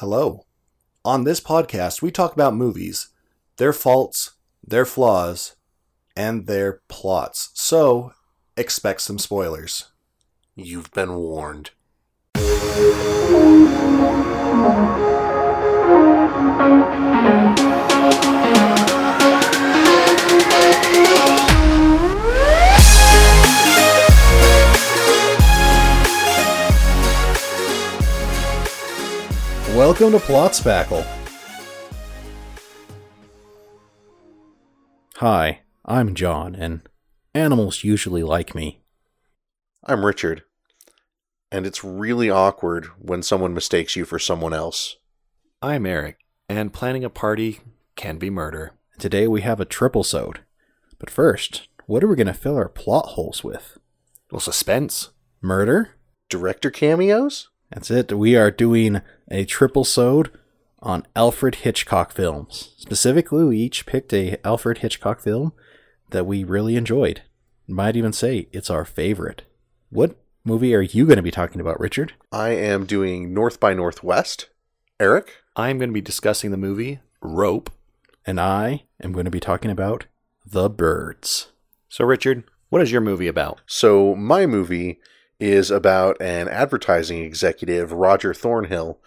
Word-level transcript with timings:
Hello. 0.00 0.44
On 1.06 1.24
this 1.24 1.40
podcast, 1.40 2.02
we 2.02 2.10
talk 2.10 2.34
about 2.34 2.54
movies, 2.54 3.08
their 3.56 3.72
faults, 3.72 4.32
their 4.62 4.84
flaws, 4.84 5.56
and 6.14 6.46
their 6.46 6.82
plots. 6.86 7.48
So, 7.54 8.12
expect 8.58 9.00
some 9.00 9.18
spoilers. 9.18 9.84
You've 10.54 10.90
been 10.90 11.14
warned. 11.14 11.70
Welcome 29.86 30.10
to 30.10 30.18
Plot 30.18 30.50
Spackle. 30.50 31.06
Hi, 35.18 35.60
I'm 35.84 36.16
John, 36.16 36.56
and 36.56 36.80
animals 37.36 37.84
usually 37.84 38.24
like 38.24 38.52
me. 38.52 38.82
I'm 39.84 40.04
Richard. 40.04 40.42
And 41.52 41.68
it's 41.68 41.84
really 41.84 42.28
awkward 42.28 42.86
when 42.98 43.22
someone 43.22 43.54
mistakes 43.54 43.94
you 43.94 44.04
for 44.04 44.18
someone 44.18 44.52
else. 44.52 44.96
I'm 45.62 45.86
Eric, 45.86 46.18
and 46.48 46.72
planning 46.72 47.04
a 47.04 47.08
party 47.08 47.60
can 47.94 48.18
be 48.18 48.28
murder. 48.28 48.72
Today 48.98 49.28
we 49.28 49.42
have 49.42 49.60
a 49.60 49.64
triple 49.64 50.02
sode. 50.02 50.40
But 50.98 51.10
first, 51.10 51.68
what 51.86 52.02
are 52.02 52.08
we 52.08 52.16
going 52.16 52.26
to 52.26 52.34
fill 52.34 52.56
our 52.56 52.68
plot 52.68 53.10
holes 53.10 53.44
with? 53.44 53.78
Well, 54.32 54.40
suspense. 54.40 55.10
Murder? 55.40 55.90
Director 56.28 56.72
cameos? 56.72 57.50
That's 57.70 57.90
it. 57.90 58.12
We 58.12 58.36
are 58.36 58.50
doing 58.50 59.02
a 59.30 59.44
triple 59.44 59.84
sode 59.84 60.30
on 60.80 61.06
Alfred 61.16 61.56
Hitchcock 61.56 62.12
films. 62.12 62.74
Specifically, 62.76 63.44
we 63.44 63.58
each 63.58 63.86
picked 63.86 64.12
a 64.12 64.38
Alfred 64.44 64.78
Hitchcock 64.78 65.20
film 65.20 65.52
that 66.10 66.26
we 66.26 66.44
really 66.44 66.76
enjoyed. 66.76 67.22
Might 67.66 67.96
even 67.96 68.12
say 68.12 68.48
it's 68.52 68.70
our 68.70 68.84
favorite. 68.84 69.42
What 69.90 70.16
movie 70.44 70.74
are 70.74 70.82
you 70.82 71.06
going 71.06 71.16
to 71.16 71.22
be 71.22 71.32
talking 71.32 71.60
about, 71.60 71.80
Richard? 71.80 72.12
I 72.30 72.50
am 72.50 72.86
doing 72.86 73.34
North 73.34 73.58
by 73.58 73.74
Northwest. 73.74 74.48
Eric? 75.00 75.42
I'm 75.56 75.78
going 75.78 75.90
to 75.90 75.94
be 75.94 76.00
discussing 76.00 76.52
the 76.52 76.56
movie 76.56 77.00
Rope. 77.20 77.70
And 78.24 78.40
I 78.40 78.84
am 79.02 79.12
going 79.12 79.24
to 79.24 79.30
be 79.30 79.40
talking 79.40 79.70
about 79.70 80.06
The 80.44 80.70
Birds. 80.70 81.48
So, 81.88 82.04
Richard, 82.04 82.44
what 82.68 82.82
is 82.82 82.92
your 82.92 83.00
movie 83.00 83.28
about? 83.28 83.60
So, 83.66 84.14
my 84.14 84.46
movie 84.46 85.00
is 85.38 85.70
about 85.70 86.20
an 86.20 86.48
advertising 86.48 87.22
executive, 87.22 87.92
Roger 87.92 88.32
Thornhill, 88.32 88.98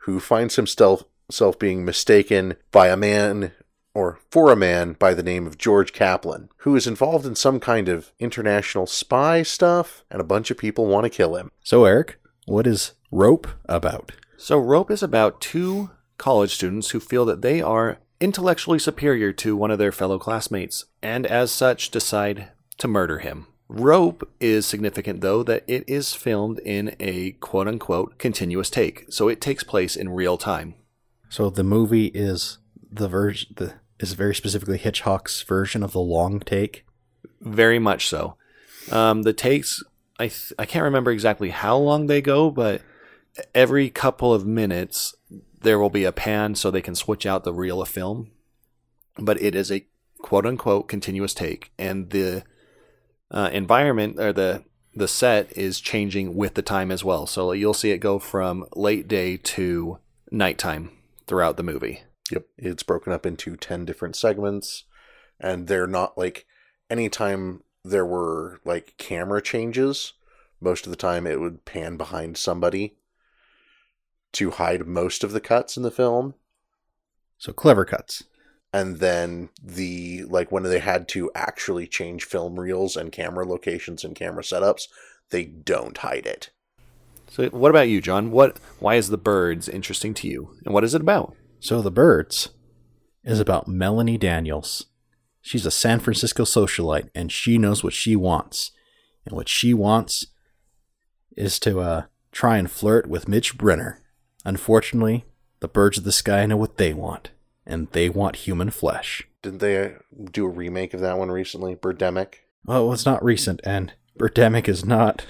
who 0.00 0.20
finds 0.20 0.56
himself 0.56 1.04
self 1.30 1.58
being 1.58 1.84
mistaken 1.84 2.56
by 2.70 2.88
a 2.88 2.96
man 2.96 3.52
or 3.94 4.18
for 4.30 4.52
a 4.52 4.56
man 4.56 4.92
by 4.92 5.12
the 5.12 5.22
name 5.22 5.46
of 5.46 5.58
George 5.58 5.92
Kaplan, 5.92 6.48
who 6.58 6.76
is 6.76 6.86
involved 6.86 7.26
in 7.26 7.34
some 7.34 7.58
kind 7.58 7.88
of 7.88 8.12
international 8.18 8.86
spy 8.86 9.42
stuff, 9.42 10.04
and 10.10 10.20
a 10.20 10.24
bunch 10.24 10.50
of 10.50 10.58
people 10.58 10.86
want 10.86 11.04
to 11.04 11.10
kill 11.10 11.34
him. 11.36 11.50
So, 11.64 11.84
Eric, 11.84 12.20
what 12.46 12.66
is 12.66 12.92
Rope 13.10 13.48
about? 13.66 14.12
So, 14.36 14.58
Rope 14.58 14.90
is 14.90 15.02
about 15.02 15.40
two 15.40 15.90
college 16.16 16.54
students 16.54 16.90
who 16.90 17.00
feel 17.00 17.24
that 17.24 17.42
they 17.42 17.60
are 17.60 17.98
intellectually 18.20 18.78
superior 18.78 19.32
to 19.32 19.56
one 19.56 19.70
of 19.70 19.78
their 19.78 19.92
fellow 19.92 20.18
classmates, 20.18 20.84
and 21.02 21.26
as 21.26 21.50
such 21.50 21.90
decide 21.90 22.50
to 22.78 22.88
murder 22.88 23.18
him. 23.18 23.46
Rope 23.68 24.28
is 24.40 24.66
significant 24.66 25.20
though 25.20 25.42
that 25.42 25.62
it 25.66 25.84
is 25.86 26.14
filmed 26.14 26.58
in 26.60 26.96
a 26.98 27.32
quote 27.32 27.68
unquote 27.68 28.18
continuous 28.18 28.70
take, 28.70 29.04
so 29.10 29.28
it 29.28 29.40
takes 29.40 29.62
place 29.62 29.94
in 29.94 30.08
real 30.08 30.38
time. 30.38 30.74
So 31.28 31.50
the 31.50 31.64
movie 31.64 32.06
is 32.06 32.58
the 32.90 33.08
version 33.08 33.54
the 33.56 33.74
is 34.00 34.14
very 34.14 34.34
specifically 34.34 34.78
Hitchcock's 34.78 35.42
version 35.42 35.82
of 35.82 35.92
the 35.92 36.00
long 36.00 36.40
take. 36.40 36.86
Very 37.40 37.78
much 37.78 38.08
so. 38.08 38.36
Um, 38.90 39.22
the 39.22 39.34
takes 39.34 39.82
I 40.18 40.28
th- 40.28 40.52
I 40.58 40.64
can't 40.64 40.84
remember 40.84 41.10
exactly 41.10 41.50
how 41.50 41.76
long 41.76 42.06
they 42.06 42.22
go, 42.22 42.50
but 42.50 42.80
every 43.54 43.90
couple 43.90 44.32
of 44.32 44.46
minutes 44.46 45.14
there 45.60 45.78
will 45.78 45.90
be 45.90 46.04
a 46.04 46.12
pan 46.12 46.54
so 46.54 46.70
they 46.70 46.80
can 46.80 46.94
switch 46.94 47.26
out 47.26 47.44
the 47.44 47.52
reel 47.52 47.82
of 47.82 47.88
film. 47.88 48.30
But 49.18 49.40
it 49.42 49.54
is 49.54 49.70
a 49.70 49.86
quote 50.22 50.46
unquote 50.46 50.88
continuous 50.88 51.34
take, 51.34 51.70
and 51.78 52.10
the 52.10 52.44
uh, 53.30 53.50
environment 53.52 54.18
or 54.18 54.32
the 54.32 54.64
the 54.94 55.08
set 55.08 55.56
is 55.56 55.80
changing 55.80 56.34
with 56.34 56.54
the 56.54 56.62
time 56.62 56.90
as 56.90 57.04
well. 57.04 57.26
So 57.26 57.52
you'll 57.52 57.74
see 57.74 57.92
it 57.92 57.98
go 57.98 58.18
from 58.18 58.66
late 58.74 59.06
day 59.06 59.36
to 59.36 59.98
nighttime 60.30 60.90
throughout 61.26 61.56
the 61.56 61.62
movie. 61.62 62.02
Yep. 62.30 62.46
It's 62.56 62.82
broken 62.82 63.12
up 63.12 63.24
into 63.24 63.56
10 63.56 63.84
different 63.84 64.16
segments, 64.16 64.84
and 65.38 65.68
they're 65.68 65.86
not 65.86 66.18
like 66.18 66.46
anytime 66.90 67.62
there 67.84 68.04
were 68.04 68.60
like 68.64 68.94
camera 68.98 69.40
changes, 69.40 70.14
most 70.60 70.86
of 70.86 70.90
the 70.90 70.96
time 70.96 71.26
it 71.26 71.40
would 71.40 71.64
pan 71.64 71.96
behind 71.96 72.36
somebody 72.36 72.96
to 74.32 74.50
hide 74.50 74.86
most 74.86 75.24
of 75.24 75.32
the 75.32 75.40
cuts 75.40 75.76
in 75.76 75.82
the 75.82 75.90
film. 75.90 76.34
So 77.38 77.52
clever 77.52 77.84
cuts. 77.84 78.24
And 78.72 78.98
then 78.98 79.48
the 79.62 80.24
like 80.24 80.52
when 80.52 80.62
they 80.62 80.78
had 80.78 81.08
to 81.08 81.30
actually 81.34 81.86
change 81.86 82.24
film 82.24 82.60
reels 82.60 82.96
and 82.96 83.10
camera 83.10 83.46
locations 83.46 84.04
and 84.04 84.14
camera 84.14 84.42
setups, 84.42 84.88
they 85.30 85.44
don't 85.44 85.96
hide 85.98 86.26
it. 86.26 86.50
So 87.30 87.48
what 87.48 87.70
about 87.70 87.88
you, 87.88 88.00
John? 88.00 88.30
What 88.30 88.58
why 88.78 88.96
is 88.96 89.08
the 89.08 89.18
birds 89.18 89.68
interesting 89.68 90.14
to 90.14 90.28
you? 90.28 90.56
And 90.64 90.74
what 90.74 90.84
is 90.84 90.94
it 90.94 91.00
about? 91.00 91.34
So 91.60 91.82
The 91.82 91.90
Birds 91.90 92.50
is 93.24 93.40
about 93.40 93.66
Melanie 93.66 94.16
Daniels. 94.16 94.86
She's 95.42 95.66
a 95.66 95.72
San 95.72 95.98
Francisco 95.98 96.44
socialite 96.44 97.10
and 97.14 97.32
she 97.32 97.58
knows 97.58 97.82
what 97.82 97.92
she 97.92 98.14
wants. 98.14 98.70
And 99.26 99.34
what 99.34 99.48
she 99.48 99.74
wants 99.74 100.26
is 101.36 101.58
to 101.60 101.80
uh, 101.80 102.02
try 102.32 102.58
and 102.58 102.70
flirt 102.70 103.08
with 103.08 103.28
Mitch 103.28 103.58
Brenner. 103.58 104.02
Unfortunately, 104.44 105.24
the 105.60 105.68
birds 105.68 105.98
of 105.98 106.04
the 106.04 106.12
sky 106.12 106.46
know 106.46 106.56
what 106.56 106.76
they 106.76 106.94
want, 106.94 107.30
and 107.68 107.86
they 107.92 108.08
want 108.08 108.34
human 108.36 108.70
flesh. 108.70 109.28
Didn't 109.42 109.60
they 109.60 109.94
do 110.32 110.44
a 110.46 110.48
remake 110.48 110.94
of 110.94 111.00
that 111.00 111.18
one 111.18 111.30
recently? 111.30 111.76
Birdemic? 111.76 112.34
Well, 112.64 112.92
it's 112.92 113.06
not 113.06 113.22
recent, 113.24 113.60
and 113.62 113.92
Birdemic 114.18 114.68
is 114.68 114.84
not 114.84 115.24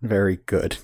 very 0.00 0.36
good. 0.46 0.78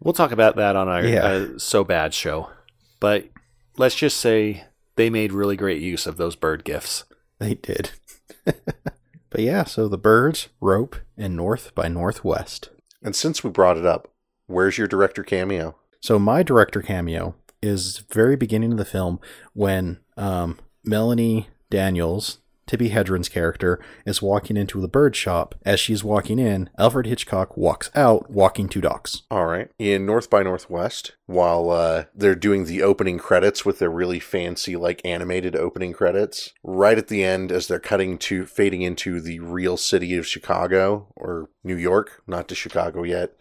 We'll 0.00 0.12
talk 0.14 0.32
about 0.32 0.56
that 0.56 0.74
on 0.74 0.88
our 0.88 1.04
Yeah. 1.04 1.24
uh, 1.24 1.58
so 1.58 1.84
bad 1.84 2.12
show. 2.14 2.50
But 2.98 3.28
let's 3.76 3.94
just 3.94 4.16
say 4.16 4.64
they 4.96 5.08
made 5.10 5.32
really 5.32 5.56
great 5.56 5.80
use 5.80 6.06
of 6.06 6.16
those 6.16 6.34
bird 6.36 6.64
gifts. 6.64 7.04
They 7.38 7.54
did. 7.54 7.90
but 8.44 9.40
yeah, 9.40 9.64
so 9.64 9.88
the 9.88 9.98
birds, 9.98 10.48
rope, 10.60 10.96
and 11.16 11.36
North 11.36 11.74
by 11.74 11.88
Northwest. 11.88 12.70
And 13.02 13.14
since 13.14 13.44
we 13.44 13.50
brought 13.50 13.76
it 13.76 13.86
up, 13.86 14.08
where's 14.46 14.78
your 14.78 14.86
director 14.88 15.22
cameo? 15.22 15.76
So 16.00 16.18
my 16.18 16.42
director 16.42 16.82
cameo 16.82 17.34
is 17.66 18.04
very 18.10 18.36
beginning 18.36 18.72
of 18.72 18.78
the 18.78 18.84
film 18.84 19.20
when 19.52 19.98
um, 20.16 20.58
Melanie 20.84 21.48
Daniels, 21.68 22.38
Tippi 22.66 22.90
Hedren's 22.90 23.28
character, 23.28 23.78
is 24.04 24.22
walking 24.22 24.56
into 24.56 24.80
the 24.80 24.88
bird 24.88 25.14
shop. 25.14 25.54
As 25.64 25.78
she's 25.78 26.02
walking 26.02 26.38
in, 26.38 26.68
Alfred 26.78 27.06
Hitchcock 27.06 27.56
walks 27.56 27.90
out, 27.94 28.30
walking 28.30 28.68
two 28.68 28.80
dogs. 28.80 29.22
All 29.30 29.46
right. 29.46 29.68
In 29.78 30.06
North 30.06 30.30
by 30.30 30.42
Northwest, 30.42 31.12
while 31.26 31.70
uh, 31.70 32.04
they're 32.14 32.34
doing 32.34 32.64
the 32.64 32.82
opening 32.82 33.18
credits 33.18 33.64
with 33.64 33.78
their 33.78 33.90
really 33.90 34.18
fancy, 34.18 34.76
like 34.76 35.00
animated 35.04 35.54
opening 35.54 35.92
credits, 35.92 36.52
right 36.64 36.98
at 36.98 37.08
the 37.08 37.22
end, 37.22 37.52
as 37.52 37.68
they're 37.68 37.78
cutting 37.78 38.18
to 38.18 38.46
fading 38.46 38.82
into 38.82 39.20
the 39.20 39.38
real 39.40 39.76
city 39.76 40.16
of 40.16 40.26
Chicago 40.26 41.12
or 41.16 41.50
New 41.62 41.76
York, 41.76 42.22
not 42.26 42.48
to 42.48 42.54
Chicago 42.54 43.02
yet, 43.04 43.34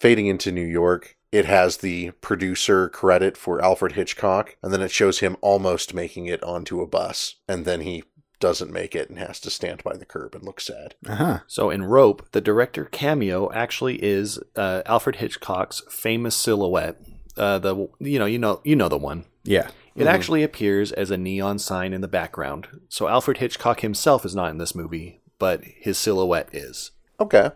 fading 0.00 0.26
into 0.26 0.50
New 0.50 0.64
York. 0.66 1.16
It 1.32 1.46
has 1.46 1.78
the 1.78 2.10
producer 2.20 2.90
credit 2.90 3.38
for 3.38 3.64
Alfred 3.64 3.92
Hitchcock, 3.92 4.56
and 4.62 4.72
then 4.72 4.82
it 4.82 4.90
shows 4.90 5.20
him 5.20 5.38
almost 5.40 5.94
making 5.94 6.26
it 6.26 6.42
onto 6.42 6.82
a 6.82 6.86
bus, 6.86 7.36
and 7.48 7.64
then 7.64 7.80
he 7.80 8.04
doesn't 8.38 8.72
make 8.72 8.94
it 8.94 9.08
and 9.08 9.18
has 9.18 9.40
to 9.40 9.50
stand 9.50 9.82
by 9.82 9.96
the 9.96 10.04
curb 10.04 10.34
and 10.34 10.44
look 10.44 10.60
sad. 10.60 10.94
Uh 11.08 11.14
huh. 11.14 11.38
So 11.46 11.70
in 11.70 11.84
Rope, 11.84 12.28
the 12.32 12.40
director 12.40 12.84
cameo 12.84 13.50
actually 13.52 14.02
is 14.02 14.38
uh, 14.56 14.82
Alfred 14.84 15.16
Hitchcock's 15.16 15.82
famous 15.88 16.36
silhouette. 16.36 17.00
Uh, 17.36 17.58
the 17.58 17.88
you 17.98 18.18
know 18.18 18.26
you 18.26 18.38
know 18.38 18.60
you 18.62 18.76
know 18.76 18.88
the 18.88 18.98
one. 18.98 19.24
Yeah. 19.44 19.70
It 19.94 20.06
actually 20.06 20.42
appears 20.42 20.90
as 20.90 21.10
a 21.10 21.18
neon 21.18 21.58
sign 21.58 21.92
in 21.92 22.00
the 22.00 22.08
background. 22.08 22.66
So 22.88 23.08
Alfred 23.08 23.38
Hitchcock 23.38 23.80
himself 23.80 24.24
is 24.24 24.34
not 24.34 24.50
in 24.50 24.56
this 24.56 24.74
movie, 24.74 25.20
but 25.38 25.62
his 25.64 25.98
silhouette 25.98 26.48
is. 26.52 26.92
Okay. 27.20 27.50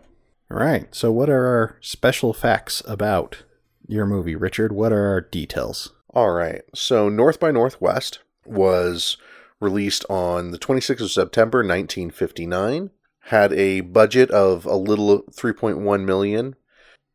All 0.51 0.57
right. 0.57 0.93
So 0.93 1.11
what 1.11 1.29
are 1.29 1.45
our 1.45 1.77
special 1.81 2.33
facts 2.33 2.83
about 2.87 3.43
your 3.87 4.05
movie, 4.05 4.35
Richard? 4.35 4.71
What 4.71 4.91
are 4.91 5.07
our 5.07 5.21
details? 5.21 5.93
All 6.13 6.31
right. 6.31 6.61
So 6.73 7.09
North 7.09 7.39
by 7.39 7.51
Northwest 7.51 8.19
was 8.45 9.17
released 9.59 10.05
on 10.09 10.51
the 10.51 10.59
26th 10.59 11.01
of 11.01 11.11
September 11.11 11.59
1959, 11.59 12.91
had 13.21 13.53
a 13.53 13.81
budget 13.81 14.29
of 14.31 14.65
a 14.65 14.75
little 14.75 15.23
3.1 15.31 16.05
million 16.05 16.55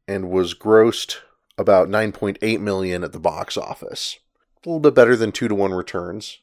and 0.09 0.31
was 0.31 0.55
grossed 0.55 1.19
about 1.57 1.89
9.8 1.89 2.61
million 2.61 3.05
at 3.05 3.13
the 3.13 3.21
box 3.21 3.57
office. 3.57 4.19
a 4.65 4.69
little 4.69 4.81
bit 4.81 4.95
better 4.95 5.17
than 5.17 5.33
two 5.33 5.49
to 5.49 5.55
one 5.55 5.73
returns. 5.73 6.41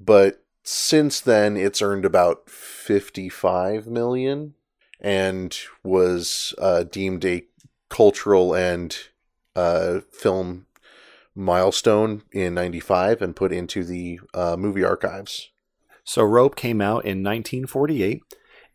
But 0.00 0.44
since 0.62 1.20
then, 1.20 1.56
it's 1.56 1.80
earned 1.80 2.04
about 2.04 2.50
55 2.50 3.86
million 3.86 4.54
and 5.00 5.56
was 5.84 6.54
uh, 6.58 6.82
deemed 6.84 7.24
a 7.24 7.46
cultural 7.88 8.54
and 8.54 8.96
uh, 9.56 10.00
film 10.12 10.66
milestone 11.34 12.22
in 12.32 12.54
95 12.54 13.20
and 13.20 13.34
put 13.34 13.52
into 13.52 13.82
the 13.82 14.20
uh, 14.32 14.56
movie 14.56 14.84
archives. 14.84 15.50
So 16.04 16.22
Rope 16.22 16.54
came 16.54 16.80
out 16.80 17.04
in 17.04 17.24
1948, 17.24 18.22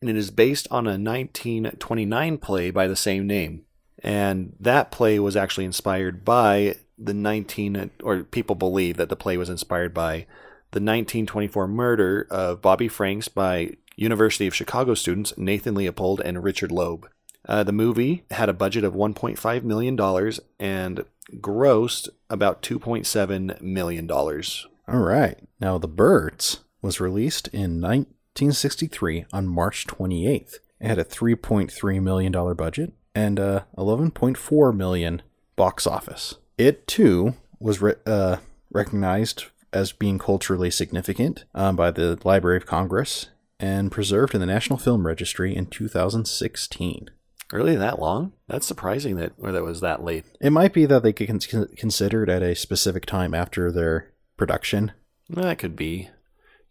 and 0.01 0.09
it 0.09 0.17
is 0.17 0.31
based 0.31 0.67
on 0.69 0.85
a 0.85 0.99
1929 0.99 2.37
play 2.39 2.71
by 2.71 2.87
the 2.87 2.95
same 2.95 3.25
name. 3.25 3.63
And 4.03 4.53
that 4.59 4.91
play 4.91 5.19
was 5.19 5.35
actually 5.35 5.65
inspired 5.65 6.25
by 6.25 6.75
the 6.97 7.13
19, 7.13 7.91
or 8.03 8.23
people 8.23 8.55
believe 8.55 8.97
that 8.97 9.09
the 9.09 9.15
play 9.15 9.37
was 9.37 9.49
inspired 9.49 9.93
by 9.93 10.25
the 10.71 10.79
1924 10.79 11.67
murder 11.67 12.27
of 12.29 12.61
Bobby 12.61 12.87
Franks 12.87 13.27
by 13.27 13.75
University 13.95 14.47
of 14.47 14.55
Chicago 14.55 14.93
students 14.93 15.33
Nathan 15.37 15.75
Leopold 15.75 16.21
and 16.21 16.43
Richard 16.43 16.71
Loeb. 16.71 17.07
Uh, 17.47 17.63
the 17.63 17.71
movie 17.71 18.23
had 18.31 18.49
a 18.49 18.53
budget 18.53 18.83
of 18.83 18.93
$1.5 18.93 19.63
million 19.63 19.99
and 20.59 21.05
grossed 21.39 22.09
about 22.29 22.61
$2.7 22.61 23.61
million. 23.61 24.11
All 24.11 24.99
right. 24.99 25.37
Now, 25.59 25.77
The 25.77 25.87
Birds 25.87 26.59
was 26.81 26.99
released 26.99 27.47
in 27.49 27.81
1963 27.81 29.25
on 29.31 29.47
March 29.47 29.87
28th. 29.87 30.55
It 30.79 30.87
had 30.87 30.99
a 30.99 31.03
$3.3 31.03 32.01
million 32.01 32.55
budget 32.55 32.93
and 33.13 33.39
a 33.39 33.65
11.4 33.77 34.75
million 34.75 35.21
box 35.55 35.85
office. 35.85 36.35
It 36.57 36.87
too 36.87 37.35
was 37.59 37.81
re- 37.81 37.95
uh, 38.05 38.37
recognized 38.71 39.45
as 39.73 39.91
being 39.91 40.19
culturally 40.19 40.71
significant 40.71 41.45
um, 41.53 41.75
by 41.75 41.91
the 41.91 42.19
Library 42.23 42.57
of 42.57 42.65
Congress 42.65 43.29
and 43.59 43.91
preserved 43.91 44.33
in 44.33 44.41
the 44.41 44.47
National 44.47 44.79
Film 44.79 45.05
Registry 45.05 45.55
in 45.55 45.67
2016. 45.67 47.09
Really 47.51 47.75
that 47.75 47.99
long? 47.99 48.33
That's 48.47 48.65
surprising 48.65 49.17
that 49.17 49.33
or 49.37 49.51
that 49.51 49.63
was 49.63 49.81
that 49.81 50.03
late. 50.03 50.25
It 50.39 50.51
might 50.51 50.73
be 50.73 50.85
that 50.85 51.03
they 51.03 51.13
could 51.13 51.27
con- 51.27 51.67
consider 51.75 52.23
it 52.23 52.29
at 52.29 52.41
a 52.41 52.55
specific 52.55 53.05
time 53.05 53.33
after 53.33 53.71
their 53.71 54.11
production. 54.37 54.93
That 55.29 55.59
could 55.59 55.75
be. 55.75 56.09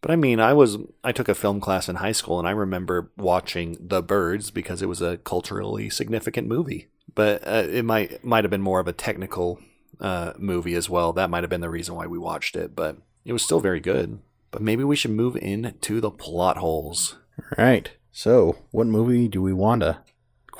But 0.00 0.10
I 0.10 0.16
mean, 0.16 0.40
I 0.40 0.54
was 0.54 0.78
I 1.04 1.12
took 1.12 1.28
a 1.28 1.34
film 1.34 1.60
class 1.60 1.88
in 1.88 1.96
high 1.96 2.12
school 2.12 2.38
and 2.38 2.48
I 2.48 2.52
remember 2.52 3.10
watching 3.16 3.76
The 3.80 4.02
Birds 4.02 4.50
because 4.50 4.80
it 4.80 4.88
was 4.88 5.02
a 5.02 5.18
culturally 5.18 5.90
significant 5.90 6.48
movie. 6.48 6.88
But 7.14 7.46
uh, 7.46 7.66
it 7.68 7.84
might 7.84 8.24
might 8.24 8.44
have 8.44 8.50
been 8.50 8.62
more 8.62 8.80
of 8.80 8.88
a 8.88 8.92
technical 8.92 9.60
uh, 10.00 10.32
movie 10.38 10.74
as 10.74 10.88
well. 10.88 11.12
That 11.12 11.28
might 11.28 11.42
have 11.42 11.50
been 11.50 11.60
the 11.60 11.68
reason 11.68 11.94
why 11.94 12.06
we 12.06 12.18
watched 12.18 12.56
it, 12.56 12.74
but 12.74 12.96
it 13.24 13.32
was 13.32 13.42
still 13.42 13.60
very 13.60 13.80
good. 13.80 14.20
But 14.50 14.62
maybe 14.62 14.84
we 14.84 14.96
should 14.96 15.10
move 15.10 15.36
into 15.36 16.00
the 16.00 16.10
plot 16.10 16.56
holes. 16.56 17.18
All 17.38 17.64
right. 17.64 17.90
So, 18.12 18.58
what 18.70 18.88
movie 18.88 19.28
do 19.28 19.40
we 19.40 19.52
want 19.52 19.82
to 19.82 19.98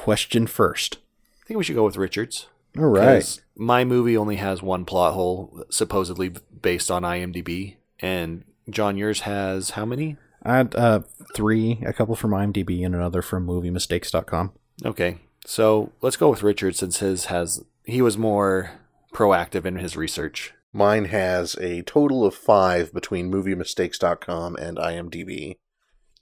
question 0.01 0.47
first? 0.47 0.97
I 1.43 1.47
think 1.47 1.59
we 1.59 1.65
should 1.65 1.77
go 1.77 1.85
with 1.85 1.99
Richards. 1.99 2.47
All 2.79 2.87
right. 2.87 3.41
My 3.55 3.85
movie 3.85 4.17
only 4.17 4.37
has 4.37 4.63
one 4.63 4.87
plot 4.87 5.13
hole, 5.13 5.65
supposedly 5.69 6.33
based 6.63 6.91
on 6.91 7.03
IMDb, 7.03 7.77
and 8.01 8.45
John, 8.71 8.97
yours 8.97 9.21
has 9.21 9.71
how 9.71 9.85
many? 9.85 10.17
I 10.43 10.57
had 10.57 10.75
uh, 10.75 11.01
three, 11.35 11.83
a 11.85 11.93
couple 11.93 12.17
from 12.17 12.31
IMDb 12.31 12.85
and 12.85 12.95
another 12.95 13.21
from 13.21 13.47
MovieMistakes.com. 13.47 14.53
Okay, 14.87 15.19
so 15.45 15.93
let's 16.01 16.17
go 16.17 16.31
with 16.31 16.43
Richard 16.43 16.77
since 16.77 17.01
his 17.01 17.27
has 17.27 17.63
he 17.85 18.01
was 18.01 18.17
more 18.17 18.71
proactive 19.13 19.67
in 19.67 19.77
his 19.77 19.99
research. 19.99 20.55
Mine 20.73 21.07
has 21.07 21.57
a 21.57 21.83
total 21.83 22.25
of 22.25 22.35
five 22.35 22.95
between 22.95 23.31
MovieMistakes.com 23.31 24.57
and 24.57 24.79
IMDb. 24.79 25.57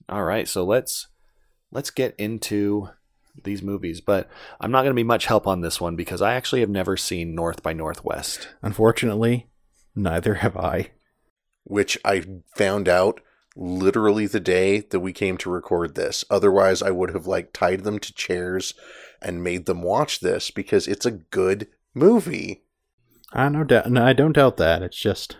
All 0.08 0.24
right, 0.24 0.48
so 0.48 0.64
let's 0.64 1.06
let's 1.70 1.90
get 1.90 2.16
into 2.18 2.88
these 3.44 3.62
movies, 3.62 4.00
but 4.00 4.28
I'm 4.60 4.70
not 4.70 4.82
going 4.82 4.90
to 4.90 4.94
be 4.94 5.04
much 5.04 5.26
help 5.26 5.46
on 5.46 5.60
this 5.60 5.80
one 5.80 5.96
because 5.96 6.22
I 6.22 6.34
actually 6.34 6.60
have 6.60 6.70
never 6.70 6.96
seen 6.96 7.34
North 7.34 7.62
by 7.62 7.72
Northwest. 7.72 8.48
Unfortunately, 8.62 9.48
neither 9.94 10.34
have 10.34 10.56
I. 10.56 10.90
which 11.68 11.98
I 12.04 12.24
found 12.56 12.88
out 12.88 13.20
literally 13.54 14.26
the 14.26 14.40
day 14.40 14.80
that 14.80 15.00
we 15.00 15.12
came 15.12 15.36
to 15.38 15.50
record 15.50 15.94
this. 15.94 16.24
Otherwise, 16.30 16.82
I 16.82 16.90
would 16.90 17.10
have 17.10 17.26
like 17.26 17.52
tied 17.52 17.84
them 17.84 17.98
to 18.00 18.14
chairs 18.14 18.74
and 19.20 19.44
made 19.44 19.66
them 19.66 19.82
watch 19.82 20.20
this 20.20 20.50
because 20.50 20.88
it's 20.88 21.06
a 21.06 21.10
good 21.10 21.68
movie. 21.94 22.64
I 23.32 23.48
no 23.50 23.64
doubt. 23.64 23.90
No, 23.90 24.04
I 24.04 24.14
don't 24.14 24.32
doubt 24.32 24.56
that. 24.56 24.82
It's 24.82 24.96
just, 24.96 25.36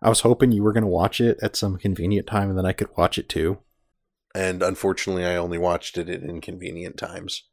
I 0.00 0.08
was 0.08 0.20
hoping 0.20 0.52
you 0.52 0.62
were 0.62 0.72
going 0.72 0.84
to 0.84 0.88
watch 0.88 1.20
it 1.20 1.38
at 1.42 1.56
some 1.56 1.76
convenient 1.78 2.28
time, 2.28 2.48
and 2.48 2.56
then 2.56 2.66
I 2.66 2.72
could 2.72 2.96
watch 2.96 3.18
it 3.18 3.28
too. 3.28 3.58
And 4.34 4.62
unfortunately, 4.62 5.24
I 5.24 5.36
only 5.36 5.58
watched 5.58 5.98
it 5.98 6.08
at 6.08 6.22
inconvenient 6.22 6.96
times. 6.96 7.44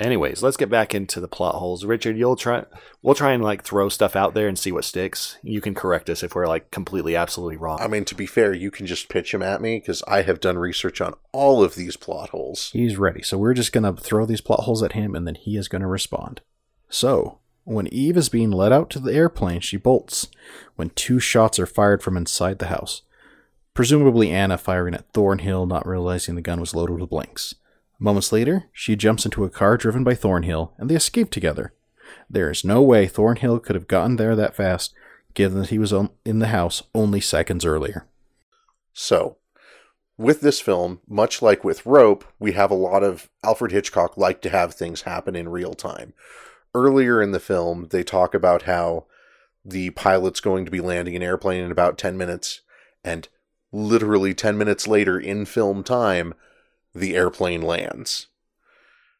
Anyways, 0.00 0.42
let's 0.42 0.56
get 0.56 0.70
back 0.70 0.94
into 0.94 1.20
the 1.20 1.28
plot 1.28 1.56
holes. 1.56 1.84
Richard, 1.84 2.16
you'll 2.16 2.36
try 2.36 2.64
we'll 3.02 3.14
try 3.14 3.32
and 3.32 3.42
like 3.42 3.62
throw 3.62 3.88
stuff 3.88 4.16
out 4.16 4.34
there 4.34 4.48
and 4.48 4.58
see 4.58 4.72
what 4.72 4.84
sticks. 4.84 5.38
You 5.42 5.60
can 5.60 5.74
correct 5.74 6.08
us 6.08 6.22
if 6.22 6.34
we're 6.34 6.48
like 6.48 6.70
completely 6.70 7.14
absolutely 7.14 7.56
wrong. 7.56 7.78
I 7.80 7.86
mean, 7.86 8.04
to 8.06 8.14
be 8.14 8.26
fair, 8.26 8.52
you 8.52 8.70
can 8.70 8.86
just 8.86 9.08
pitch 9.08 9.30
them 9.30 9.42
at 9.42 9.60
me 9.60 9.78
because 9.78 10.02
I 10.08 10.22
have 10.22 10.40
done 10.40 10.58
research 10.58 11.00
on 11.00 11.14
all 11.32 11.62
of 11.62 11.74
these 11.74 11.96
plot 11.96 12.30
holes. 12.30 12.70
He's 12.72 12.96
ready. 12.96 13.22
So 13.22 13.38
we're 13.38 13.54
just 13.54 13.72
going 13.72 13.84
to 13.84 14.00
throw 14.00 14.26
these 14.26 14.40
plot 14.40 14.60
holes 14.60 14.82
at 14.82 14.92
him, 14.92 15.14
and 15.14 15.26
then 15.26 15.36
he 15.36 15.56
is 15.56 15.68
going 15.68 15.82
to 15.82 15.88
respond. 15.88 16.40
So 16.88 17.38
when 17.64 17.86
Eve 17.88 18.16
is 18.16 18.28
being 18.28 18.50
led 18.50 18.72
out 18.72 18.90
to 18.90 18.98
the 18.98 19.12
airplane, 19.12 19.60
she 19.60 19.76
bolts 19.76 20.28
when 20.76 20.90
two 20.90 21.20
shots 21.20 21.58
are 21.58 21.66
fired 21.66 22.02
from 22.02 22.16
inside 22.16 22.58
the 22.58 22.66
house. 22.66 23.02
Presumably 23.74 24.30
Anna 24.30 24.56
firing 24.56 24.94
at 24.94 25.12
Thornhill, 25.12 25.66
not 25.66 25.86
realizing 25.86 26.36
the 26.36 26.40
gun 26.40 26.60
was 26.60 26.74
loaded 26.74 27.00
with 27.00 27.10
blanks. 27.10 27.56
Moments 27.98 28.32
later, 28.32 28.70
she 28.72 28.94
jumps 28.94 29.24
into 29.24 29.44
a 29.44 29.50
car 29.50 29.76
driven 29.76 30.04
by 30.04 30.14
Thornhill, 30.14 30.72
and 30.78 30.88
they 30.88 30.94
escape 30.94 31.30
together. 31.30 31.74
There 32.30 32.50
is 32.50 32.64
no 32.64 32.82
way 32.82 33.06
Thornhill 33.06 33.58
could 33.58 33.74
have 33.74 33.88
gotten 33.88 34.16
there 34.16 34.36
that 34.36 34.54
fast, 34.54 34.94
given 35.34 35.58
that 35.60 35.70
he 35.70 35.78
was 35.78 35.92
in 36.24 36.38
the 36.38 36.48
house 36.48 36.84
only 36.94 37.20
seconds 37.20 37.64
earlier. 37.64 38.06
So, 38.92 39.38
with 40.16 40.40
this 40.40 40.60
film, 40.60 41.00
much 41.08 41.42
like 41.42 41.64
with 41.64 41.84
Rope, 41.84 42.24
we 42.38 42.52
have 42.52 42.70
a 42.70 42.74
lot 42.74 43.02
of 43.02 43.28
Alfred 43.42 43.72
Hitchcock 43.72 44.16
like 44.16 44.40
to 44.42 44.50
have 44.50 44.72
things 44.72 45.02
happen 45.02 45.34
in 45.34 45.48
real 45.48 45.74
time. 45.74 46.14
Earlier 46.72 47.20
in 47.20 47.32
the 47.32 47.40
film, 47.40 47.88
they 47.90 48.04
talk 48.04 48.34
about 48.34 48.62
how 48.62 49.06
the 49.64 49.90
pilot's 49.90 50.40
going 50.40 50.64
to 50.64 50.70
be 50.70 50.80
landing 50.80 51.16
an 51.16 51.22
airplane 51.22 51.64
in 51.64 51.72
about 51.72 51.98
10 51.98 52.16
minutes, 52.16 52.60
and 53.02 53.28
literally 53.74 54.32
10 54.32 54.56
minutes 54.56 54.86
later, 54.86 55.18
in 55.18 55.44
film 55.44 55.82
time, 55.82 56.32
the 56.94 57.16
airplane 57.16 57.60
lands. 57.60 58.28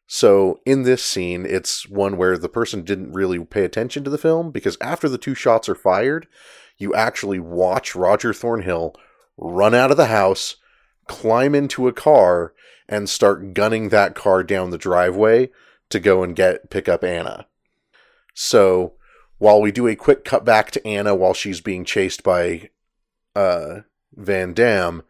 So, 0.07 0.61
in 0.65 0.83
this 0.83 1.03
scene, 1.03 1.45
it's 1.45 1.89
one 1.89 2.15
where 2.15 2.37
the 2.37 2.47
person 2.47 2.83
didn't 2.83 3.11
really 3.11 3.43
pay 3.43 3.65
attention 3.65 4.03
to 4.03 4.09
the 4.09 4.17
film 4.17 4.51
because 4.51 4.77
after 4.79 5.09
the 5.09 5.17
two 5.17 5.35
shots 5.35 5.67
are 5.67 5.75
fired, 5.75 6.27
you 6.77 6.93
actually 6.93 7.39
watch 7.39 7.95
Roger 7.95 8.33
Thornhill 8.33 8.95
run 9.37 9.73
out 9.73 9.91
of 9.91 9.97
the 9.97 10.05
house, 10.05 10.57
climb 11.07 11.55
into 11.55 11.87
a 11.87 11.93
car, 11.93 12.53
and 12.87 13.09
start 13.09 13.53
gunning 13.53 13.89
that 13.89 14.15
car 14.15 14.43
down 14.43 14.69
the 14.69 14.77
driveway 14.77 15.49
to 15.89 15.99
go 15.99 16.23
and 16.23 16.35
get 16.35 16.69
pick 16.69 16.87
up 16.87 17.03
Anna. 17.03 17.47
So, 18.35 18.93
while 19.39 19.59
we 19.59 19.71
do 19.71 19.87
a 19.87 19.95
quick 19.95 20.23
cut 20.23 20.45
back 20.45 20.71
to 20.71 20.87
Anna 20.87 21.15
while 21.15 21.33
she's 21.33 21.61
being 21.61 21.83
chased 21.83 22.21
by 22.21 22.69
uh, 23.35 23.81
Van 24.15 24.53
Dam, 24.53 25.03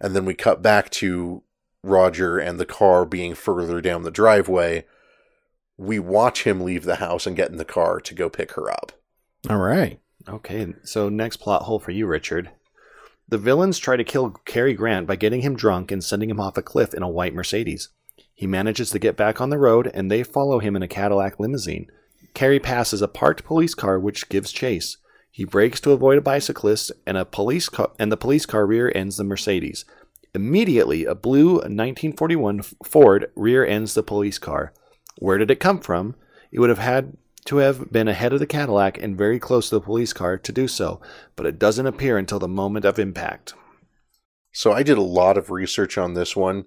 and 0.00 0.14
then 0.14 0.24
we 0.24 0.34
cut 0.34 0.62
back 0.62 0.90
to 0.90 1.42
Roger 1.82 2.38
and 2.38 2.58
the 2.58 2.66
car 2.66 3.04
being 3.04 3.34
further 3.34 3.80
down 3.80 4.02
the 4.02 4.10
driveway, 4.10 4.84
we 5.76 5.98
watch 5.98 6.44
him 6.44 6.60
leave 6.60 6.84
the 6.84 6.96
house 6.96 7.26
and 7.26 7.36
get 7.36 7.50
in 7.50 7.56
the 7.56 7.64
car 7.64 8.00
to 8.00 8.14
go 8.14 8.28
pick 8.28 8.52
her 8.52 8.70
up. 8.70 8.92
All 9.48 9.58
right. 9.58 10.00
Okay, 10.28 10.74
so 10.82 11.08
next 11.08 11.38
plot 11.38 11.62
hole 11.62 11.78
for 11.78 11.92
you, 11.92 12.06
Richard. 12.06 12.50
The 13.28 13.38
villains 13.38 13.78
try 13.78 13.96
to 13.96 14.04
kill 14.04 14.30
Cary 14.44 14.74
Grant 14.74 15.06
by 15.06 15.16
getting 15.16 15.42
him 15.42 15.54
drunk 15.54 15.90
and 15.90 16.02
sending 16.02 16.30
him 16.30 16.40
off 16.40 16.56
a 16.56 16.62
cliff 16.62 16.92
in 16.92 17.02
a 17.02 17.08
white 17.08 17.34
Mercedes. 17.34 17.90
He 18.34 18.46
manages 18.46 18.90
to 18.90 18.98
get 18.98 19.16
back 19.16 19.40
on 19.40 19.50
the 19.50 19.58
road 19.58 19.90
and 19.92 20.10
they 20.10 20.22
follow 20.22 20.58
him 20.58 20.76
in 20.76 20.82
a 20.82 20.88
Cadillac 20.88 21.38
limousine. 21.38 21.90
Cary 22.34 22.58
passes 22.58 23.02
a 23.02 23.08
parked 23.08 23.44
police 23.44 23.74
car 23.74 23.98
which 23.98 24.28
gives 24.28 24.52
chase. 24.52 24.96
He 25.38 25.44
brakes 25.44 25.78
to 25.82 25.92
avoid 25.92 26.18
a 26.18 26.20
bicyclist 26.20 26.90
and 27.06 27.16
a 27.16 27.24
police 27.24 27.68
car 27.68 27.92
and 27.96 28.10
the 28.10 28.16
police 28.16 28.44
car 28.44 28.66
rear 28.66 28.90
ends 28.92 29.18
the 29.18 29.22
Mercedes. 29.22 29.84
Immediately, 30.34 31.04
a 31.04 31.14
blue 31.14 31.58
1941 31.58 32.62
Ford 32.82 33.30
rear 33.36 33.64
ends 33.64 33.94
the 33.94 34.02
police 34.02 34.36
car. 34.36 34.72
Where 35.18 35.38
did 35.38 35.52
it 35.52 35.60
come 35.60 35.78
from? 35.78 36.16
It 36.50 36.58
would 36.58 36.70
have 36.70 36.80
had 36.80 37.16
to 37.44 37.58
have 37.58 37.92
been 37.92 38.08
ahead 38.08 38.32
of 38.32 38.40
the 38.40 38.48
Cadillac 38.48 39.00
and 39.00 39.16
very 39.16 39.38
close 39.38 39.68
to 39.68 39.76
the 39.76 39.80
police 39.80 40.12
car 40.12 40.38
to 40.38 40.50
do 40.50 40.66
so, 40.66 41.00
but 41.36 41.46
it 41.46 41.60
doesn't 41.60 41.86
appear 41.86 42.18
until 42.18 42.40
the 42.40 42.48
moment 42.48 42.84
of 42.84 42.98
impact. 42.98 43.54
So 44.50 44.72
I 44.72 44.82
did 44.82 44.98
a 44.98 45.02
lot 45.02 45.38
of 45.38 45.50
research 45.50 45.96
on 45.96 46.14
this 46.14 46.34
one 46.34 46.64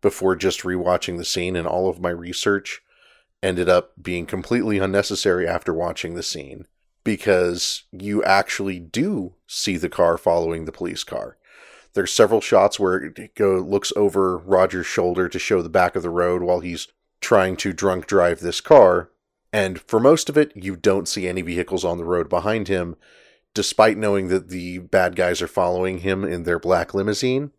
before 0.00 0.34
just 0.34 0.62
rewatching 0.62 1.18
the 1.18 1.26
scene, 1.26 1.56
and 1.56 1.66
all 1.66 1.90
of 1.90 2.00
my 2.00 2.08
research 2.08 2.80
ended 3.42 3.68
up 3.68 3.92
being 4.02 4.24
completely 4.24 4.78
unnecessary 4.78 5.46
after 5.46 5.74
watching 5.74 6.14
the 6.14 6.22
scene. 6.22 6.66
Because 7.04 7.84
you 7.92 8.24
actually 8.24 8.78
do 8.78 9.34
see 9.46 9.76
the 9.76 9.88
car 9.88 10.18
following 10.18 10.64
the 10.64 10.72
police 10.72 11.04
car. 11.04 11.36
There's 11.92 12.12
several 12.12 12.40
shots 12.40 12.80
where 12.80 12.96
it 12.96 13.34
go 13.34 13.58
looks 13.58 13.92
over 13.94 14.38
Roger's 14.38 14.86
shoulder 14.86 15.28
to 15.28 15.38
show 15.38 15.62
the 15.62 15.68
back 15.68 15.94
of 15.94 16.02
the 16.02 16.10
road 16.10 16.42
while 16.42 16.60
he's 16.60 16.88
trying 17.20 17.56
to 17.56 17.72
drunk 17.72 18.06
drive 18.06 18.40
this 18.40 18.60
car, 18.60 19.10
and 19.52 19.80
for 19.80 20.00
most 20.00 20.28
of 20.28 20.36
it 20.36 20.52
you 20.56 20.74
don't 20.74 21.06
see 21.06 21.28
any 21.28 21.42
vehicles 21.42 21.84
on 21.84 21.98
the 21.98 22.04
road 22.04 22.28
behind 22.28 22.68
him 22.68 22.96
despite 23.54 23.96
knowing 23.96 24.28
that 24.28 24.48
the 24.48 24.78
bad 24.78 25.14
guys 25.14 25.40
are 25.40 25.46
following 25.46 25.98
him 25.98 26.24
in 26.24 26.42
their 26.42 26.58
black 26.58 26.92
limousine. 26.92 27.52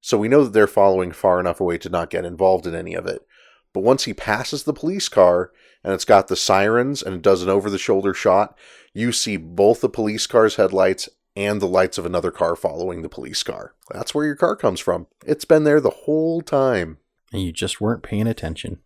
So 0.00 0.16
we 0.18 0.26
know 0.26 0.42
that 0.42 0.54
they're 0.54 0.66
following 0.66 1.12
far 1.12 1.38
enough 1.38 1.60
away 1.60 1.78
to 1.78 1.90
not 1.90 2.10
get 2.10 2.24
involved 2.24 2.66
in 2.66 2.74
any 2.74 2.94
of 2.94 3.06
it. 3.06 3.24
But 3.72 3.82
once 3.82 4.04
he 4.04 4.14
passes 4.14 4.64
the 4.64 4.72
police 4.72 5.08
car 5.08 5.52
and 5.84 5.92
it's 5.92 6.04
got 6.04 6.28
the 6.28 6.36
sirens 6.36 7.02
and 7.02 7.14
it 7.14 7.22
does 7.22 7.42
an 7.42 7.48
over 7.48 7.68
the 7.70 7.78
shoulder 7.78 8.14
shot, 8.14 8.56
you 8.92 9.12
see 9.12 9.36
both 9.36 9.80
the 9.80 9.88
police 9.88 10.26
car's 10.26 10.56
headlights 10.56 11.08
and 11.34 11.60
the 11.60 11.68
lights 11.68 11.98
of 11.98 12.06
another 12.06 12.30
car 12.30 12.54
following 12.54 13.02
the 13.02 13.08
police 13.08 13.42
car. 13.42 13.74
That's 13.90 14.14
where 14.14 14.26
your 14.26 14.36
car 14.36 14.56
comes 14.56 14.80
from. 14.80 15.06
It's 15.26 15.44
been 15.44 15.64
there 15.64 15.80
the 15.80 15.90
whole 15.90 16.42
time. 16.42 16.98
And 17.32 17.42
you 17.42 17.52
just 17.52 17.80
weren't 17.80 18.02
paying 18.02 18.26
attention. 18.26 18.80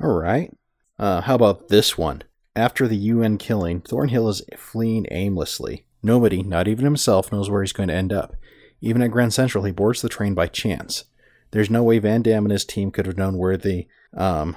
All 0.00 0.18
right. 0.18 0.56
Uh, 0.98 1.20
how 1.20 1.36
about 1.36 1.68
this 1.68 1.96
one? 1.96 2.22
After 2.54 2.86
the 2.86 2.96
UN 2.96 3.38
killing, 3.38 3.80
Thornhill 3.80 4.28
is 4.28 4.42
fleeing 4.56 5.06
aimlessly. 5.10 5.86
Nobody, 6.02 6.42
not 6.42 6.68
even 6.68 6.84
himself, 6.84 7.30
knows 7.30 7.48
where 7.48 7.62
he's 7.62 7.72
going 7.72 7.88
to 7.88 7.94
end 7.94 8.12
up. 8.12 8.34
Even 8.80 9.00
at 9.00 9.12
Grand 9.12 9.32
Central, 9.32 9.64
he 9.64 9.72
boards 9.72 10.02
the 10.02 10.08
train 10.08 10.34
by 10.34 10.48
chance. 10.48 11.04
There's 11.52 11.70
no 11.70 11.84
way 11.84 11.98
Van 11.98 12.22
Damme 12.22 12.46
and 12.46 12.52
his 12.52 12.64
team 12.64 12.90
could 12.90 13.06
have 13.06 13.16
known 13.16 13.38
where 13.38 13.56
they 13.56 13.86
um, 14.14 14.56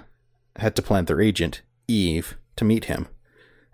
had 0.55 0.75
to 0.75 0.81
plant 0.81 1.07
their 1.07 1.21
agent, 1.21 1.61
Eve, 1.87 2.37
to 2.55 2.65
meet 2.65 2.85
him. 2.85 3.07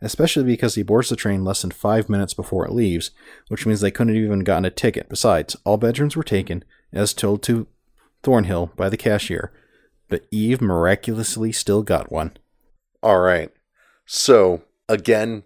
Especially 0.01 0.43
because 0.43 0.75
he 0.75 0.83
boards 0.83 1.09
the 1.09 1.15
train 1.15 1.43
less 1.43 1.61
than 1.61 1.71
five 1.71 2.09
minutes 2.09 2.33
before 2.33 2.65
it 2.65 2.73
leaves, 2.73 3.11
which 3.49 3.65
means 3.65 3.81
they 3.81 3.91
couldn't 3.91 4.15
have 4.15 4.23
even 4.23 4.39
gotten 4.39 4.65
a 4.65 4.71
ticket. 4.71 5.09
Besides, 5.09 5.55
all 5.63 5.77
bedrooms 5.77 6.15
were 6.15 6.23
taken, 6.23 6.63
as 6.91 7.13
told 7.13 7.43
to 7.43 7.67
Thornhill 8.23 8.71
by 8.75 8.89
the 8.89 8.97
cashier, 8.97 9.51
but 10.09 10.25
Eve 10.31 10.61
miraculously 10.61 11.51
still 11.51 11.83
got 11.83 12.11
one. 12.11 12.37
All 13.03 13.19
right. 13.19 13.51
So, 14.05 14.63
again, 14.89 15.43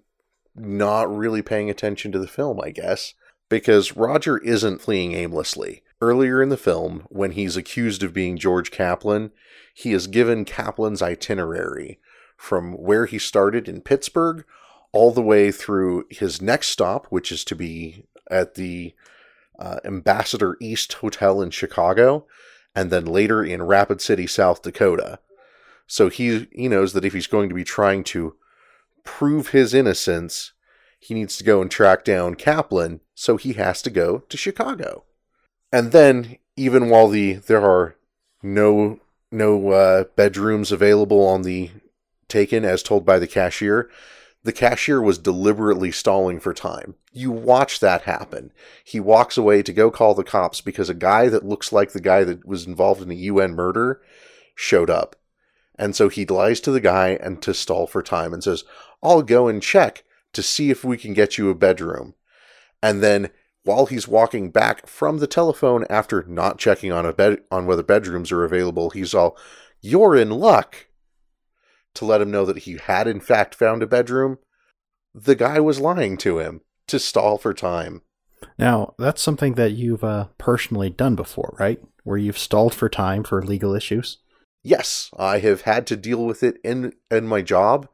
not 0.55 1.13
really 1.13 1.41
paying 1.41 1.69
attention 1.69 2.12
to 2.13 2.19
the 2.19 2.27
film, 2.27 2.60
I 2.62 2.72
guess, 2.72 3.13
because 3.50 3.95
Roger 3.95 4.38
isn't 4.38 4.81
fleeing 4.81 5.13
aimlessly. 5.13 5.84
Earlier 6.01 6.41
in 6.41 6.50
the 6.50 6.57
film, 6.57 7.05
when 7.10 7.31
he's 7.31 7.55
accused 7.55 8.03
of 8.03 8.13
being 8.13 8.38
George 8.38 8.72
Kaplan, 8.72 9.31
he 9.74 9.93
is 9.93 10.07
given 10.07 10.45
Kaplan's 10.45 11.01
itinerary 11.01 12.00
from 12.35 12.73
where 12.73 13.05
he 13.05 13.19
started 13.19 13.67
in 13.67 13.81
Pittsburgh 13.81 14.45
all 14.91 15.11
the 15.11 15.21
way 15.21 15.51
through 15.51 16.05
his 16.09 16.41
next 16.41 16.69
stop, 16.69 17.07
which 17.07 17.31
is 17.31 17.43
to 17.45 17.55
be 17.55 18.05
at 18.29 18.55
the 18.55 18.93
uh, 19.59 19.79
Ambassador 19.83 20.57
East 20.61 20.93
Hotel 20.93 21.41
in 21.41 21.49
Chicago, 21.49 22.25
and 22.73 22.91
then 22.91 23.05
later 23.05 23.43
in 23.43 23.63
Rapid 23.63 24.01
City, 24.01 24.27
South 24.27 24.61
Dakota. 24.61 25.19
So 25.87 26.09
he 26.09 26.47
he 26.51 26.67
knows 26.67 26.93
that 26.93 27.05
if 27.05 27.13
he's 27.13 27.27
going 27.27 27.49
to 27.49 27.55
be 27.55 27.63
trying 27.63 28.03
to 28.05 28.35
prove 29.03 29.49
his 29.49 29.73
innocence, 29.73 30.53
he 30.99 31.13
needs 31.13 31.37
to 31.37 31.43
go 31.43 31.61
and 31.61 31.69
track 31.69 32.03
down 32.03 32.35
Kaplan, 32.35 33.01
so 33.13 33.37
he 33.37 33.53
has 33.53 33.81
to 33.83 33.89
go 33.89 34.19
to 34.19 34.37
Chicago. 34.37 35.03
And 35.71 35.91
then, 35.91 36.37
even 36.55 36.89
while 36.89 37.07
the 37.07 37.33
there 37.33 37.63
are 37.63 37.95
no 38.41 38.99
no 39.31 39.69
uh, 39.69 40.03
bedrooms 40.15 40.71
available 40.71 41.25
on 41.25 41.43
the 41.43 41.69
taken 42.35 42.65
as 42.65 42.83
told 42.83 43.05
by 43.05 43.17
the 43.17 43.27
cashier, 43.27 43.89
the 44.43 44.51
cashier 44.51 45.01
was 45.01 45.17
deliberately 45.17 45.89
stalling 45.89 46.41
for 46.41 46.53
time. 46.53 46.95
You 47.13 47.31
watch 47.31 47.79
that 47.79 48.01
happen. 48.01 48.51
He 48.83 48.99
walks 48.99 49.37
away 49.37 49.63
to 49.63 49.71
go 49.71 49.89
call 49.89 50.13
the 50.13 50.25
cops 50.25 50.59
because 50.59 50.89
a 50.89 50.93
guy 50.93 51.29
that 51.29 51.45
looks 51.45 51.71
like 51.71 51.93
the 51.93 52.01
guy 52.01 52.25
that 52.25 52.45
was 52.45 52.67
involved 52.67 53.01
in 53.01 53.07
the 53.07 53.15
UN 53.31 53.55
murder 53.55 54.01
showed 54.53 54.89
up. 54.89 55.15
And 55.79 55.95
so 55.95 56.09
he 56.09 56.25
lies 56.25 56.59
to 56.61 56.71
the 56.71 56.81
guy 56.81 57.17
and 57.21 57.41
to 57.41 57.53
stall 57.53 57.87
for 57.87 58.03
time 58.03 58.33
and 58.33 58.43
says, 58.43 58.65
I'll 59.01 59.21
go 59.21 59.47
and 59.47 59.63
check 59.63 60.03
to 60.33 60.43
see 60.43 60.69
if 60.69 60.83
we 60.83 60.97
can 60.97 61.13
get 61.13 61.37
you 61.37 61.49
a 61.49 61.55
bedroom. 61.55 62.15
And 62.83 63.01
then 63.01 63.29
while 63.63 63.85
he's 63.85 64.09
walking 64.09 64.51
back 64.51 64.87
from 64.87 65.19
the 65.19 65.27
telephone 65.27 65.85
after 65.89 66.25
not 66.27 66.59
checking 66.59 66.91
on 66.91 67.05
a 67.05 67.13
bed 67.13 67.43
on 67.49 67.65
whether 67.65 67.81
bedrooms 67.81 68.29
are 68.33 68.43
available, 68.43 68.89
he's 68.89 69.13
all, 69.13 69.37
You're 69.79 70.17
in 70.17 70.31
luck 70.31 70.87
to 71.95 72.05
let 72.05 72.21
him 72.21 72.31
know 72.31 72.45
that 72.45 72.59
he 72.59 72.77
had 72.77 73.07
in 73.07 73.19
fact 73.19 73.55
found 73.55 73.83
a 73.83 73.87
bedroom. 73.87 74.37
The 75.13 75.35
guy 75.35 75.59
was 75.59 75.79
lying 75.79 76.17
to 76.17 76.39
him 76.39 76.61
to 76.87 76.99
stall 76.99 77.37
for 77.37 77.53
time. 77.53 78.01
Now, 78.57 78.93
that's 78.97 79.21
something 79.21 79.55
that 79.55 79.71
you've 79.71 80.03
uh, 80.03 80.27
personally 80.37 80.89
done 80.89 81.15
before, 81.15 81.55
right? 81.59 81.81
Where 82.03 82.17
you've 82.17 82.37
stalled 82.37 82.73
for 82.73 82.89
time 82.89 83.23
for 83.23 83.41
legal 83.41 83.73
issues? 83.73 84.19
Yes, 84.63 85.09
I 85.17 85.39
have 85.39 85.61
had 85.61 85.87
to 85.87 85.95
deal 85.95 86.25
with 86.25 86.43
it 86.43 86.57
in 86.63 86.93
in 87.11 87.27
my 87.27 87.41
job 87.41 87.87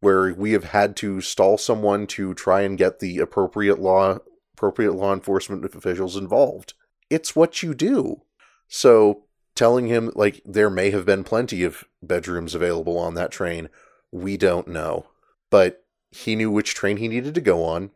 where 0.00 0.34
we 0.34 0.52
have 0.52 0.64
had 0.64 0.96
to 0.96 1.20
stall 1.20 1.56
someone 1.56 2.08
to 2.08 2.34
try 2.34 2.62
and 2.62 2.76
get 2.76 2.98
the 2.98 3.18
appropriate 3.18 3.78
law 3.78 4.18
appropriate 4.54 4.94
law 4.94 5.12
enforcement 5.12 5.64
officials 5.64 6.16
involved. 6.16 6.74
It's 7.08 7.34
what 7.34 7.62
you 7.62 7.72
do. 7.72 8.22
So 8.68 9.24
telling 9.54 9.86
him 9.86 10.10
like 10.14 10.40
there 10.44 10.70
may 10.70 10.90
have 10.90 11.04
been 11.04 11.24
plenty 11.24 11.62
of 11.64 11.84
bedrooms 12.02 12.54
available 12.54 12.98
on 12.98 13.14
that 13.14 13.30
train, 13.30 13.68
we 14.10 14.36
don't 14.36 14.68
know. 14.68 15.06
But 15.50 15.84
he 16.10 16.36
knew 16.36 16.50
which 16.50 16.74
train 16.74 16.98
he 16.98 17.08
needed 17.08 17.34
to 17.34 17.40
go 17.40 17.64
on, 17.64 17.90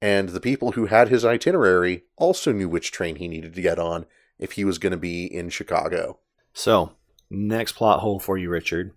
and 0.00 0.30
the 0.30 0.40
people 0.40 0.72
who 0.72 0.86
had 0.86 1.08
his 1.08 1.24
itinerary 1.24 2.04
also 2.16 2.52
knew 2.52 2.68
which 2.68 2.92
train 2.92 3.16
he 3.16 3.28
needed 3.28 3.54
to 3.54 3.62
get 3.62 3.78
on 3.78 4.06
if 4.38 4.52
he 4.52 4.64
was 4.64 4.78
going 4.78 4.92
to 4.92 4.96
be 4.96 5.24
in 5.24 5.50
Chicago. 5.50 6.18
So, 6.52 6.92
next 7.28 7.72
plot 7.72 8.00
hole 8.00 8.18
for 8.18 8.38
you, 8.38 8.48
Richard. 8.50 8.92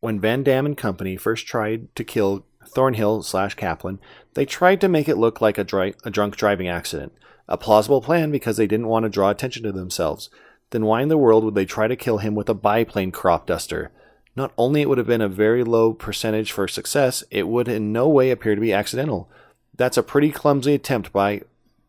When 0.00 0.20
Van 0.20 0.42
Damme 0.42 0.66
and 0.66 0.76
company 0.76 1.16
first 1.16 1.46
tried 1.46 1.94
to 1.96 2.04
kill 2.04 2.46
Thornhill 2.66 3.22
slash 3.22 3.54
Kaplan, 3.54 3.98
they 4.34 4.44
tried 4.44 4.80
to 4.82 4.88
make 4.88 5.08
it 5.08 5.16
look 5.16 5.40
like 5.40 5.58
a, 5.58 5.64
dry, 5.64 5.94
a 6.04 6.10
drunk 6.10 6.36
driving 6.36 6.68
accident. 6.68 7.12
A 7.48 7.56
plausible 7.56 8.02
plan 8.02 8.30
because 8.30 8.56
they 8.56 8.66
didn't 8.66 8.88
want 8.88 9.04
to 9.04 9.08
draw 9.08 9.30
attention 9.30 9.62
to 9.62 9.72
themselves. 9.72 10.28
Then 10.70 10.84
why 10.84 11.02
in 11.02 11.08
the 11.08 11.18
world 11.18 11.44
would 11.44 11.54
they 11.54 11.64
try 11.64 11.88
to 11.88 11.96
kill 11.96 12.18
him 12.18 12.34
with 12.34 12.48
a 12.48 12.54
biplane 12.54 13.12
crop 13.12 13.46
duster? 13.46 13.92
Not 14.34 14.52
only 14.58 14.82
it 14.82 14.88
would 14.88 14.98
have 14.98 15.06
been 15.06 15.22
a 15.22 15.28
very 15.28 15.64
low 15.64 15.92
percentage 15.94 16.52
for 16.52 16.68
success, 16.68 17.24
it 17.30 17.48
would 17.48 17.68
in 17.68 17.92
no 17.92 18.08
way 18.08 18.30
appear 18.30 18.54
to 18.54 18.60
be 18.60 18.72
accidental. 18.72 19.30
That's 19.74 19.96
a 19.96 20.02
pretty 20.02 20.30
clumsy 20.30 20.74
attempt 20.74 21.12
by 21.12 21.42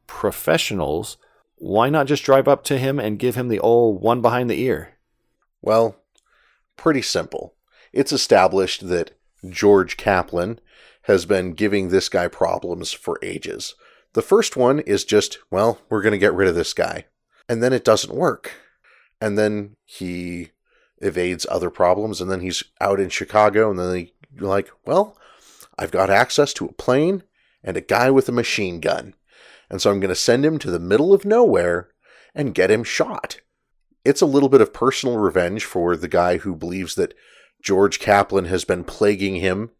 professionals. 0.05 1.17
Why 1.57 1.89
not 1.89 2.07
just 2.07 2.23
drive 2.23 2.47
up 2.47 2.63
to 2.65 2.77
him 2.77 2.99
and 2.99 3.19
give 3.19 3.35
him 3.35 3.49
the 3.49 3.59
old 3.59 4.01
one 4.01 4.21
behind 4.21 4.49
the 4.49 4.61
ear? 4.61 4.93
Well, 5.61 5.97
pretty 6.77 7.01
simple. 7.01 7.55
It's 7.91 8.11
established 8.11 8.87
that 8.87 9.11
George 9.49 9.97
Kaplan 9.97 10.59
has 11.03 11.25
been 11.25 11.53
giving 11.53 11.89
this 11.89 12.09
guy 12.09 12.27
problems 12.27 12.91
for 12.91 13.19
ages. 13.21 13.75
The 14.13 14.21
first 14.21 14.55
one 14.55 14.79
is 14.79 15.03
just, 15.03 15.39
well, 15.49 15.79
we're 15.89 16.01
going 16.01 16.11
to 16.11 16.17
get 16.17 16.33
rid 16.33 16.47
of 16.47 16.55
this 16.55 16.73
guy. 16.73 17.05
And 17.49 17.63
then 17.63 17.73
it 17.73 17.85
doesn't 17.85 18.13
work. 18.13 18.51
And 19.19 19.37
then 19.37 19.75
he 19.85 20.51
evades 20.99 21.45
other 21.49 21.69
problems, 21.69 22.21
and 22.21 22.29
then 22.29 22.41
he's 22.41 22.63
out 22.81 22.99
in 22.99 23.09
Chicago, 23.09 23.69
and 23.69 23.79
then 23.79 23.91
they, 23.91 24.13
like, 24.39 24.69
well, 24.85 25.17
I've 25.77 25.91
got 25.91 26.09
access 26.09 26.53
to 26.53 26.65
a 26.65 26.73
plane 26.73 27.23
and 27.63 27.77
a 27.77 27.81
guy 27.81 28.09
with 28.11 28.29
a 28.29 28.33
machine 28.33 28.79
gun. 28.79 29.13
And 29.69 29.81
so 29.81 29.91
I'm 29.91 29.99
going 29.99 30.09
to 30.09 30.15
send 30.15 30.45
him 30.45 30.59
to 30.59 30.71
the 30.71 30.79
middle 30.79 31.13
of 31.13 31.25
nowhere 31.25 31.89
and 32.33 32.53
get 32.53 32.71
him 32.71 32.83
shot. 32.83 33.41
It's 34.05 34.21
a 34.21 34.25
little 34.25 34.49
bit 34.49 34.61
of 34.61 34.73
personal 34.73 35.17
revenge 35.17 35.65
for 35.65 35.97
the 35.97 36.07
guy 36.07 36.37
who 36.37 36.55
believes 36.55 36.95
that 36.95 37.13
George 37.61 37.99
Kaplan 37.99 38.45
has 38.45 38.63
been 38.63 38.83
plaguing 38.83 39.37
him. 39.37 39.71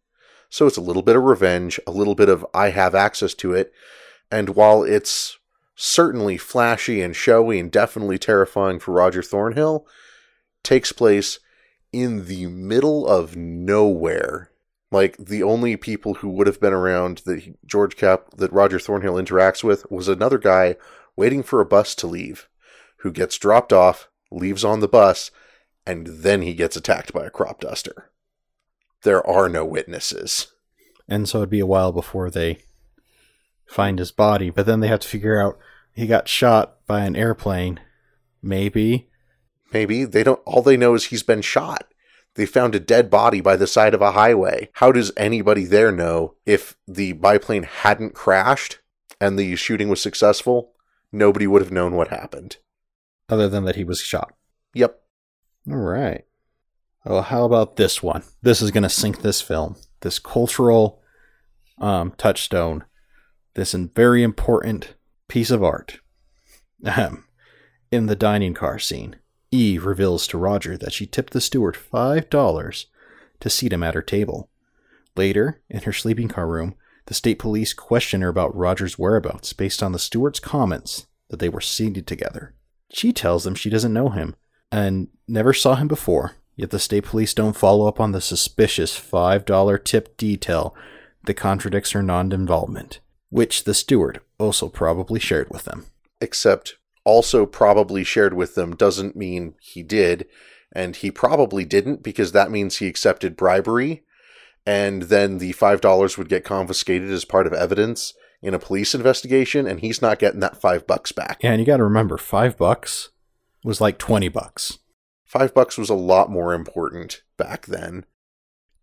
So 0.50 0.66
it's 0.66 0.76
a 0.76 0.82
little 0.82 1.02
bit 1.02 1.16
of 1.16 1.22
revenge, 1.22 1.80
a 1.86 1.90
little 1.90 2.14
bit 2.14 2.28
of 2.28 2.44
I 2.52 2.70
have 2.70 2.94
access 2.94 3.34
to 3.34 3.54
it. 3.54 3.72
And 4.30 4.50
while 4.50 4.82
it's 4.82 5.37
certainly 5.80 6.36
flashy 6.36 7.00
and 7.00 7.14
showy 7.14 7.60
and 7.60 7.70
definitely 7.70 8.18
terrifying 8.18 8.80
for 8.80 8.90
Roger 8.90 9.22
Thornhill, 9.22 9.86
takes 10.64 10.90
place 10.90 11.38
in 11.92 12.26
the 12.26 12.46
middle 12.46 13.06
of 13.06 13.36
nowhere. 13.36 14.50
Like 14.90 15.16
the 15.18 15.44
only 15.44 15.76
people 15.76 16.14
who 16.14 16.30
would 16.30 16.48
have 16.48 16.60
been 16.60 16.72
around 16.72 17.18
that 17.26 17.54
George 17.64 17.96
Cap 17.96 18.30
that 18.38 18.52
Roger 18.52 18.80
Thornhill 18.80 19.14
interacts 19.14 19.62
with 19.62 19.88
was 19.88 20.08
another 20.08 20.38
guy 20.38 20.74
waiting 21.14 21.44
for 21.44 21.60
a 21.60 21.66
bus 21.66 21.94
to 21.96 22.08
leave, 22.08 22.48
who 22.98 23.12
gets 23.12 23.38
dropped 23.38 23.72
off, 23.72 24.08
leaves 24.32 24.64
on 24.64 24.80
the 24.80 24.88
bus, 24.88 25.30
and 25.86 26.08
then 26.08 26.42
he 26.42 26.54
gets 26.54 26.76
attacked 26.76 27.12
by 27.12 27.24
a 27.24 27.30
crop 27.30 27.60
duster. 27.60 28.10
There 29.02 29.24
are 29.24 29.48
no 29.48 29.64
witnesses. 29.64 30.48
And 31.08 31.28
so 31.28 31.38
it'd 31.38 31.50
be 31.50 31.60
a 31.60 31.66
while 31.66 31.92
before 31.92 32.30
they 32.30 32.58
find 33.68 33.98
his 33.98 34.10
body, 34.10 34.50
but 34.50 34.66
then 34.66 34.80
they 34.80 34.88
have 34.88 35.00
to 35.00 35.08
figure 35.08 35.40
out 35.40 35.58
he 35.92 36.06
got 36.06 36.28
shot 36.28 36.84
by 36.86 37.00
an 37.00 37.16
airplane. 37.16 37.80
Maybe. 38.42 39.08
Maybe 39.72 40.04
they 40.04 40.22
don't 40.22 40.40
all 40.46 40.62
they 40.62 40.76
know 40.76 40.94
is 40.94 41.06
he's 41.06 41.22
been 41.22 41.42
shot. 41.42 41.84
They 42.34 42.46
found 42.46 42.74
a 42.74 42.80
dead 42.80 43.10
body 43.10 43.40
by 43.40 43.56
the 43.56 43.66
side 43.66 43.94
of 43.94 44.02
a 44.02 44.12
highway. 44.12 44.70
How 44.74 44.92
does 44.92 45.12
anybody 45.16 45.64
there 45.64 45.90
know 45.90 46.36
if 46.46 46.76
the 46.86 47.12
biplane 47.12 47.64
hadn't 47.64 48.14
crashed 48.14 48.78
and 49.20 49.38
the 49.38 49.56
shooting 49.56 49.88
was 49.88 50.00
successful? 50.00 50.72
Nobody 51.10 51.46
would 51.46 51.62
have 51.62 51.72
known 51.72 51.96
what 51.96 52.08
happened. 52.08 52.58
Other 53.28 53.48
than 53.48 53.64
that 53.64 53.76
he 53.76 53.84
was 53.84 54.00
shot. 54.00 54.34
Yep. 54.74 55.00
All 55.68 55.76
right. 55.76 56.24
Well, 57.04 57.22
how 57.22 57.44
about 57.44 57.76
this 57.76 58.02
one? 58.02 58.22
This 58.42 58.62
is 58.62 58.70
going 58.70 58.82
to 58.82 58.88
sink 58.88 59.22
this 59.22 59.40
film. 59.40 59.76
This 60.00 60.18
cultural 60.18 61.02
um, 61.78 62.12
touchstone. 62.18 62.84
This 63.58 63.74
very 63.74 64.22
important 64.22 64.94
piece 65.26 65.50
of 65.50 65.64
art. 65.64 65.98
Ahem. 66.84 67.24
In 67.90 68.06
the 68.06 68.14
dining 68.14 68.54
car 68.54 68.78
scene, 68.78 69.16
Eve 69.50 69.84
reveals 69.84 70.28
to 70.28 70.38
Roger 70.38 70.76
that 70.76 70.92
she 70.92 71.06
tipped 71.06 71.32
the 71.32 71.40
steward 71.40 71.76
$5 71.76 72.84
to 73.40 73.50
seat 73.50 73.72
him 73.72 73.82
at 73.82 73.94
her 73.94 74.00
table. 74.00 74.48
Later, 75.16 75.60
in 75.68 75.82
her 75.82 75.92
sleeping 75.92 76.28
car 76.28 76.46
room, 76.46 76.76
the 77.06 77.14
state 77.14 77.40
police 77.40 77.74
question 77.74 78.20
her 78.20 78.28
about 78.28 78.54
Roger's 78.54 78.96
whereabouts 78.96 79.52
based 79.52 79.82
on 79.82 79.90
the 79.90 79.98
steward's 79.98 80.38
comments 80.38 81.08
that 81.28 81.40
they 81.40 81.48
were 81.48 81.60
seated 81.60 82.06
together. 82.06 82.54
She 82.92 83.12
tells 83.12 83.42
them 83.42 83.56
she 83.56 83.70
doesn't 83.70 83.92
know 83.92 84.10
him 84.10 84.36
and 84.70 85.08
never 85.26 85.52
saw 85.52 85.74
him 85.74 85.88
before, 85.88 86.36
yet 86.54 86.70
the 86.70 86.78
state 86.78 87.06
police 87.06 87.34
don't 87.34 87.56
follow 87.56 87.88
up 87.88 87.98
on 87.98 88.12
the 88.12 88.20
suspicious 88.20 88.96
$5 88.96 89.84
tip 89.84 90.16
detail 90.16 90.76
that 91.24 91.34
contradicts 91.34 91.90
her 91.90 92.04
non 92.04 92.30
involvement, 92.30 93.00
which 93.30 93.64
the 93.64 93.74
steward 93.74 94.20
also 94.38 94.68
probably 94.68 95.20
shared 95.20 95.48
with 95.50 95.64
them. 95.64 95.86
Except 96.20 96.76
also 97.04 97.46
probably 97.46 98.04
shared 98.04 98.34
with 98.34 98.54
them 98.54 98.76
doesn't 98.76 99.16
mean 99.16 99.54
he 99.60 99.82
did. 99.82 100.26
And 100.72 100.96
he 100.96 101.10
probably 101.10 101.64
didn't 101.64 102.02
because 102.02 102.32
that 102.32 102.50
means 102.50 102.76
he 102.76 102.86
accepted 102.86 103.36
bribery. 103.36 104.04
And 104.66 105.04
then 105.04 105.38
the 105.38 105.54
$5 105.54 106.18
would 106.18 106.28
get 106.28 106.44
confiscated 106.44 107.10
as 107.10 107.24
part 107.24 107.46
of 107.46 107.54
evidence 107.54 108.12
in 108.42 108.52
a 108.52 108.58
police 108.58 108.94
investigation. 108.94 109.66
And 109.66 109.80
he's 109.80 110.02
not 110.02 110.18
getting 110.18 110.40
that 110.40 110.60
five 110.60 110.86
bucks 110.86 111.12
back. 111.12 111.38
Yeah, 111.42 111.52
and 111.52 111.60
you 111.60 111.66
got 111.66 111.78
to 111.78 111.84
remember, 111.84 112.18
five 112.18 112.58
bucks 112.58 113.08
was 113.64 113.80
like 113.80 113.98
20 113.98 114.28
bucks. 114.28 114.78
Five 115.24 115.54
bucks 115.54 115.78
was 115.78 115.90
a 115.90 115.94
lot 115.94 116.30
more 116.30 116.52
important 116.52 117.22
back 117.36 117.66
then. 117.66 118.04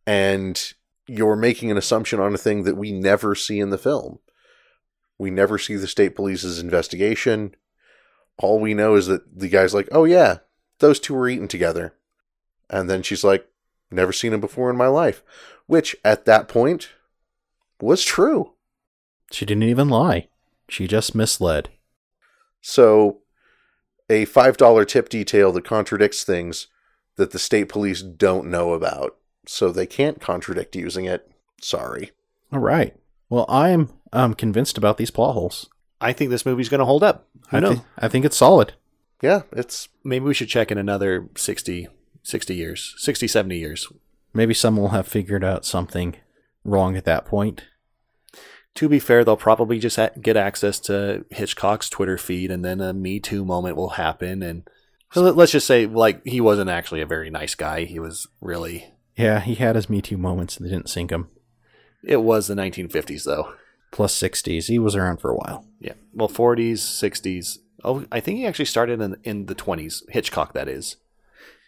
And 0.07 0.73
you're 1.07 1.35
making 1.35 1.69
an 1.69 1.77
assumption 1.77 2.19
on 2.19 2.33
a 2.33 2.39
thing 2.39 2.63
that 2.63 2.77
we 2.77 2.91
never 2.91 3.35
see 3.35 3.59
in 3.59 3.69
the 3.69 3.77
film. 3.77 4.19
We 5.17 5.29
never 5.31 5.57
see 5.57 5.75
the 5.75 5.87
state 5.87 6.15
police's 6.15 6.59
investigation. 6.59 7.55
All 8.37 8.59
we 8.59 8.73
know 8.73 8.95
is 8.95 9.07
that 9.07 9.39
the 9.39 9.49
guy's 9.49 9.73
like, 9.73 9.87
oh, 9.91 10.03
yeah, 10.03 10.39
those 10.79 10.99
two 10.99 11.13
were 11.13 11.29
eating 11.29 11.47
together. 11.47 11.93
And 12.69 12.89
then 12.89 13.01
she's 13.01 13.23
like, 13.23 13.47
never 13.91 14.11
seen 14.11 14.33
him 14.33 14.41
before 14.41 14.69
in 14.69 14.75
my 14.75 14.87
life. 14.87 15.23
Which, 15.67 15.95
at 16.03 16.25
that 16.25 16.47
point, 16.47 16.89
was 17.79 18.03
true. 18.03 18.53
She 19.31 19.45
didn't 19.45 19.63
even 19.63 19.89
lie. 19.89 20.27
She 20.69 20.87
just 20.87 21.15
misled. 21.15 21.69
So, 22.61 23.19
a 24.09 24.25
$5 24.25 24.87
tip 24.87 25.09
detail 25.09 25.51
that 25.51 25.65
contradicts 25.65 26.23
things 26.23 26.67
that 27.15 27.31
the 27.31 27.39
state 27.39 27.69
police 27.69 28.01
don't 28.01 28.49
know 28.49 28.73
about. 28.73 29.15
So 29.47 29.71
they 29.71 29.85
can't 29.85 30.19
contradict 30.19 30.75
using 30.75 31.05
it. 31.05 31.29
Sorry. 31.61 32.11
All 32.51 32.59
right. 32.59 32.95
Well, 33.29 33.45
I'm 33.47 33.89
um, 34.15 34.33
convinced 34.33 34.77
about 34.77 34.97
these 34.97 35.11
plot 35.11 35.33
holes. 35.33 35.69
I 36.01 36.13
think 36.13 36.29
this 36.29 36.45
movie's 36.45 36.69
going 36.69 36.79
to 36.79 36.85
hold 36.85 37.03
up. 37.03 37.27
Who 37.49 37.57
I, 37.57 37.59
knows? 37.59 37.77
thi- 37.77 37.83
I 37.99 38.07
think 38.07 38.25
it's 38.25 38.37
solid. 38.37 38.73
Yeah, 39.21 39.43
it's 39.51 39.87
Maybe 40.03 40.25
we 40.25 40.33
should 40.33 40.49
check 40.49 40.71
in 40.71 40.77
another 40.77 41.29
60, 41.35 41.87
60 42.23 42.55
years, 42.55 42.93
60, 42.97 43.27
70 43.27 43.57
years. 43.57 43.87
Maybe 44.33 44.53
some 44.53 44.75
will 44.77 44.89
have 44.89 45.07
figured 45.07 45.43
out 45.43 45.65
something 45.65 46.15
wrong 46.63 46.97
at 46.97 47.05
that 47.05 47.25
point. 47.25 47.63
To 48.75 48.89
be 48.89 48.99
fair, 48.99 49.23
they'll 49.23 49.37
probably 49.37 49.79
just 49.79 49.95
ha- 49.95 50.09
get 50.21 50.35
access 50.35 50.79
to 50.81 51.23
Hitchcock's 51.31 51.89
Twitter 51.89 52.17
feed, 52.17 52.51
and 52.51 52.63
then 52.65 52.81
a 52.81 52.91
Me 52.93 53.19
Too 53.21 53.45
moment 53.45 53.77
will 53.77 53.91
happen. 53.91 54.43
And 54.43 54.67
so 55.13 55.21
let- 55.21 55.37
let's 55.37 55.53
just 55.53 55.65
say, 55.67 55.85
like, 55.85 56.25
he 56.25 56.41
wasn't 56.41 56.69
actually 56.69 56.99
a 57.01 57.05
very 57.05 57.29
nice 57.29 57.55
guy. 57.55 57.85
He 57.85 57.99
was 57.99 58.27
really. 58.41 58.91
Yeah, 59.15 59.39
he 59.39 59.55
had 59.55 59.77
his 59.77 59.89
Me 59.89 60.01
Too 60.01 60.17
moments 60.17 60.57
and 60.57 60.65
they 60.65 60.71
didn't 60.71 60.89
sink 60.89 61.09
him. 61.11 61.29
It 62.03 62.17
was 62.21 62.47
the 62.47 62.53
1950s, 62.55 63.23
though. 63.23 63.53
Plus 63.95 64.13
60s. 64.19 64.65
He 64.67 64.77
was 64.77 64.93
around 64.93 65.21
for 65.21 65.31
a 65.31 65.37
while. 65.37 65.65
Yeah. 65.79 65.93
Well, 66.13 66.27
40s, 66.27 66.79
60s. 66.79 67.59
Oh, 67.81 68.03
I 68.11 68.19
think 68.19 68.39
he 68.39 68.45
actually 68.45 68.65
started 68.65 68.99
in 68.99 69.15
in 69.23 69.45
the 69.45 69.55
20s. 69.55 70.01
Hitchcock, 70.09 70.51
that 70.51 70.67
is. 70.67 70.97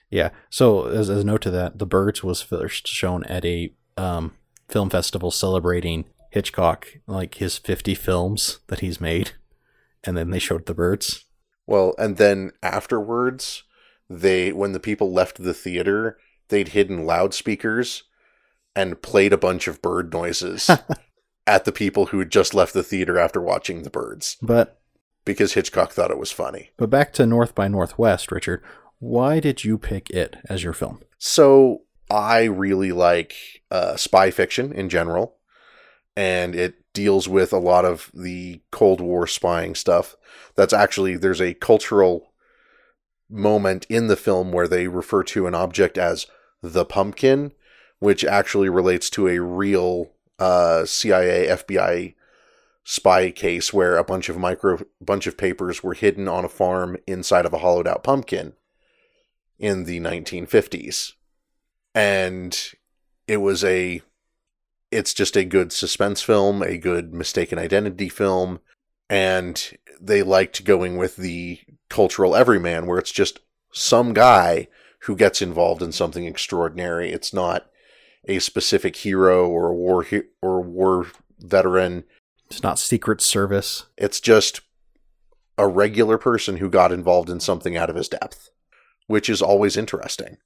Yeah. 0.09 0.31
So 0.49 0.87
as, 0.87 1.09
as 1.09 1.21
a 1.21 1.25
note 1.25 1.41
to 1.43 1.51
that, 1.51 1.79
The 1.79 1.85
Birds 1.85 2.25
was 2.25 2.41
first 2.41 2.85
shown 2.85 3.23
at 3.25 3.45
a 3.45 3.71
um, 3.95 4.33
film 4.67 4.89
festival 4.89 5.31
celebrating 5.31 6.03
Hitchcock, 6.31 6.87
like 7.07 7.35
his 7.35 7.57
50 7.57 7.95
films 7.95 8.59
that 8.67 8.81
he's 8.81 8.99
made, 8.99 9.31
and 10.03 10.17
then 10.17 10.29
they 10.29 10.39
showed 10.39 10.65
The 10.65 10.73
Birds. 10.73 11.23
well, 11.65 11.95
and 11.97 12.17
then 12.17 12.51
afterwards, 12.61 13.63
they 14.09 14.51
when 14.51 14.73
the 14.73 14.81
people 14.81 15.13
left 15.13 15.41
the 15.41 15.53
theater, 15.53 16.17
they'd 16.49 16.69
hidden 16.69 17.05
loudspeakers 17.05 18.03
and 18.75 19.01
played 19.01 19.31
a 19.31 19.37
bunch 19.37 19.69
of 19.69 19.81
bird 19.81 20.11
noises 20.11 20.69
at 21.47 21.65
the 21.65 21.71
people 21.71 22.07
who 22.07 22.19
had 22.19 22.29
just 22.29 22.53
left 22.53 22.73
the 22.73 22.83
theater 22.83 23.17
after 23.17 23.41
watching 23.41 23.81
the 23.83 23.89
birds 23.89 24.37
But 24.41 24.79
because 25.25 25.53
Hitchcock 25.53 25.91
thought 25.91 26.11
it 26.11 26.19
was 26.19 26.31
funny. 26.31 26.69
but 26.77 26.89
back 26.89 27.11
to 27.13 27.25
North 27.25 27.55
by 27.55 27.67
Northwest, 27.67 28.31
Richard. 28.31 28.63
Why 28.99 29.39
did 29.39 29.63
you 29.63 29.77
pick 29.77 30.09
it 30.09 30.37
as 30.49 30.63
your 30.63 30.73
film? 30.73 31.01
So 31.17 31.81
I 32.09 32.43
really 32.43 32.91
like 32.91 33.33
uh, 33.69 33.95
spy 33.97 34.31
fiction 34.31 34.71
in 34.71 34.89
general, 34.89 35.35
and 36.15 36.55
it 36.55 36.75
deals 36.93 37.27
with 37.27 37.53
a 37.53 37.59
lot 37.59 37.85
of 37.85 38.09
the 38.13 38.61
Cold 38.71 39.01
War 39.01 39.27
spying 39.27 39.75
stuff. 39.75 40.15
That's 40.55 40.73
actually 40.73 41.17
there's 41.17 41.41
a 41.41 41.53
cultural 41.53 42.33
moment 43.29 43.85
in 43.89 44.07
the 44.07 44.15
film 44.15 44.51
where 44.51 44.67
they 44.67 44.87
refer 44.87 45.23
to 45.23 45.45
an 45.47 45.53
object 45.53 45.97
as 45.97 46.25
the 46.63 46.85
pumpkin, 46.85 47.51
which 47.99 48.23
actually 48.23 48.69
relates 48.69 49.09
to 49.11 49.27
a 49.27 49.41
real 49.41 50.11
uh, 50.39 50.85
CIA 50.85 51.47
FBI 51.47 52.13
spy 52.83 53.31
case 53.31 53.73
where 53.73 53.97
a 53.97 54.03
bunch 54.03 54.29
of 54.29 54.37
micro 54.37 54.79
bunch 55.01 55.27
of 55.27 55.37
papers 55.37 55.83
were 55.83 55.93
hidden 55.93 56.27
on 56.27 56.45
a 56.45 56.49
farm 56.49 56.95
inside 57.05 57.45
of 57.45 57.53
a 57.53 57.57
hollowed 57.57 57.87
out 57.87 58.01
pumpkin 58.01 58.53
in 59.59 59.83
the 59.83 59.99
1950s 59.99 61.13
and 61.93 62.71
it 63.27 63.37
was 63.37 63.61
a 63.65 64.01
it's 64.89 65.13
just 65.13 65.35
a 65.35 65.43
good 65.43 65.73
suspense 65.73 66.21
film 66.21 66.61
a 66.61 66.77
good 66.77 67.13
mistaken 67.13 67.59
identity 67.59 68.07
film 68.07 68.61
and 69.09 69.77
they 69.99 70.23
liked 70.23 70.63
going 70.63 70.95
with 70.95 71.17
the 71.17 71.59
cultural 71.89 72.35
everyman 72.35 72.85
where 72.85 72.99
it's 72.99 73.11
just 73.11 73.39
some 73.71 74.13
guy 74.13 74.67
who 75.01 75.15
gets 75.15 75.41
involved 75.41 75.81
in 75.81 75.91
something 75.91 76.25
extraordinary. 76.25 77.11
It's 77.11 77.33
not 77.33 77.69
a 78.27 78.39
specific 78.39 78.95
hero 78.97 79.47
or 79.47 79.67
a 79.69 79.75
war 79.75 80.03
he- 80.03 80.23
or 80.41 80.57
a 80.57 80.61
war 80.61 81.07
veteran 81.39 82.03
It's 82.49 82.63
not 82.63 82.79
Secret 82.79 83.21
Service. 83.21 83.85
it's 83.97 84.19
just 84.19 84.61
a 85.57 85.67
regular 85.67 86.17
person 86.17 86.57
who 86.57 86.69
got 86.69 86.91
involved 86.91 87.29
in 87.29 87.39
something 87.39 87.75
out 87.77 87.89
of 87.89 87.95
his 87.95 88.09
depth 88.09 88.49
which 89.07 89.29
is 89.29 89.41
always 89.41 89.77
interesting 89.77 90.37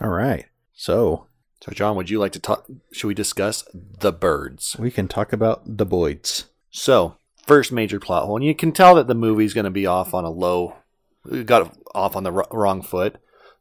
All 0.00 0.08
right. 0.10 0.46
So 0.72 1.26
So, 1.62 1.72
John, 1.72 1.96
would 1.96 2.10
you 2.10 2.18
like 2.18 2.32
to 2.32 2.40
talk? 2.40 2.66
Should 2.92 3.08
we 3.08 3.14
discuss 3.14 3.64
the 3.72 4.12
birds? 4.12 4.76
we 4.78 4.90
can 4.90 5.08
talk 5.08 5.32
about 5.32 5.62
the 5.78 5.86
Boyds. 5.86 6.44
So, 6.70 7.16
first 7.46 7.72
major 7.72 7.98
plot 8.00 8.24
hole, 8.24 8.36
and 8.36 8.44
you 8.44 8.54
can 8.54 8.72
tell 8.72 8.94
that 8.96 9.06
the 9.06 9.14
movie's 9.14 9.54
going 9.54 9.64
to 9.64 9.70
be 9.70 9.86
off 9.86 10.12
on 10.14 10.24
a 10.24 10.30
low, 10.30 10.74
got 11.44 11.74
off 11.94 12.16
on 12.16 12.22
the 12.24 12.32
wr- 12.32 12.42
wrong 12.50 12.82
foot. 12.82 13.16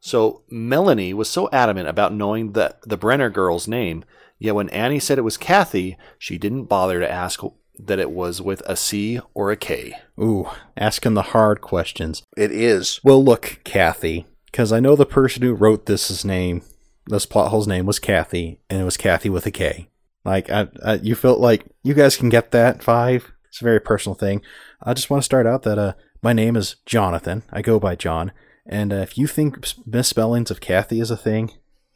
So, 0.05 0.41
Melanie 0.49 1.13
was 1.13 1.29
so 1.29 1.47
adamant 1.53 1.87
about 1.87 2.13
knowing 2.13 2.51
the, 2.51 2.75
the 2.85 2.97
Brenner 2.97 3.29
girl's 3.29 3.69
name, 3.69 4.03
yet 4.37 4.53
when 4.53 4.67
Annie 4.71 4.99
said 4.99 5.17
it 5.17 5.21
was 5.21 5.37
Kathy, 5.37 5.97
she 6.19 6.37
didn't 6.37 6.65
bother 6.65 6.99
to 6.99 7.09
ask 7.09 7.39
that 7.79 7.99
it 7.99 8.11
was 8.11 8.41
with 8.41 8.61
a 8.65 8.75
C 8.75 9.21
or 9.33 9.49
a 9.49 9.55
K. 9.55 9.93
Ooh, 10.19 10.49
asking 10.75 11.13
the 11.13 11.21
hard 11.21 11.61
questions. 11.61 12.21
it 12.35 12.51
is 12.51 12.99
Well, 13.01 13.23
look, 13.23 13.61
Kathy, 13.63 14.25
because 14.47 14.73
I 14.73 14.81
know 14.81 14.97
the 14.97 15.05
person 15.05 15.41
who 15.41 15.53
wrote 15.53 15.85
this's 15.85 16.25
name, 16.25 16.63
this 17.07 17.25
plot 17.25 17.51
hole's 17.51 17.65
name 17.65 17.85
was 17.85 17.99
Kathy, 17.99 18.59
and 18.69 18.81
it 18.81 18.85
was 18.85 18.97
Kathy 18.97 19.29
with 19.29 19.45
a 19.45 19.51
K. 19.51 19.87
Like, 20.25 20.49
I, 20.49 20.67
I, 20.83 20.93
you 20.95 21.15
felt 21.15 21.39
like 21.39 21.63
you 21.81 21.93
guys 21.93 22.17
can 22.17 22.27
get 22.27 22.51
that 22.51 22.83
five. 22.83 23.31
It's 23.47 23.61
a 23.61 23.63
very 23.63 23.79
personal 23.79 24.15
thing. 24.15 24.41
I 24.81 24.93
just 24.93 25.09
want 25.09 25.23
to 25.23 25.25
start 25.25 25.47
out 25.47 25.63
that 25.63 25.79
uh, 25.79 25.93
my 26.21 26.33
name 26.33 26.57
is 26.57 26.75
Jonathan. 26.85 27.43
I 27.53 27.61
go 27.61 27.79
by 27.79 27.95
John, 27.95 28.33
and 28.65 28.93
uh, 28.93 28.97
if 28.97 29.17
you 29.17 29.27
think 29.27 29.65
misspellings 29.85 30.51
of 30.51 30.61
Kathy 30.61 30.99
is 30.99 31.11
a 31.11 31.17
thing, 31.17 31.51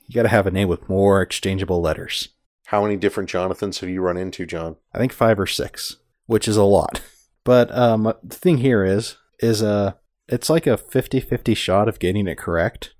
you 0.05 0.15
got 0.15 0.23
to 0.23 0.29
have 0.29 0.47
a 0.47 0.51
name 0.51 0.67
with 0.67 0.89
more 0.89 1.21
exchangeable 1.21 1.81
letters. 1.81 2.29
How 2.67 2.83
many 2.83 2.97
different 2.97 3.29
Jonathans 3.29 3.79
have 3.79 3.89
you 3.89 4.01
run 4.01 4.17
into, 4.17 4.45
John? 4.45 4.75
I 4.93 4.97
think 4.97 5.13
five 5.13 5.39
or 5.39 5.47
six, 5.47 5.97
which 6.25 6.47
is 6.47 6.57
a 6.57 6.63
lot. 6.63 7.01
But 7.43 7.73
um, 7.73 8.13
the 8.21 8.35
thing 8.35 8.57
here 8.57 8.83
is, 8.83 9.15
is 9.39 9.63
uh, 9.63 9.93
it's 10.27 10.49
like 10.49 10.67
a 10.67 10.75
50-50 10.75 11.55
shot 11.55 11.87
of 11.87 11.97
getting 11.97 12.27
it 12.27 12.37
correct. 12.37 12.93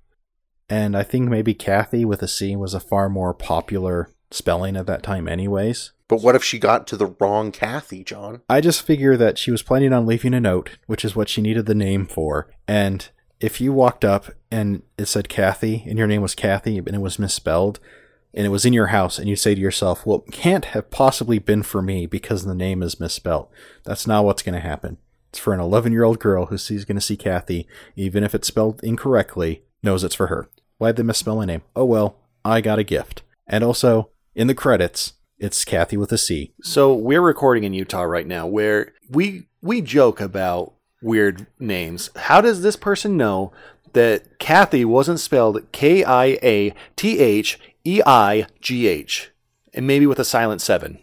And 0.70 0.96
I 0.96 1.02
think 1.02 1.28
maybe 1.28 1.52
Kathy 1.52 2.06
with 2.06 2.22
a 2.22 2.28
C 2.28 2.56
was 2.56 2.72
a 2.72 2.80
far 2.80 3.10
more 3.10 3.34
popular 3.34 4.10
spelling 4.30 4.74
at 4.74 4.86
that 4.86 5.02
time, 5.02 5.28
anyways. 5.28 5.92
But 6.08 6.22
what 6.22 6.34
if 6.34 6.42
she 6.42 6.58
got 6.58 6.86
to 6.86 6.96
the 6.96 7.14
wrong 7.20 7.52
Kathy, 7.52 8.02
John? 8.02 8.40
I 8.48 8.62
just 8.62 8.80
figure 8.80 9.18
that 9.18 9.36
she 9.36 9.50
was 9.50 9.62
planning 9.62 9.92
on 9.92 10.06
leaving 10.06 10.32
a 10.32 10.40
note, 10.40 10.78
which 10.86 11.04
is 11.04 11.14
what 11.14 11.28
she 11.28 11.42
needed 11.42 11.66
the 11.66 11.74
name 11.74 12.06
for. 12.06 12.50
And 12.66 13.06
if 13.40 13.60
you 13.60 13.72
walked 13.72 14.04
up 14.04 14.26
and 14.50 14.82
it 14.96 15.06
said 15.06 15.28
Kathy 15.28 15.84
and 15.86 15.98
your 15.98 16.06
name 16.06 16.22
was 16.22 16.34
Kathy 16.34 16.78
and 16.78 16.88
it 16.88 17.00
was 17.00 17.18
misspelled 17.18 17.78
and 18.34 18.44
it 18.46 18.50
was 18.50 18.64
in 18.64 18.72
your 18.72 18.88
house 18.88 19.18
and 19.18 19.28
you 19.28 19.36
say 19.36 19.54
to 19.54 19.60
yourself, 19.60 20.04
well, 20.04 20.24
it 20.26 20.32
can't 20.32 20.66
have 20.66 20.90
possibly 20.90 21.38
been 21.38 21.62
for 21.62 21.80
me 21.80 22.06
because 22.06 22.44
the 22.44 22.54
name 22.54 22.82
is 22.82 23.00
misspelled. 23.00 23.48
That's 23.84 24.06
not 24.06 24.24
what's 24.24 24.42
going 24.42 24.54
to 24.54 24.60
happen. 24.60 24.98
It's 25.30 25.38
for 25.38 25.52
an 25.52 25.60
11 25.60 25.92
year 25.92 26.04
old 26.04 26.18
girl 26.18 26.46
who 26.46 26.58
sees 26.58 26.84
going 26.84 26.96
to 26.96 27.02
see 27.02 27.16
Kathy, 27.16 27.66
even 27.96 28.24
if 28.24 28.34
it's 28.34 28.48
spelled 28.48 28.82
incorrectly, 28.82 29.62
knows 29.82 30.02
it's 30.02 30.14
for 30.14 30.28
her. 30.28 30.48
Why'd 30.78 30.96
they 30.96 31.02
misspell 31.02 31.36
my 31.36 31.44
name? 31.44 31.62
Oh 31.76 31.84
well, 31.84 32.16
I 32.44 32.60
got 32.60 32.78
a 32.78 32.84
gift. 32.84 33.22
And 33.46 33.64
also, 33.64 34.10
in 34.34 34.46
the 34.46 34.54
credits, 34.54 35.14
it's 35.38 35.64
Kathy 35.64 35.96
with 35.96 36.12
a 36.12 36.18
C. 36.18 36.52
So 36.62 36.94
we're 36.94 37.20
recording 37.20 37.64
in 37.64 37.74
Utah 37.74 38.02
right 38.02 38.26
now, 38.26 38.46
where 38.46 38.92
we 39.08 39.48
we 39.60 39.80
joke 39.80 40.20
about 40.20 40.74
weird 41.02 41.46
names. 41.58 42.10
How 42.16 42.40
does 42.40 42.62
this 42.62 42.76
person 42.76 43.16
know 43.16 43.52
that 43.92 44.38
Kathy 44.38 44.84
wasn't 44.84 45.20
spelled 45.20 45.70
K 45.72 46.04
I 46.04 46.38
A 46.42 46.74
T 46.96 47.18
H 47.18 47.58
E 47.84 48.00
I 48.04 48.46
G 48.60 48.86
H, 48.86 49.30
and 49.74 49.86
maybe 49.86 50.06
with 50.06 50.18
a 50.18 50.24
silent 50.24 50.60
seven? 50.60 50.98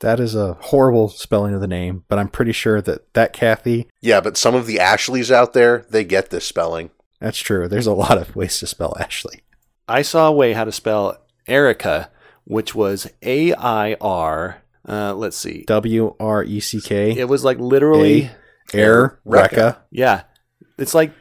That 0.00 0.18
is 0.18 0.34
a 0.34 0.54
horrible 0.60 1.08
spelling 1.08 1.52
of 1.54 1.60
the 1.60 1.66
name, 1.66 2.04
but 2.08 2.18
I'm 2.18 2.28
pretty 2.28 2.52
sure 2.52 2.80
that 2.80 3.12
that 3.14 3.32
Kathy, 3.34 3.86
Yeah, 4.00 4.20
but 4.20 4.36
some 4.38 4.54
of 4.54 4.66
the 4.66 4.80
Ashleys 4.80 5.30
out 5.30 5.52
there, 5.52 5.84
they 5.90 6.04
get 6.04 6.30
this 6.30 6.46
spelling. 6.46 6.90
that's 7.20 7.38
true. 7.38 7.68
There's 7.68 7.86
a 7.86 7.92
lot 7.92 8.16
of 8.16 8.34
ways 8.34 8.58
to 8.60 8.66
spell 8.66 8.96
Ashley. 8.98 9.42
I 9.86 10.00
saw 10.02 10.28
a 10.28 10.32
way 10.32 10.54
how 10.54 10.64
to 10.64 10.72
spell 10.72 11.18
Erica, 11.46 12.10
which 12.44 12.74
was 12.74 13.10
A 13.22 13.52
I 13.54 13.94
R. 14.00 14.62
Uh, 14.88 15.14
let's 15.14 15.36
see. 15.36 15.64
W 15.66 16.14
R 16.18 16.44
E 16.44 16.60
C 16.60 16.80
K. 16.80 17.10
It 17.18 17.28
was 17.28 17.44
like 17.44 17.58
literally, 17.58 18.22
A- 18.24 18.30
Air 18.74 19.20
Recca. 19.26 19.78
yeah, 19.90 20.22
it's 20.78 20.94
like 20.94 21.12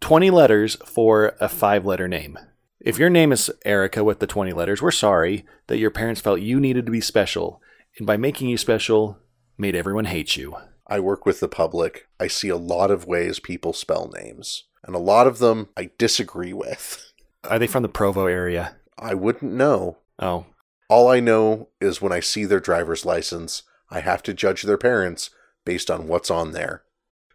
20 0.00 0.30
letters 0.30 0.76
for 0.86 1.34
a 1.40 1.48
five 1.48 1.84
letter 1.84 2.08
name. 2.08 2.38
If 2.80 2.98
your 2.98 3.10
name 3.10 3.32
is 3.32 3.50
Erica 3.64 4.04
with 4.04 4.20
the 4.20 4.26
20 4.26 4.52
letters, 4.52 4.80
we're 4.80 4.90
sorry 4.90 5.44
that 5.66 5.78
your 5.78 5.90
parents 5.90 6.20
felt 6.20 6.40
you 6.40 6.60
needed 6.60 6.86
to 6.86 6.92
be 6.92 7.00
special. 7.00 7.60
And 7.98 8.06
by 8.06 8.16
making 8.16 8.48
you 8.48 8.56
special, 8.56 9.18
made 9.58 9.74
everyone 9.74 10.04
hate 10.04 10.36
you. 10.36 10.56
I 10.86 11.00
work 11.00 11.26
with 11.26 11.40
the 11.40 11.48
public. 11.48 12.06
I 12.20 12.28
see 12.28 12.48
a 12.48 12.56
lot 12.56 12.90
of 12.90 13.06
ways 13.06 13.40
people 13.40 13.72
spell 13.72 14.12
names, 14.14 14.64
and 14.84 14.94
a 14.94 15.00
lot 15.00 15.26
of 15.26 15.38
them 15.38 15.68
I 15.76 15.90
disagree 15.98 16.52
with. 16.52 17.12
Are 17.44 17.58
they 17.58 17.66
from 17.66 17.82
the 17.82 17.88
Provo 17.88 18.26
area? 18.26 18.76
I 18.98 19.14
wouldn't 19.14 19.52
know. 19.52 19.98
Oh, 20.18 20.46
All 20.88 21.08
I 21.08 21.18
know 21.20 21.70
is 21.80 22.00
when 22.00 22.12
I 22.12 22.20
see 22.20 22.44
their 22.44 22.60
driver's 22.60 23.04
license, 23.04 23.62
I 23.90 24.00
have 24.00 24.22
to 24.24 24.34
judge 24.34 24.62
their 24.62 24.78
parents 24.78 25.30
based 25.64 25.90
on 25.90 26.06
what's 26.06 26.30
on 26.30 26.52
there. 26.52 26.82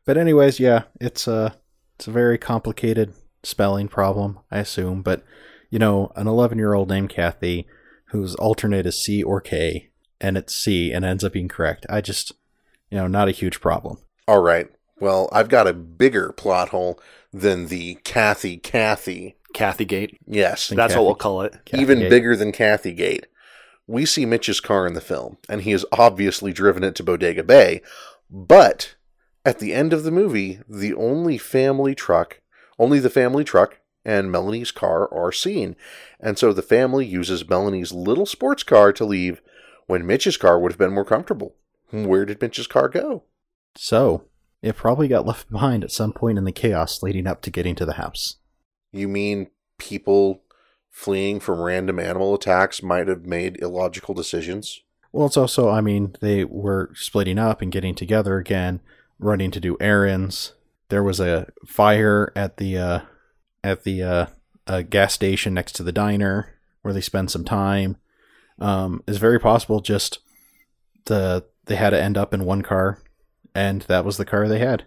But 0.05 0.17
anyways, 0.17 0.59
yeah, 0.59 0.83
it's 0.99 1.27
a 1.27 1.55
it's 1.95 2.07
a 2.07 2.11
very 2.11 2.37
complicated 2.37 3.13
spelling 3.43 3.87
problem, 3.87 4.39
I 4.49 4.59
assume. 4.59 5.01
But 5.01 5.23
you 5.69 5.79
know, 5.79 6.11
an 6.15 6.27
11 6.27 6.57
year 6.57 6.73
old 6.73 6.89
named 6.89 7.09
Kathy 7.09 7.67
whose 8.07 8.35
alternate 8.35 8.85
is 8.85 9.01
C 9.01 9.23
or 9.23 9.39
K, 9.39 9.89
and 10.19 10.37
it's 10.37 10.53
C 10.55 10.91
and 10.91 11.05
ends 11.05 11.23
up 11.23 11.33
being 11.33 11.47
correct. 11.47 11.85
I 11.89 12.01
just, 12.01 12.33
you 12.89 12.97
know, 12.97 13.07
not 13.07 13.29
a 13.29 13.31
huge 13.31 13.61
problem. 13.61 13.99
All 14.27 14.41
right. 14.41 14.67
Well, 14.99 15.29
I've 15.31 15.47
got 15.49 15.67
a 15.67 15.73
bigger 15.73 16.31
plot 16.33 16.69
hole 16.69 16.99
than 17.31 17.67
the 17.67 17.95
Kathy 18.03 18.57
Kathy. 18.57 19.37
Kathy 19.53 19.85
Gate. 19.85 20.17
Yes, 20.27 20.67
That's 20.67 20.93
Kathy- 20.93 20.95
what 20.99 21.05
we'll 21.05 21.15
call 21.15 21.41
it. 21.43 21.53
Kathy 21.65 21.81
even 21.81 21.99
Gate. 21.99 22.09
bigger 22.09 22.35
than 22.35 22.51
Kathy 22.51 22.91
Gate. 22.93 23.27
We 23.87 24.05
see 24.05 24.25
Mitch's 24.25 24.59
car 24.59 24.85
in 24.87 24.93
the 24.93 25.01
film, 25.01 25.37
and 25.49 25.61
he 25.61 25.71
has 25.71 25.85
obviously 25.91 26.53
driven 26.53 26.83
it 26.83 26.95
to 26.95 27.03
Bodega 27.03 27.43
Bay. 27.43 27.81
But 28.29 28.95
at 29.45 29.60
the 29.60 29.73
end 29.73 29.93
of 29.93 30.04
the 30.04 30.12
movie, 30.12 30.60
the 30.67 30.93
only 30.93 31.38
family 31.38 31.95
truck, 31.95 32.41
only 32.77 32.99
the 32.99 33.10
family 33.10 33.43
truck 33.43 33.80
and 34.04 34.32
Melanie's 34.32 34.71
car 34.71 35.12
are 35.13 35.32
seen. 35.32 35.75
And 36.19 36.38
so 36.38 36.54
the 36.54 36.62
family 36.62 37.06
uses 37.06 37.47
Melanie's 37.47 37.91
little 37.91 38.25
sports 38.25 38.63
car 38.63 38.91
to 38.93 39.06
leave 39.06 39.41
when 39.88 40.08
Mitch's 40.08 40.38
car 40.38 40.60
would 40.60 40.71
have 40.71 40.80
been 40.80 40.93
more 40.93 41.06
comfortable. 41.06 41.56
Where 41.91 42.25
did 42.25 42.41
Mitch's 42.41 42.67
car 42.67 42.88
go? 42.89 43.23
So 43.75 44.25
it 44.62 44.75
probably 44.75 45.08
got 45.08 45.25
left 45.25 45.51
behind 45.51 45.84
at 45.84 45.91
some 45.91 46.13
point 46.13 46.38
in 46.38 46.45
the 46.45 46.51
chaos 46.51 47.04
leading 47.04 47.27
up 47.27 47.41
to 47.43 47.51
getting 47.51 47.75
to 47.75 47.86
the 47.86 47.93
house. 47.93 48.38
You 48.91 49.08
mean 49.08 49.49
people 49.77 50.43
fleeing 50.89 51.39
from 51.39 51.62
random 51.62 51.99
animal 51.99 52.36
attacks 52.36 52.84
might 52.84 53.08
have 53.08 53.25
made 53.25 53.62
illogical 53.62 54.13
decisions? 54.13 54.82
Well, 55.12 55.27
it's 55.27 55.38
also, 55.38 55.69
I 55.69 55.82
mean, 55.82 56.15
they 56.21 56.45
were 56.45 56.91
splitting 56.93 57.38
up 57.38 57.62
and 57.62 57.71
getting 57.71 57.95
together 57.95 58.38
again, 58.38 58.82
running 59.21 59.51
to 59.51 59.60
do 59.60 59.77
errands. 59.79 60.53
There 60.89 61.03
was 61.03 61.21
a 61.21 61.47
fire 61.65 62.34
at 62.36 62.57
the 62.57 62.77
uh, 62.77 62.99
at 63.63 63.84
the 63.84 64.03
uh, 64.67 64.81
gas 64.81 65.13
station 65.13 65.53
next 65.53 65.73
to 65.73 65.84
the 65.84 65.93
diner 65.93 66.60
where 66.81 66.93
they 66.93 67.01
spend 67.01 67.31
some 67.31 67.45
time. 67.45 67.97
Um, 68.60 69.03
it's 69.07 69.17
very 69.17 69.39
possible 69.39 69.79
just 69.79 70.19
the 71.05 71.45
they 71.65 71.75
had 71.75 71.91
to 71.91 72.01
end 72.01 72.17
up 72.17 72.34
in 72.34 72.45
one 72.45 72.62
car, 72.62 73.01
and 73.55 73.84
that 73.84 74.03
was 74.03 74.17
the 74.17 74.25
car 74.25 74.47
they 74.47 74.60
had, 74.60 74.86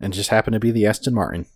and 0.00 0.12
just 0.12 0.30
happened 0.30 0.54
to 0.54 0.60
be 0.60 0.70
the 0.70 0.86
Aston 0.86 1.14
Martin. 1.14 1.46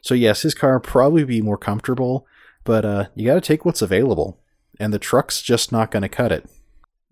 So 0.00 0.14
yes, 0.14 0.42
his 0.42 0.54
car 0.54 0.80
probably 0.80 1.24
be 1.24 1.40
more 1.40 1.58
comfortable, 1.58 2.26
but 2.64 2.84
uh, 2.84 3.06
you 3.14 3.26
got 3.26 3.34
to 3.34 3.40
take 3.40 3.64
what's 3.64 3.82
available, 3.82 4.40
and 4.80 4.92
the 4.92 4.98
truck's 4.98 5.42
just 5.42 5.70
not 5.70 5.90
going 5.90 6.02
to 6.02 6.08
cut 6.08 6.32
it. 6.32 6.48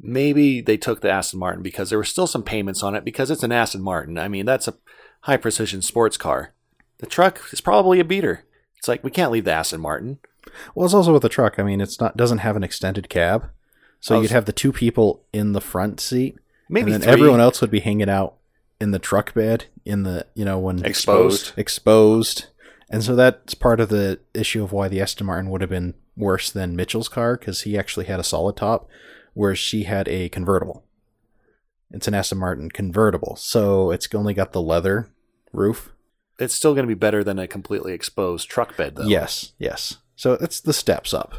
Maybe 0.02 0.60
they 0.60 0.76
took 0.76 1.00
the 1.00 1.10
Aston 1.10 1.38
Martin 1.38 1.62
because 1.62 1.90
there 1.90 1.98
were 1.98 2.04
still 2.04 2.26
some 2.26 2.42
payments 2.42 2.82
on 2.82 2.94
it 2.94 3.04
because 3.04 3.30
it's 3.30 3.42
an 3.42 3.52
Aston 3.52 3.82
Martin. 3.82 4.18
I 4.18 4.28
mean, 4.28 4.46
that's 4.46 4.66
a 4.68 4.74
high 5.22 5.36
precision 5.36 5.82
sports 5.82 6.16
car. 6.16 6.52
The 6.98 7.06
truck 7.06 7.40
is 7.52 7.60
probably 7.60 8.00
a 8.00 8.04
beater. 8.04 8.44
It's 8.76 8.88
like 8.88 9.04
we 9.04 9.10
can't 9.10 9.30
leave 9.30 9.44
the 9.44 9.52
Aston 9.52 9.80
Martin. 9.80 10.18
Well, 10.74 10.86
it's 10.86 10.94
also 10.94 11.12
with 11.12 11.22
the 11.22 11.28
truck. 11.28 11.58
I 11.58 11.62
mean, 11.62 11.80
it's 11.80 12.00
not 12.00 12.16
doesn't 12.16 12.38
have 12.38 12.56
an 12.56 12.64
extended 12.64 13.08
cab, 13.10 13.50
so 14.00 14.16
Oh, 14.16 14.20
you'd 14.22 14.30
have 14.30 14.46
the 14.46 14.52
two 14.52 14.72
people 14.72 15.22
in 15.32 15.52
the 15.52 15.60
front 15.60 16.00
seat, 16.00 16.38
Maybe 16.68 16.92
and 16.92 17.04
everyone 17.04 17.40
else 17.40 17.60
would 17.60 17.70
be 17.70 17.80
hanging 17.80 18.08
out 18.08 18.36
in 18.80 18.92
the 18.92 18.98
truck 18.98 19.34
bed 19.34 19.66
in 19.84 20.04
the 20.04 20.26
you 20.34 20.46
know 20.46 20.58
when 20.58 20.82
exposed. 20.84 21.52
exposed, 21.58 22.46
and 22.88 23.02
so 23.04 23.14
that's 23.14 23.54
part 23.54 23.80
of 23.80 23.90
the 23.90 24.18
issue 24.32 24.62
of 24.64 24.72
why 24.72 24.88
the 24.88 25.00
Aston 25.02 25.26
Martin 25.26 25.50
would 25.50 25.60
have 25.60 25.70
been 25.70 25.92
worse 26.16 26.50
than 26.50 26.74
Mitchell's 26.76 27.08
car 27.08 27.36
because 27.36 27.62
he 27.62 27.76
actually 27.78 28.06
had 28.06 28.18
a 28.20 28.24
solid 28.24 28.56
top, 28.56 28.88
whereas 29.40 29.58
she 29.58 29.84
had 29.84 30.06
a 30.06 30.28
convertible. 30.28 30.84
It's 31.90 32.06
an 32.06 32.12
Aston 32.12 32.36
Martin 32.36 32.70
convertible, 32.70 33.36
so 33.36 33.90
it's 33.90 34.06
only 34.14 34.34
got 34.34 34.52
the 34.52 34.60
leather 34.60 35.08
roof. 35.50 35.94
It's 36.38 36.54
still 36.54 36.74
going 36.74 36.84
to 36.84 36.94
be 36.94 36.98
better 36.98 37.24
than 37.24 37.38
a 37.38 37.48
completely 37.48 37.94
exposed 37.94 38.50
truck 38.50 38.76
bed, 38.76 38.96
though. 38.96 39.06
Yes, 39.06 39.52
yes. 39.58 39.96
So 40.14 40.34
it's 40.34 40.60
the 40.60 40.74
steps 40.74 41.14
up. 41.14 41.36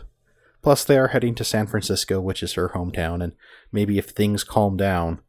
Plus, 0.64 0.84
they 0.84 0.98
are 0.98 1.10
heading 1.10 1.36
to 1.36 1.44
San 1.44 1.68
Francisco, 1.68 2.20
which 2.20 2.42
is 2.42 2.54
her 2.54 2.70
hometown, 2.70 3.24
and 3.24 3.34
maybe 3.72 4.00
if 4.00 4.10
things 4.10 4.44
calm 4.44 4.78
down, 4.78 5.22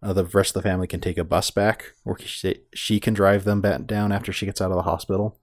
uh, 0.00 0.12
the 0.12 0.24
rest 0.24 0.54
of 0.54 0.62
the 0.62 0.68
family 0.68 0.86
can 0.86 1.00
take 1.00 1.18
a 1.18 1.24
bus 1.24 1.50
back, 1.50 1.94
or 2.04 2.16
she, 2.20 2.60
she 2.72 3.00
can 3.00 3.12
drive 3.12 3.42
them 3.42 3.60
back 3.60 3.86
down 3.86 4.12
after 4.12 4.32
she 4.32 4.46
gets 4.46 4.60
out 4.60 4.70
of 4.70 4.76
the 4.76 4.82
hospital, 4.82 5.40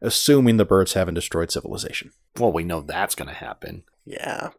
assuming 0.00 0.58
the 0.58 0.64
birds 0.64 0.92
haven't 0.92 1.14
destroyed 1.14 1.50
civilization. 1.50 2.12
Well, 2.38 2.52
we 2.52 2.62
know 2.62 2.82
that's 2.82 3.16
going 3.16 3.28
to 3.28 3.34
happen. 3.34 3.82
Yeah. 4.04 4.50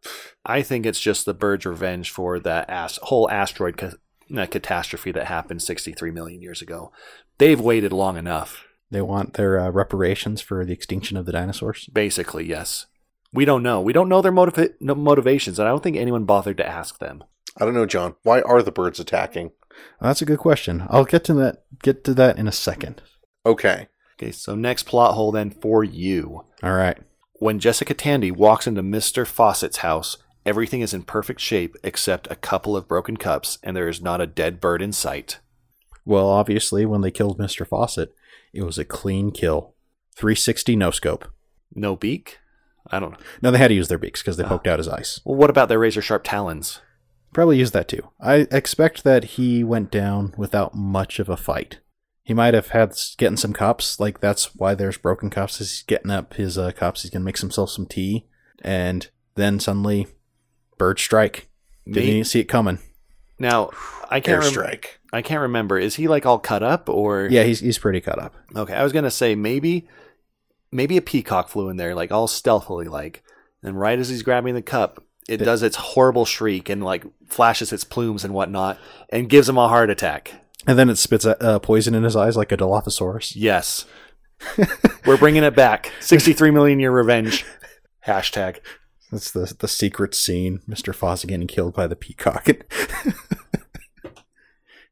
I 0.46 0.62
think 0.62 0.86
it's 0.86 1.00
just 1.00 1.26
the 1.26 1.34
bird's 1.34 1.66
revenge 1.66 2.10
for 2.10 2.40
that 2.40 2.70
ass- 2.70 3.00
whole 3.04 3.30
asteroid 3.30 3.78
ca- 3.78 3.92
uh, 4.36 4.46
catastrophe 4.48 5.12
that 5.12 5.26
happened 5.28 5.62
63 5.62 6.12
million 6.12 6.42
years 6.42 6.62
ago. 6.62 6.92
They've 7.38 7.60
waited 7.60 7.94
long 7.94 8.18
enough. 8.18 8.64
They 8.92 9.02
want 9.02 9.34
their 9.34 9.60
uh, 9.60 9.70
reparations 9.70 10.42
for 10.42 10.66
the 10.66 10.74
extinction 10.74 11.18
of 11.18 11.26
the 11.26 11.32
dinosaurs. 11.32 11.88
Basically, 11.94 12.46
yes. 12.46 12.86
We 13.34 13.46
don't 13.46 13.64
know. 13.64 13.82
We 13.82 13.94
don't 13.94 14.10
know 14.10 14.22
their 14.22 14.32
motiva- 14.32 14.74
no 14.80 14.96
motivations, 14.96 15.60
and 15.60 15.68
I 15.68 15.72
don't 15.72 15.84
think 15.84 15.98
anyone 15.98 16.26
bothered 16.26 16.58
to 16.58 16.68
ask 16.68 17.00
them. 17.00 17.24
I 17.58 17.66
don't 17.66 17.74
know, 17.74 17.86
John. 17.86 18.16
Why 18.24 18.42
are 18.42 18.62
the 18.62 18.72
birds 18.72 19.00
attacking? 19.00 19.52
That's 20.00 20.22
a 20.22 20.26
good 20.26 20.40
question. 20.40 20.86
I'll 20.90 21.04
get 21.06 21.24
to 21.26 21.34
that. 21.36 21.64
Get 21.84 22.04
to 22.06 22.14
that 22.14 22.38
in 22.38 22.48
a 22.48 22.52
second. 22.52 23.02
Okay. 23.46 23.88
Okay, 24.18 24.32
so 24.32 24.56
next 24.56 24.84
plot 24.84 25.16
hole 25.16 25.32
then 25.32 25.50
for 25.52 25.84
you. 25.84 26.46
All 26.64 26.74
right. 26.74 26.98
When 27.40 27.60
Jessica 27.60 27.94
Tandy 27.94 28.32
walks 28.32 28.66
into 28.66 28.82
Mr. 28.82 29.28
Fawcett's 29.28 29.78
house, 29.78 30.18
everything 30.46 30.80
is 30.80 30.94
in 30.94 31.04
perfect 31.04 31.42
shape 31.42 31.76
except 31.84 32.32
a 32.32 32.36
couple 32.36 32.78
of 32.78 32.88
broken 32.88 33.18
cups, 33.18 33.58
and 33.62 33.76
there 33.76 33.90
is 33.90 34.02
not 34.02 34.22
a 34.22 34.28
dead 34.28 34.62
bird 34.62 34.82
in 34.82 34.94
sight. 34.94 35.40
Well, 36.06 36.30
obviously, 36.30 36.86
when 36.86 37.02
they 37.02 37.12
killed 37.12 37.38
Mr. 37.38 37.68
Fawcett, 37.68 38.16
it 38.54 38.62
was 38.62 38.78
a 38.78 38.86
clean 38.86 39.32
kill. 39.32 39.74
360 40.16 40.78
no 40.78 40.92
scope. 40.92 41.30
No 41.74 41.98
beak? 41.98 42.40
I 42.90 43.00
don't 43.00 43.12
know. 43.12 43.18
No, 43.42 43.52
they 43.52 43.58
had 43.58 43.68
to 43.68 43.74
use 43.74 43.90
their 43.90 43.98
beaks 43.98 44.22
because 44.22 44.38
they 44.38 44.44
poked 44.46 44.68
out 44.68 44.80
his 44.80 44.88
eyes. 44.88 45.20
Well, 45.26 45.36
what 45.36 45.50
about 45.50 45.68
their 45.68 45.80
razor 45.80 46.02
sharp 46.02 46.24
talons? 46.24 46.80
Probably 47.34 47.58
used 47.58 47.74
that 47.74 47.90
too. 47.90 48.12
I 48.22 48.48
expect 48.50 49.04
that 49.04 49.26
he 49.26 49.62
went 49.62 49.92
down 49.92 50.34
without 50.38 50.74
much 50.74 51.20
of 51.20 51.28
a 51.28 51.36
fight. 51.36 51.80
He 52.26 52.34
might 52.34 52.56
have 52.56 52.70
had 52.70 52.92
getting 53.18 53.38
some 53.38 53.54
cups. 53.54 54.00
Like 54.00 54.20
that's 54.20 54.56
why 54.56 54.74
there's 54.74 54.98
broken 54.98 55.30
cups. 55.30 55.62
Is 55.62 55.72
he's 55.72 55.84
getting 55.84 56.10
up 56.10 56.34
his 56.34 56.58
uh, 56.58 56.72
cups. 56.72 57.04
He's 57.04 57.12
gonna 57.12 57.24
mix 57.24 57.40
himself 57.40 57.70
some 57.70 57.86
tea, 57.86 58.26
and 58.64 59.08
then 59.36 59.60
suddenly, 59.60 60.08
bird 60.80 61.00
strike. 61.00 61.48
Didn't 61.86 62.04
Me- 62.04 62.12
even 62.12 62.24
see 62.26 62.40
it 62.40 62.46
coming. 62.46 62.80
Now, 63.38 63.70
I 64.10 64.22
can't 64.22 64.42
rem- 64.42 64.52
Airstrike. 64.52 64.86
I 65.14 65.22
can't 65.22 65.42
remember. 65.42 65.78
Is 65.78 65.96
he 65.96 66.08
like 66.08 66.26
all 66.26 66.40
cut 66.40 66.64
up 66.64 66.90
or 66.90 67.28
Yeah, 67.30 67.44
he's 67.44 67.60
he's 67.60 67.78
pretty 67.78 68.02
cut 68.02 68.18
up. 68.18 68.34
Okay, 68.56 68.74
I 68.74 68.84
was 68.84 68.92
gonna 68.92 69.12
say 69.12 69.36
maybe 69.36 69.88
maybe 70.72 70.98
a 70.98 71.02
peacock 71.02 71.50
flew 71.50 71.70
in 71.70 71.78
there, 71.78 71.94
like 71.94 72.12
all 72.12 72.28
stealthily, 72.28 72.88
like, 72.88 73.22
and 73.62 73.80
right 73.80 74.00
as 74.00 74.10
he's 74.10 74.24
grabbing 74.24 74.56
the 74.56 74.62
cup, 74.64 75.04
it 75.30 75.38
does 75.38 75.62
its 75.62 75.76
horrible 75.76 76.26
shriek 76.26 76.70
and 76.70 76.84
like 76.84 77.06
flashes 77.28 77.72
its 77.72 77.84
plumes 77.84 78.24
and 78.24 78.34
whatnot, 78.34 78.80
and 79.12 79.30
gives 79.30 79.48
him 79.48 79.60
a 79.60 79.68
heart 79.68 79.92
attack. 79.92 80.42
And 80.68 80.80
then 80.80 80.90
it 80.90 80.98
spits 80.98 81.26
uh, 81.26 81.60
poison 81.60 81.94
in 81.96 82.04
his 82.04 82.16
eyes 82.16 82.36
like 82.36 82.52
a 82.52 82.58
Dilophosaurus. 82.58 83.34
Yes, 83.36 83.86
we're 85.06 85.18
bringing 85.18 85.44
it 85.44 85.56
back. 85.56 85.92
Sixty-three 86.00 86.52
million 86.52 86.80
year 86.80 86.92
revenge. 86.92 87.46
Hashtag. 88.08 88.60
That's 89.12 89.32
the 89.32 89.56
the 89.60 89.68
secret 89.68 90.16
scene. 90.16 90.62
Mister 90.68 90.92
Fozzie 90.92 91.28
getting 91.28 91.48
killed 91.48 91.74
by 91.74 91.88
the 91.88 91.96
peacock. 91.96 92.48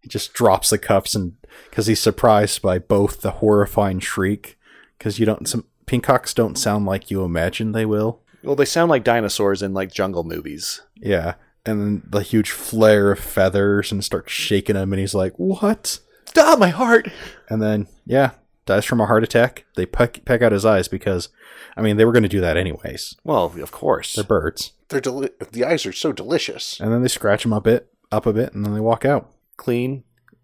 he 0.01 0.07
just 0.07 0.33
drops 0.33 0.69
the 0.69 0.77
cups 0.77 1.15
and 1.15 1.33
because 1.69 1.87
he's 1.87 1.99
surprised 1.99 2.61
by 2.61 2.79
both 2.79 3.21
the 3.21 3.31
horrifying 3.31 3.99
shriek. 3.99 4.57
Because 4.97 5.19
you 5.19 5.25
don't 5.25 5.47
some 5.47 5.65
peacocks 5.85 6.33
don't 6.33 6.57
sound 6.57 6.85
like 6.85 7.11
you 7.11 7.23
imagine 7.23 7.71
they 7.71 7.85
will. 7.85 8.21
Well, 8.43 8.55
they 8.55 8.65
sound 8.65 8.89
like 8.89 9.03
dinosaurs 9.03 9.61
in 9.61 9.73
like 9.73 9.91
jungle 9.91 10.23
movies. 10.23 10.81
Yeah, 10.95 11.35
and 11.65 11.79
then 11.81 12.03
the 12.05 12.21
huge 12.21 12.51
flare 12.51 13.11
of 13.11 13.19
feathers 13.19 13.91
and 13.91 14.03
start 14.03 14.29
shaking 14.29 14.75
him, 14.75 14.93
and 14.93 14.99
he's 14.99 15.15
like, 15.15 15.33
"What?" 15.37 15.99
Ah, 16.37 16.55
my 16.57 16.69
heart. 16.69 17.09
And 17.49 17.61
then 17.61 17.87
yeah, 18.05 18.31
dies 18.65 18.85
from 18.85 19.01
a 19.01 19.05
heart 19.05 19.23
attack. 19.23 19.65
They 19.75 19.85
peck, 19.85 20.25
peck 20.25 20.41
out 20.41 20.51
his 20.51 20.65
eyes 20.65 20.87
because, 20.87 21.29
I 21.77 21.81
mean, 21.81 21.97
they 21.97 22.05
were 22.05 22.11
going 22.11 22.23
to 22.23 22.29
do 22.29 22.41
that 22.41 22.57
anyways. 22.57 23.15
Well, 23.23 23.45
of 23.61 23.71
course. 23.71 24.15
They're 24.15 24.23
birds. 24.23 24.73
They're 24.89 25.01
deli- 25.01 25.29
the 25.51 25.65
eyes 25.65 25.85
are 25.85 25.93
so 25.93 26.11
delicious. 26.11 26.79
And 26.79 26.91
then 26.91 27.01
they 27.01 27.07
scratch 27.07 27.45
him 27.45 27.53
a 27.53 27.61
bit, 27.61 27.91
up 28.11 28.25
a 28.25 28.33
bit, 28.33 28.53
and 28.53 28.65
then 28.65 28.73
they 28.73 28.79
walk 28.79 29.05
out. 29.05 29.29
Clean, 29.57 30.03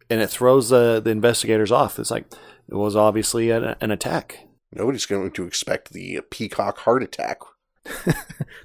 and 0.09 0.21
it 0.21 0.29
throws 0.29 0.69
the 0.69 1.01
the 1.03 1.09
investigators 1.09 1.71
off. 1.71 1.97
It's 1.99 2.11
like 2.11 2.25
it 2.67 2.75
was 2.75 2.95
obviously 2.95 3.49
an, 3.49 3.75
an 3.81 3.91
attack. 3.91 4.47
Nobody's 4.71 5.07
going 5.07 5.31
to 5.31 5.47
expect 5.47 5.93
the 5.93 6.21
peacock 6.29 6.79
heart 6.79 7.01
attack. 7.01 7.39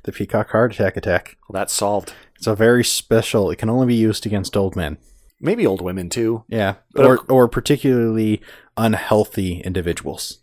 The 0.05 0.13
peacock 0.13 0.51
heart 0.51 0.75
attack 0.75 0.97
attack. 0.99 1.37
Well, 1.49 1.59
that's 1.61 1.73
solved. 1.73 2.13
It's 2.45 2.49
a 2.49 2.55
very 2.55 2.85
special. 2.85 3.51
It 3.51 3.57
can 3.57 3.71
only 3.71 3.87
be 3.87 3.95
used 3.95 4.27
against 4.27 4.55
old 4.55 4.77
men. 4.77 4.99
Maybe 5.41 5.67
old 5.67 5.81
women 5.81 6.11
too. 6.11 6.45
Yeah, 6.47 6.75
But 6.93 7.07
or 7.07 7.19
or 7.31 7.49
particularly 7.49 8.43
unhealthy 8.77 9.63
individuals. 9.63 10.41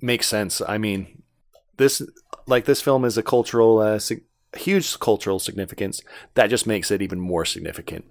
makes 0.00 0.26
sense. 0.26 0.60
I 0.66 0.78
mean, 0.78 1.22
this 1.76 2.02
like 2.48 2.64
this 2.64 2.82
film 2.82 3.04
is 3.04 3.16
a 3.16 3.22
cultural, 3.22 3.78
uh, 3.78 4.00
sig- 4.00 4.24
huge 4.56 4.98
cultural 4.98 5.38
significance. 5.38 6.02
That 6.34 6.50
just 6.50 6.66
makes 6.66 6.90
it 6.90 7.00
even 7.00 7.20
more 7.20 7.44
significant. 7.44 8.04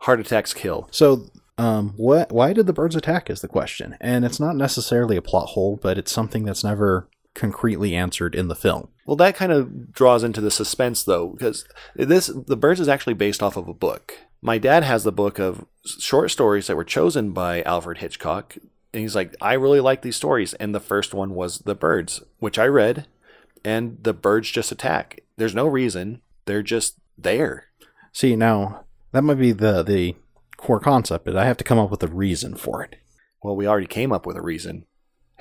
Heart 0.00 0.20
attacks 0.20 0.52
kill. 0.52 0.86
So, 0.90 1.30
um, 1.56 1.94
what? 1.96 2.30
Why 2.30 2.52
did 2.52 2.66
the 2.66 2.74
birds 2.74 2.96
attack? 2.96 3.30
Is 3.30 3.40
the 3.40 3.48
question, 3.48 3.96
and 3.98 4.26
it's 4.26 4.38
not 4.40 4.56
necessarily 4.56 5.16
a 5.16 5.22
plot 5.22 5.48
hole, 5.54 5.78
but 5.80 5.96
it's 5.96 6.12
something 6.12 6.44
that's 6.44 6.64
never 6.64 7.08
concretely 7.34 7.94
answered 7.96 8.34
in 8.34 8.48
the 8.48 8.54
film. 8.54 8.88
Well, 9.10 9.16
that 9.16 9.34
kind 9.34 9.50
of 9.50 9.92
draws 9.92 10.22
into 10.22 10.40
the 10.40 10.52
suspense, 10.52 11.02
though, 11.02 11.30
because 11.30 11.64
this 11.96 12.28
the 12.28 12.56
birds 12.56 12.78
is 12.78 12.86
actually 12.86 13.14
based 13.14 13.42
off 13.42 13.56
of 13.56 13.66
a 13.66 13.74
book. 13.74 14.16
My 14.40 14.56
dad 14.56 14.84
has 14.84 15.02
the 15.02 15.10
book 15.10 15.40
of 15.40 15.66
short 15.84 16.30
stories 16.30 16.68
that 16.68 16.76
were 16.76 16.84
chosen 16.84 17.32
by 17.32 17.62
Alfred 17.62 17.98
Hitchcock, 17.98 18.56
and 18.94 19.02
he's 19.02 19.16
like, 19.16 19.34
I 19.40 19.54
really 19.54 19.80
like 19.80 20.02
these 20.02 20.14
stories, 20.14 20.54
and 20.54 20.72
the 20.72 20.78
first 20.78 21.12
one 21.12 21.34
was 21.34 21.58
the 21.58 21.74
birds, 21.74 22.22
which 22.38 22.56
I 22.56 22.66
read, 22.66 23.08
and 23.64 23.98
the 24.00 24.14
birds 24.14 24.48
just 24.48 24.70
attack. 24.70 25.24
There's 25.36 25.56
no 25.56 25.66
reason; 25.66 26.20
they're 26.44 26.62
just 26.62 26.94
there. 27.18 27.64
See, 28.12 28.36
now 28.36 28.84
that 29.10 29.24
might 29.24 29.40
be 29.40 29.50
the 29.50 29.82
the 29.82 30.14
core 30.56 30.78
concept, 30.78 31.24
but 31.24 31.36
I 31.36 31.46
have 31.46 31.56
to 31.56 31.64
come 31.64 31.80
up 31.80 31.90
with 31.90 32.04
a 32.04 32.06
reason 32.06 32.54
for 32.54 32.84
it. 32.84 32.94
Well, 33.42 33.56
we 33.56 33.66
already 33.66 33.88
came 33.88 34.12
up 34.12 34.24
with 34.24 34.36
a 34.36 34.40
reason. 34.40 34.86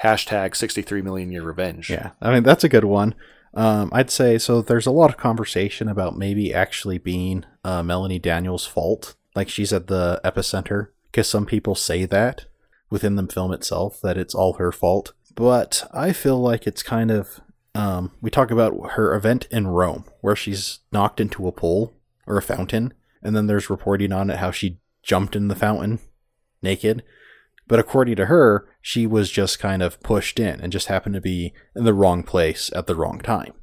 Hashtag 0.02 0.56
63 0.56 1.04
million 1.04 1.32
year 1.32 1.44
revenge. 1.44 1.92
Yeah, 1.92 2.14
I 2.20 2.34
mean 2.34 2.42
that's 2.42 2.64
a 2.64 2.70
good 2.70 2.86
one. 2.86 3.14
Um, 3.54 3.90
I'd 3.92 4.12
say 4.12 4.38
so. 4.38 4.62
There's 4.62 4.86
a 4.86 4.92
lot 4.92 5.10
of 5.10 5.18
conversation 5.18 5.88
about 5.88 6.18
maybe 6.18 6.54
actually 6.54 6.98
being 6.98 7.46
uh, 7.64 7.84
Melanie 7.84 8.20
Daniels' 8.20 8.66
fault, 8.66 9.16
like 9.36 9.50
she's 9.50 9.74
at 9.74 9.88
the 9.88 10.22
epicenter, 10.24 10.90
because 11.12 11.28
some 11.28 11.46
people 11.46 11.76
say 11.76 12.06
that 12.06 12.46
within 12.90 13.16
the 13.16 13.28
film 13.28 13.52
itself 13.52 14.00
that 14.02 14.18
it's 14.18 14.36
all 14.36 14.54
her 14.54 14.72
fault. 14.72 15.14
But 15.36 15.90
I 15.94 16.12
feel 16.12 16.40
like 16.40 16.68
it's 16.68 16.84
kind 16.84 17.12
of 17.12 17.42
um, 17.76 18.12
we 18.22 18.30
talk 18.30 18.52
about 18.52 18.92
her 18.92 19.16
event 19.16 19.48
in 19.52 19.68
Rome 19.68 20.06
where 20.22 20.36
she's 20.36 20.80
knocked 20.92 21.20
into 21.20 21.48
a 21.48 21.52
pool 21.52 21.94
or 22.28 22.38
a 22.38 22.42
fountain, 22.42 22.94
and 23.22 23.36
then 23.36 23.48
there's 23.48 23.70
reporting 23.70 24.12
on 24.12 24.30
it 24.30 24.38
how 24.38 24.52
she 24.52 24.80
jumped 25.04 25.36
in 25.36 25.48
the 25.48 25.56
fountain 25.56 26.00
naked. 26.62 27.04
But 27.70 27.80
according 27.80 28.16
to 28.18 28.26
her, 28.26 28.68
she 28.82 29.08
was 29.08 29.32
just 29.32 29.60
kind 29.60 29.82
of 29.82 30.02
pushed 30.02 30.40
in 30.40 30.60
and 30.60 30.74
just 30.74 30.88
happened 30.88 31.14
to 31.14 31.22
be 31.22 31.54
in 31.76 31.86
the 31.86 31.94
wrong 31.94 32.24
place 32.24 32.72
at 32.76 32.88
the 32.88 32.96
wrong 32.96 33.20
time. 33.20 33.54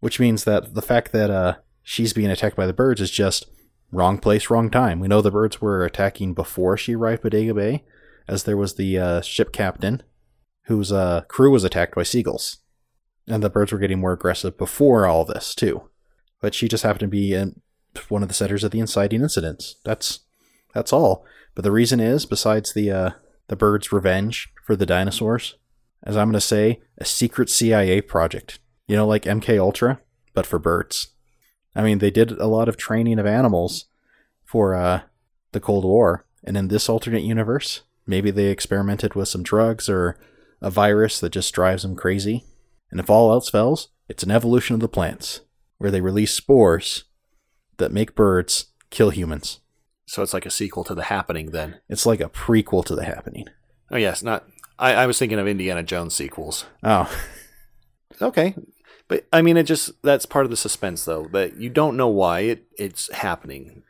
Which 0.00 0.18
means 0.18 0.44
that 0.44 0.74
the 0.74 0.82
fact 0.82 1.12
that 1.12 1.30
uh, 1.30 1.56
she's 1.82 2.14
being 2.14 2.30
attacked 2.30 2.56
by 2.56 2.66
the 2.66 2.72
birds 2.72 3.02
is 3.02 3.10
just 3.10 3.46
wrong 3.92 4.16
place, 4.16 4.48
wrong 4.48 4.70
time. 4.70 4.98
We 4.98 5.08
know 5.08 5.20
the 5.20 5.30
birds 5.30 5.60
were 5.60 5.84
attacking 5.84 6.32
before 6.32 6.78
she 6.78 6.96
arrived 6.96 7.18
at 7.18 7.24
Bodega 7.24 7.52
Bay, 7.52 7.84
as 8.26 8.44
there 8.44 8.56
was 8.56 8.74
the 8.74 8.98
uh, 8.98 9.20
ship 9.20 9.52
captain 9.52 10.02
whose 10.64 10.90
uh, 10.90 11.22
crew 11.28 11.50
was 11.50 11.64
attacked 11.64 11.94
by 11.94 12.04
seagulls. 12.04 12.58
And 13.26 13.42
the 13.42 13.50
birds 13.50 13.72
were 13.72 13.78
getting 13.78 14.00
more 14.00 14.12
aggressive 14.12 14.56
before 14.56 15.06
all 15.06 15.26
this, 15.26 15.54
too. 15.54 15.90
But 16.40 16.54
she 16.54 16.66
just 16.66 16.82
happened 16.82 17.00
to 17.00 17.08
be 17.08 17.34
in 17.34 17.60
one 18.08 18.22
of 18.22 18.28
the 18.28 18.34
centers 18.34 18.64
of 18.64 18.70
the 18.70 18.80
inciting 18.80 19.20
incidents. 19.20 19.76
That's 19.84 20.20
that's 20.74 20.92
all. 20.92 21.24
But 21.54 21.64
the 21.64 21.72
reason 21.72 22.00
is, 22.00 22.26
besides 22.26 22.72
the 22.72 22.90
uh, 22.90 23.10
the 23.48 23.56
bird's 23.56 23.92
revenge 23.92 24.52
for 24.64 24.76
the 24.76 24.86
dinosaurs, 24.86 25.56
as 26.02 26.16
I'm 26.16 26.28
going 26.28 26.34
to 26.34 26.40
say, 26.40 26.80
a 26.98 27.04
secret 27.04 27.50
CIA 27.50 28.00
project. 28.00 28.58
You 28.86 28.96
know, 28.96 29.06
like 29.06 29.24
MK 29.24 29.58
Ultra, 29.58 30.00
but 30.34 30.46
for 30.46 30.58
birds. 30.58 31.08
I 31.74 31.82
mean, 31.82 31.98
they 31.98 32.10
did 32.10 32.32
a 32.32 32.46
lot 32.46 32.68
of 32.68 32.76
training 32.76 33.18
of 33.18 33.26
animals 33.26 33.86
for 34.44 34.74
uh, 34.74 35.02
the 35.52 35.60
Cold 35.60 35.84
War, 35.84 36.24
and 36.44 36.56
in 36.56 36.68
this 36.68 36.88
alternate 36.88 37.22
universe, 37.22 37.82
maybe 38.06 38.30
they 38.30 38.46
experimented 38.46 39.14
with 39.14 39.28
some 39.28 39.42
drugs 39.42 39.88
or 39.88 40.18
a 40.62 40.70
virus 40.70 41.20
that 41.20 41.30
just 41.30 41.54
drives 41.54 41.82
them 41.82 41.94
crazy. 41.94 42.44
And 42.90 42.98
if 42.98 43.10
all 43.10 43.30
else 43.30 43.50
fails, 43.50 43.88
it's 44.08 44.22
an 44.22 44.30
evolution 44.30 44.74
of 44.74 44.80
the 44.80 44.88
plants, 44.88 45.42
where 45.76 45.90
they 45.90 46.00
release 46.00 46.32
spores 46.32 47.04
that 47.76 47.92
make 47.92 48.14
birds 48.14 48.72
kill 48.90 49.10
humans. 49.10 49.60
So 50.08 50.22
it's 50.22 50.32
like 50.34 50.46
a 50.46 50.50
sequel 50.50 50.84
to 50.84 50.94
The 50.94 51.04
Happening 51.04 51.50
then. 51.50 51.80
It's 51.88 52.06
like 52.06 52.20
a 52.20 52.30
prequel 52.30 52.84
to 52.86 52.96
the 52.96 53.04
happening. 53.04 53.46
Oh, 53.90 53.96
yes. 53.96 54.22
Not. 54.22 54.48
I, 54.78 54.94
I 54.94 55.06
was 55.06 55.18
thinking 55.18 55.38
of 55.38 55.46
Indiana 55.46 55.82
Jones 55.82 56.14
sequels. 56.14 56.64
Oh, 56.82 57.10
Okay. 58.22 58.54
But 59.06 59.26
I 59.32 59.42
mean, 59.42 59.56
it 59.56 59.62
just 59.64 59.90
that's 60.02 60.26
part 60.26 60.44
of 60.44 60.50
the 60.50 60.56
suspense, 60.56 61.04
though, 61.04 61.28
that 61.32 61.56
you 61.56 61.70
don't 61.70 61.96
know 61.96 62.08
why 62.08 62.40
it 62.40 62.64
it's 62.76 63.12
happening. 63.12 63.82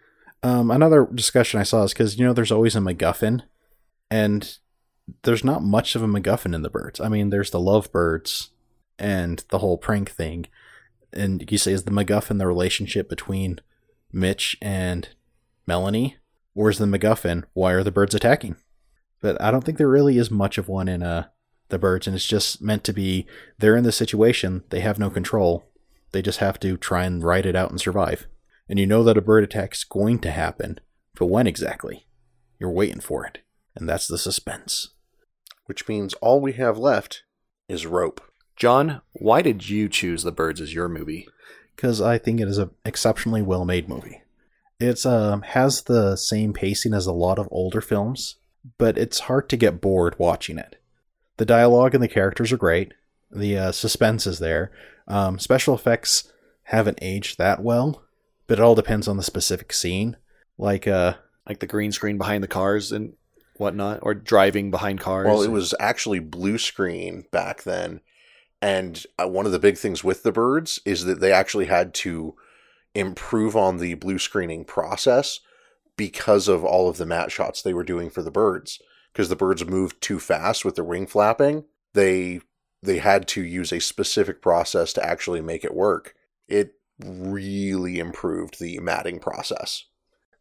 um, 0.43 0.71
another 0.71 1.09
discussion 1.13 1.59
I 1.59 1.65
saw 1.65 1.83
is 1.85 1.93
because 1.93 2.19
you 2.19 2.27
know 2.27 2.33
there's 2.33 2.53
always 2.53 2.77
a 2.77 2.81
MacGuffin, 2.81 3.43
and 4.11 4.59
there's 5.23 5.45
not 5.45 5.63
much 5.63 5.97
of 5.97 6.03
a 6.03 6.07
MacGuffin 6.07 6.55
in 6.55 6.63
the 6.63 6.71
birds. 6.71 7.01
I 7.01 7.09
mean, 7.09 7.31
there's 7.31 7.51
the 7.51 7.61
lovebirds 7.61 8.51
and 8.99 9.45
the 9.51 9.59
whole 9.59 9.79
prank 9.79 10.11
thing, 10.11 10.47
and 11.13 11.51
you 11.51 11.59
say 11.59 11.73
is 11.73 11.85
the 11.85 11.91
MacGuffin 11.91 12.39
the 12.39 12.47
relationship 12.47 13.09
between 13.09 13.61
Mitch 14.13 14.57
and 14.63 15.09
Melanie, 15.69 16.17
where's 16.55 16.79
the 16.79 16.87
MacGuffin 16.87 17.45
why 17.53 17.73
are 17.73 17.85
the 17.85 17.93
birds 17.93 18.15
attacking? 18.15 18.57
But 19.21 19.41
I 19.41 19.51
don't 19.51 19.63
think 19.63 19.79
there 19.79 19.89
really 19.89 20.19
is 20.19 20.31
much 20.31 20.59
of 20.59 20.69
one 20.69 20.89
in 20.89 21.03
uh 21.03 21.29
the 21.69 21.79
birds, 21.79 22.07
and 22.07 22.17
it's 22.17 22.27
just 22.27 22.63
meant 22.63 22.83
to 22.85 22.95
be 22.95 23.27
they're 23.59 23.77
in 23.77 23.85
the 23.85 23.93
situation, 23.93 24.65
they 24.71 24.81
have 24.81 24.99
no 24.99 25.11
control, 25.11 25.71
they 26.13 26.23
just 26.23 26.39
have 26.39 26.59
to 26.61 26.79
try 26.79 27.05
and 27.05 27.23
ride 27.23 27.45
it 27.45 27.55
out 27.55 27.71
and 27.71 27.79
survive. 27.79 28.27
And 28.69 28.79
you 28.79 28.87
know 28.87 29.05
that 29.05 29.19
a 29.19 29.23
bird 29.23 29.45
attack's 29.45 29.85
going 29.85 30.19
to 30.21 30.31
happen, 30.31 30.81
but 31.15 31.27
when 31.27 31.47
exactly? 31.47 32.07
You're 32.59 32.71
waiting 32.71 33.01
for 33.01 33.27
it, 33.27 33.41
and 33.77 33.89
that's 33.89 34.09
the 34.09 34.19
suspense. 34.19 34.95
Which 35.67 35.87
means 35.87 36.15
all 36.15 36.41
we 36.41 36.55
have 36.55 36.79
left 36.79 37.25
is 37.69 37.85
rope. 37.85 38.23
John, 38.57 39.03
why 39.13 39.43
did 39.43 39.69
you 39.69 39.89
choose 39.89 40.23
The 40.23 40.33
Birds 40.33 40.61
as 40.61 40.75
your 40.75 40.89
movie? 40.89 41.29
because 41.79 42.01
I 42.01 42.19
think 42.19 42.41
it 42.41 42.49
is 42.49 42.59
an 42.59 42.71
exceptionally 42.85 43.41
well 43.41 43.65
made 43.65 43.89
movie. 43.89 44.23
It's 44.81 45.05
um 45.05 45.43
has 45.43 45.83
the 45.83 46.17
same 46.17 46.53
pacing 46.53 46.95
as 46.95 47.07
a 47.07 47.13
lot 47.13 47.39
of 47.39 47.49
older 47.51 47.81
films, 47.81 48.37
but 48.79 48.97
it's 48.97 49.21
hard 49.21 49.49
to 49.49 49.57
get 49.57 49.81
bored 49.81 50.17
watching 50.19 50.59
it. 50.59 50.77
The 51.37 51.45
dialogue 51.45 51.95
and 51.95 52.03
the 52.03 52.09
characters 52.09 52.53
are 52.53 52.57
great. 52.57 52.95
The 53.31 53.57
uh, 53.59 53.73
suspense 53.73 54.27
is 54.27 54.39
there. 54.39 54.71
Um, 55.07 55.39
special 55.39 55.75
effects 55.75 56.33
haven't 56.65 56.99
aged 57.01 57.39
that 57.39 57.63
well, 57.63 58.05
but 58.47 58.59
it 58.59 58.63
all 58.63 58.75
depends 58.75 59.09
on 59.09 59.17
the 59.17 59.23
specific 59.23 59.73
scene. 59.73 60.17
Like 60.57 60.87
uh, 60.87 61.15
Like 61.49 61.61
the 61.61 61.67
green 61.67 61.93
screen 61.93 62.19
behind 62.19 62.43
the 62.43 62.49
cars 62.49 62.93
and 62.93 63.15
whatnot, 63.57 64.01
or 64.03 64.15
driving 64.15 64.71
behind 64.71 65.01
cars. 65.01 65.27
Well, 65.27 65.43
it 65.43 65.51
was 65.51 65.75
actually 65.81 66.21
blue 66.21 66.59
screen 66.59 67.25
back 67.31 67.63
then. 67.63 68.01
And 68.61 69.05
uh, 69.19 69.29
one 69.29 69.47
of 69.47 69.53
the 69.53 69.59
big 69.59 69.79
things 69.79 70.03
with 70.03 70.25
the 70.25 70.33
birds 70.33 70.81
is 70.85 71.05
that 71.05 71.21
they 71.21 71.33
actually 71.33 71.67
had 71.67 71.95
to 71.95 72.35
improve 72.95 73.57
on 73.57 73.79
the 73.79 73.95
blue 73.95 74.19
screening 74.19 74.65
process 74.65 75.41
because 75.97 76.49
of 76.49 76.65
all 76.65 76.89
of 76.89 76.97
the 76.97 77.07
matte 77.07 77.33
shots 77.33 77.61
they 77.61 77.75
were 77.75 77.85
doing 77.85 78.11
for 78.11 78.23
the 78.23 78.31
birds. 78.31 78.81
Because 79.13 79.29
the 79.29 79.37
birds 79.37 79.65
moved 79.65 80.01
too 80.01 80.19
fast 80.19 80.65
with 80.65 80.77
their 80.77 80.85
wing 80.85 81.07
flapping, 81.07 81.65
they 81.95 82.41
they 82.83 82.99
had 82.99 83.27
to 83.27 83.43
use 83.43 83.73
a 83.73 83.81
specific 83.81 84.41
process 84.41 84.93
to 84.93 85.05
actually 85.05 85.41
make 85.41 85.65
it 85.65 85.75
work. 85.75 86.15
It 86.47 86.75
really 87.05 87.99
improved 87.99 88.61
the 88.61 88.79
matting 88.79 89.19
process. 89.19 89.85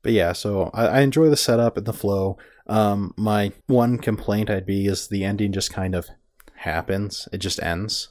But 0.03 0.11
yeah, 0.11 0.33
so 0.33 0.69
I, 0.73 0.87
I 0.87 0.99
enjoy 1.01 1.29
the 1.29 1.37
setup 1.37 1.77
and 1.77 1.85
the 1.85 1.93
flow. 1.93 2.37
Um, 2.67 3.13
my 3.17 3.51
one 3.65 3.97
complaint 3.97 4.49
I'd 4.49 4.65
be 4.65 4.85
is 4.85 5.07
the 5.07 5.23
ending 5.23 5.51
just 5.51 5.73
kind 5.73 5.95
of 5.95 6.07
happens. 6.55 7.27
It 7.31 7.39
just 7.39 7.61
ends. 7.61 8.09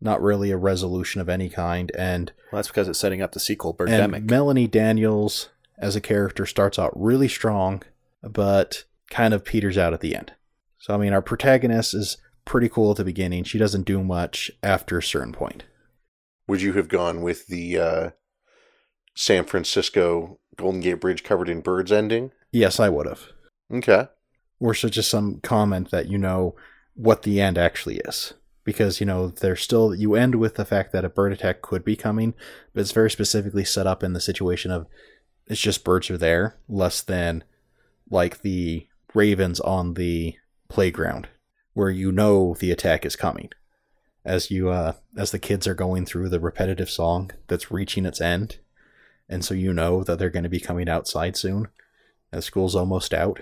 Not 0.00 0.22
really 0.22 0.50
a 0.50 0.56
resolution 0.56 1.20
of 1.20 1.28
any 1.28 1.48
kind. 1.48 1.92
And 1.96 2.32
well, 2.50 2.58
that's 2.58 2.68
because 2.68 2.88
it's 2.88 2.98
setting 2.98 3.20
up 3.20 3.32
the 3.32 3.40
sequel, 3.40 3.76
and 3.78 3.88
Birdemic. 3.88 4.30
Melanie 4.30 4.66
Daniels 4.66 5.50
as 5.78 5.96
a 5.96 6.00
character 6.00 6.46
starts 6.46 6.78
out 6.78 6.92
really 6.94 7.28
strong, 7.28 7.82
but 8.22 8.84
kind 9.10 9.34
of 9.34 9.44
peters 9.44 9.76
out 9.76 9.92
at 9.92 10.00
the 10.00 10.14
end. 10.14 10.32
So 10.78 10.94
I 10.94 10.96
mean, 10.96 11.12
our 11.12 11.22
protagonist 11.22 11.94
is 11.94 12.16
pretty 12.44 12.68
cool 12.68 12.92
at 12.92 12.96
the 12.96 13.04
beginning. 13.04 13.44
She 13.44 13.58
doesn't 13.58 13.84
do 13.84 14.02
much 14.02 14.50
after 14.62 14.98
a 14.98 15.02
certain 15.02 15.32
point. 15.32 15.64
Would 16.46 16.62
you 16.62 16.72
have 16.72 16.88
gone 16.88 17.22
with 17.22 17.46
the 17.46 17.78
uh, 17.78 18.10
San 19.14 19.44
Francisco 19.44 20.38
Golden 20.56 20.80
Gate 20.80 20.94
Bridge 20.94 21.22
covered 21.22 21.48
in 21.48 21.60
birds 21.60 21.92
ending? 21.92 22.32
Yes, 22.52 22.80
I 22.80 22.88
would 22.88 23.06
have. 23.06 23.28
Okay. 23.72 24.08
Or 24.58 24.74
so 24.74 24.88
just 24.88 25.10
some 25.10 25.40
comment 25.42 25.90
that 25.90 26.08
you 26.08 26.18
know 26.18 26.56
what 26.94 27.22
the 27.22 27.40
end 27.40 27.56
actually 27.56 27.98
is. 27.98 28.34
Because, 28.64 29.00
you 29.00 29.06
know, 29.06 29.28
there's 29.28 29.62
still, 29.62 29.94
you 29.94 30.14
end 30.14 30.34
with 30.34 30.56
the 30.56 30.64
fact 30.64 30.92
that 30.92 31.04
a 31.04 31.08
bird 31.08 31.32
attack 31.32 31.62
could 31.62 31.84
be 31.84 31.96
coming, 31.96 32.34
but 32.72 32.80
it's 32.80 32.92
very 32.92 33.10
specifically 33.10 33.64
set 33.64 33.86
up 33.86 34.02
in 34.02 34.12
the 34.12 34.20
situation 34.20 34.70
of 34.70 34.86
it's 35.46 35.60
just 35.60 35.84
birds 35.84 36.10
are 36.10 36.18
there, 36.18 36.56
less 36.68 37.00
than 37.00 37.42
like 38.10 38.42
the 38.42 38.86
ravens 39.14 39.60
on 39.60 39.94
the 39.94 40.36
playground, 40.68 41.28
where 41.72 41.90
you 41.90 42.12
know 42.12 42.54
the 42.58 42.70
attack 42.70 43.04
is 43.04 43.16
coming. 43.16 43.50
As 44.24 44.50
you, 44.50 44.68
uh, 44.68 44.92
as 45.16 45.30
the 45.30 45.38
kids 45.38 45.66
are 45.66 45.74
going 45.74 46.04
through 46.04 46.28
the 46.28 46.38
repetitive 46.38 46.90
song 46.90 47.30
that's 47.48 47.70
reaching 47.70 48.04
its 48.04 48.20
end, 48.20 48.58
and 49.28 49.44
so 49.44 49.54
you 49.54 49.72
know 49.72 50.04
that 50.04 50.18
they're 50.18 50.28
going 50.28 50.42
to 50.44 50.50
be 50.50 50.60
coming 50.60 50.88
outside 50.88 51.36
soon, 51.36 51.68
as 52.32 52.44
school's 52.44 52.76
almost 52.76 53.12
out 53.12 53.40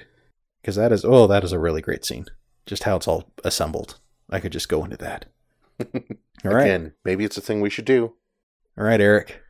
because 0.61 0.77
that 0.77 0.93
is 0.93 1.05
oh 1.05 1.27
that 1.27 1.45
is 1.45 1.53
a 1.53 1.59
really 1.59 1.81
great 1.81 2.05
scene 2.05 2.27
just 2.67 2.85
how 2.85 2.97
it's 2.97 3.09
all 3.09 3.31
assembled 3.45 3.99
i 4.31 4.41
could 4.41 4.53
just 4.53 4.69
go 4.69 4.85
into 4.85 4.97
that 4.97 5.27
all 6.45 6.53
right 6.53 6.63
Again, 6.65 6.93
maybe 7.05 7.25
it's 7.25 7.37
a 7.39 7.41
thing 7.41 7.61
we 7.61 7.71
should 7.71 7.85
do. 7.85 8.15
all 8.77 8.85
right 8.85 9.01
eric 9.01 9.41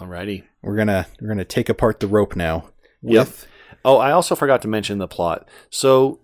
Alrighty. 0.00 0.42
we're 0.62 0.76
gonna 0.76 1.06
we're 1.20 1.28
gonna 1.28 1.44
take 1.44 1.68
apart 1.68 2.00
the 2.00 2.06
rope 2.08 2.34
now 2.36 2.70
Yep. 3.02 3.26
with 3.26 3.46
Oh, 3.86 3.98
I 3.98 4.12
also 4.12 4.34
forgot 4.34 4.62
to 4.62 4.68
mention 4.68 4.96
the 4.96 5.06
plot. 5.06 5.46
So, 5.68 6.20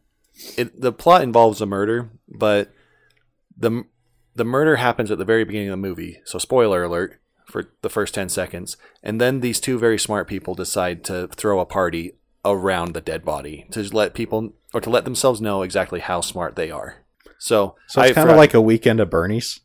it, 0.56 0.80
the 0.80 0.92
plot 0.92 1.20
involves 1.20 1.60
a 1.60 1.66
murder, 1.66 2.08
but 2.26 2.72
the 3.54 3.84
the 4.34 4.46
murder 4.46 4.76
happens 4.76 5.10
at 5.10 5.18
the 5.18 5.26
very 5.26 5.44
beginning 5.44 5.68
of 5.68 5.72
the 5.72 5.76
movie. 5.88 6.20
So, 6.24 6.38
spoiler 6.38 6.82
alert 6.84 7.20
for 7.44 7.70
the 7.82 7.90
first 7.90 8.14
ten 8.14 8.30
seconds, 8.30 8.78
and 9.02 9.20
then 9.20 9.40
these 9.40 9.60
two 9.60 9.78
very 9.78 9.98
smart 9.98 10.26
people 10.26 10.54
decide 10.54 11.04
to 11.04 11.28
throw 11.28 11.60
a 11.60 11.66
party 11.66 12.14
around 12.46 12.94
the 12.94 13.02
dead 13.02 13.26
body 13.26 13.66
to 13.72 13.82
let 13.94 14.14
people 14.14 14.54
or 14.72 14.80
to 14.80 14.88
let 14.88 15.04
themselves 15.04 15.42
know 15.42 15.60
exactly 15.60 16.00
how 16.00 16.22
smart 16.22 16.56
they 16.56 16.70
are. 16.70 17.04
So, 17.40 17.74
so 17.88 18.02
it's 18.02 18.14
kind 18.14 18.30
of 18.30 18.36
like 18.36 18.54
a 18.54 18.60
weekend 18.60 19.00
of 19.00 19.10
bernie's 19.10 19.60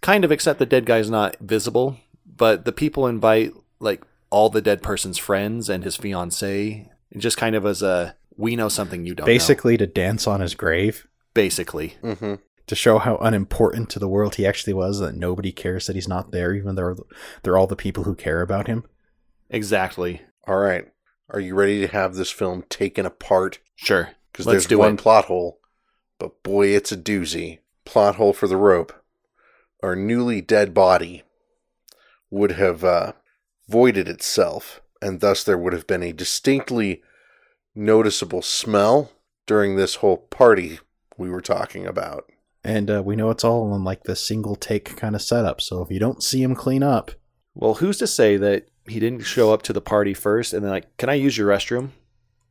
kind 0.00 0.24
of 0.24 0.30
except 0.32 0.58
the 0.58 0.66
dead 0.66 0.84
guy's 0.84 1.08
not 1.08 1.36
visible 1.40 1.96
but 2.26 2.64
the 2.64 2.72
people 2.72 3.06
invite 3.06 3.52
like 3.80 4.02
all 4.30 4.50
the 4.50 4.60
dead 4.60 4.82
person's 4.82 5.16
friends 5.16 5.68
and 5.70 5.84
his 5.84 5.96
fiance 5.96 6.90
just 7.16 7.36
kind 7.36 7.54
of 7.56 7.64
as 7.64 7.80
a 7.82 8.16
we 8.36 8.56
know 8.56 8.68
something 8.68 9.06
you 9.06 9.14
don't 9.14 9.24
know. 9.26 9.32
basically 9.32 9.76
to 9.76 9.86
dance 9.86 10.26
on 10.26 10.40
his 10.40 10.54
grave 10.54 11.06
basically 11.34 11.94
Mm-hmm. 12.02 12.34
to 12.66 12.74
show 12.74 12.98
how 12.98 13.16
unimportant 13.18 13.88
to 13.90 13.98
the 14.00 14.08
world 14.08 14.34
he 14.34 14.44
actually 14.46 14.74
was 14.74 14.98
that 14.98 15.14
nobody 15.14 15.52
cares 15.52 15.86
that 15.86 15.94
he's 15.96 16.08
not 16.08 16.32
there 16.32 16.52
even 16.52 16.74
though 16.74 16.94
they're, 16.94 17.04
they're 17.42 17.58
all 17.58 17.68
the 17.68 17.76
people 17.76 18.04
who 18.04 18.14
care 18.16 18.42
about 18.42 18.66
him 18.66 18.84
exactly 19.50 20.22
All 20.46 20.58
right. 20.58 20.88
Are 21.30 21.40
you 21.40 21.54
ready 21.54 21.80
to 21.80 21.86
have 21.88 22.14
this 22.14 22.30
film 22.30 22.64
taken 22.68 23.06
apart? 23.06 23.58
sure 23.76 24.10
Because 24.32 24.46
there's 24.46 24.66
do 24.66 24.78
one 24.78 24.94
it. 24.94 24.98
plot 24.98 25.24
hole, 25.26 25.58
but 26.18 26.42
boy, 26.42 26.68
it's 26.68 26.92
a 26.92 26.96
doozy. 26.96 27.58
Plot 27.84 28.16
hole 28.16 28.32
for 28.32 28.46
the 28.48 28.56
rope. 28.56 28.92
Our 29.82 29.94
newly 29.94 30.40
dead 30.40 30.72
body 30.72 31.22
would 32.30 32.52
have 32.52 32.82
uh, 32.82 33.12
voided 33.68 34.08
itself, 34.08 34.80
and 35.02 35.20
thus 35.20 35.44
there 35.44 35.58
would 35.58 35.72
have 35.72 35.86
been 35.86 36.02
a 36.02 36.12
distinctly 36.12 37.02
noticeable 37.74 38.42
smell 38.42 39.12
during 39.46 39.76
this 39.76 39.96
whole 39.96 40.16
party 40.16 40.78
we 41.18 41.28
were 41.28 41.40
talking 41.42 41.86
about. 41.86 42.30
and 42.64 42.90
uh, 42.90 43.02
we 43.04 43.14
know 43.16 43.30
it's 43.30 43.44
all 43.44 43.74
in 43.74 43.84
like 43.84 44.04
the 44.04 44.16
single 44.16 44.56
take 44.56 44.96
kind 44.96 45.14
of 45.14 45.20
setup 45.22 45.60
so 45.60 45.82
if 45.82 45.90
you 45.90 45.98
don't 45.98 46.22
see 46.22 46.42
him 46.42 46.54
clean 46.54 46.82
up 46.82 47.10
well 47.54 47.74
who's 47.74 47.98
to 47.98 48.06
say 48.06 48.36
that 48.38 48.68
he 48.88 48.98
didn't 48.98 49.20
show 49.22 49.52
up 49.52 49.60
to 49.62 49.72
the 49.72 49.80
party 49.82 50.14
first 50.14 50.52
and 50.54 50.62
then 50.64 50.70
like 50.70 50.96
can 50.96 51.08
i 51.10 51.14
use 51.14 51.36
your 51.36 51.48
restroom 51.48 51.90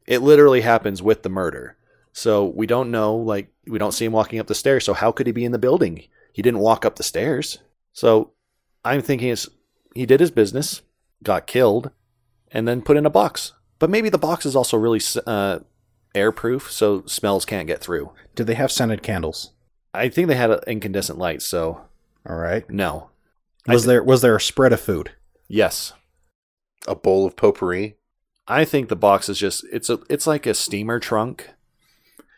it 0.06 0.22
literally 0.22 0.62
happens 0.62 1.02
with 1.02 1.24
the 1.24 1.30
murder 1.30 1.78
so 2.12 2.46
we 2.46 2.68
don't 2.68 2.92
know 2.92 3.16
like 3.16 3.48
we 3.68 3.80
don't 3.80 3.92
see 3.92 4.06
him 4.06 4.12
walking 4.12 4.40
up 4.40 4.48
the 4.48 4.56
stairs 4.56 4.86
so 4.86 4.94
how 4.94 5.12
could 5.12 5.28
he 5.28 5.34
be 5.34 5.46
in 5.46 5.52
the 5.52 5.60
building? 5.60 6.04
He 6.32 6.42
didn't 6.42 6.60
walk 6.60 6.86
up 6.86 6.96
the 6.96 7.04
stairs. 7.04 7.60
So 7.94 8.32
i'm 8.86 9.02
thinking 9.02 9.30
it's 9.30 9.48
he 9.96 10.06
did 10.06 10.20
his 10.20 10.32
business 10.32 10.82
got 11.24 11.48
killed 11.48 11.92
and 12.52 12.68
then 12.68 12.82
put 12.82 12.98
in 12.98 13.06
a 13.06 13.10
box. 13.10 13.54
But 13.80 13.90
maybe 13.90 14.10
the 14.10 14.18
box 14.18 14.46
is 14.46 14.56
also 14.56 14.78
really 14.78 15.02
uh, 15.26 15.60
airproof 16.16 16.70
so 16.70 17.04
smells 17.06 17.46
can't 17.46 17.68
get 17.68 17.82
through. 17.82 18.12
Did 18.36 18.48
they 18.48 18.56
have 18.56 18.72
scented 18.72 19.04
candles? 19.04 19.52
I 19.94 20.10
think 20.10 20.28
they 20.28 20.36
had 20.36 20.52
incandescent 20.68 21.20
lights 21.20 21.46
so 21.46 21.82
all 22.28 22.36
right. 22.38 22.70
no. 22.70 23.10
Was 23.68 23.84
thi- 23.84 23.88
there 23.88 24.04
was 24.04 24.22
there 24.22 24.36
a 24.36 24.42
spread 24.42 24.74
of 24.74 24.82
food? 24.82 25.12
Yes. 25.48 25.94
A 26.88 26.96
bowl 26.96 27.26
of 27.26 27.36
potpourri. 27.36 27.96
I 28.48 28.66
think 28.66 28.90
the 28.90 28.96
box 28.96 29.30
is 29.30 29.40
just 29.40 29.66
it's 29.72 29.90
a 29.90 30.00
it's 30.10 30.28
like 30.28 30.46
a 30.46 30.54
steamer 30.54 31.00
trunk. 31.00 31.50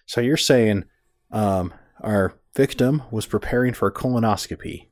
So 0.06 0.22
you're 0.22 0.38
saying 0.38 0.86
um, 1.32 1.74
our 2.02 2.36
victim 2.56 3.04
was 3.12 3.26
preparing 3.26 3.74
for 3.74 3.88
a 3.88 3.94
colonoscopy 3.94 4.88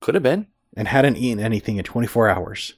Could 0.00 0.14
have 0.14 0.22
been. 0.22 0.46
and 0.76 0.88
hadn't 0.88 1.16
eaten 1.16 1.40
anything 1.42 1.76
in 1.76 1.84
24 1.84 2.28
hours. 2.28 2.74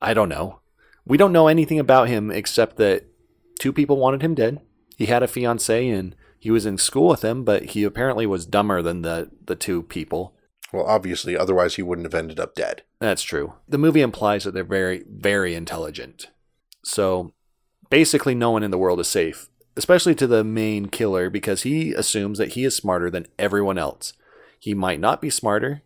I 0.00 0.14
don't 0.14 0.28
know. 0.28 0.60
We 1.04 1.16
don't 1.16 1.32
know 1.32 1.48
anything 1.48 1.78
about 1.78 2.08
him 2.08 2.30
except 2.30 2.76
that 2.76 3.04
two 3.58 3.72
people 3.72 3.96
wanted 3.96 4.22
him 4.22 4.34
dead. 4.34 4.60
He 4.96 5.06
had 5.06 5.22
a 5.22 5.28
fiance 5.28 5.88
and 5.88 6.14
he 6.38 6.50
was 6.50 6.66
in 6.66 6.78
school 6.78 7.08
with 7.08 7.20
them, 7.22 7.44
but 7.44 7.66
he 7.70 7.82
apparently 7.84 8.26
was 8.26 8.46
dumber 8.46 8.80
than 8.82 9.02
the 9.02 9.30
the 9.44 9.56
two 9.56 9.82
people. 9.82 10.34
Well, 10.72 10.84
obviously, 10.86 11.36
otherwise 11.36 11.74
he 11.76 11.82
wouldn't 11.82 12.06
have 12.06 12.14
ended 12.14 12.38
up 12.38 12.54
dead. 12.54 12.82
That's 13.00 13.22
true. 13.22 13.54
The 13.68 13.78
movie 13.78 14.02
implies 14.02 14.44
that 14.44 14.54
they're 14.54 14.64
very 14.64 15.02
very 15.10 15.54
intelligent. 15.54 16.28
So 16.84 17.32
basically 17.90 18.34
no 18.34 18.50
one 18.50 18.62
in 18.62 18.70
the 18.70 18.78
world 18.78 19.00
is 19.00 19.08
safe, 19.08 19.48
especially 19.78 20.14
to 20.16 20.26
the 20.26 20.42
main 20.42 20.86
killer 20.86 21.30
because 21.30 21.62
he 21.62 21.92
assumes 21.92 22.36
that 22.38 22.54
he 22.54 22.64
is 22.64 22.74
smarter 22.74 23.08
than 23.08 23.28
everyone 23.38 23.78
else. 23.78 24.12
He 24.58 24.74
might 24.74 24.98
not 24.98 25.22
be 25.22 25.30
smarter, 25.30 25.82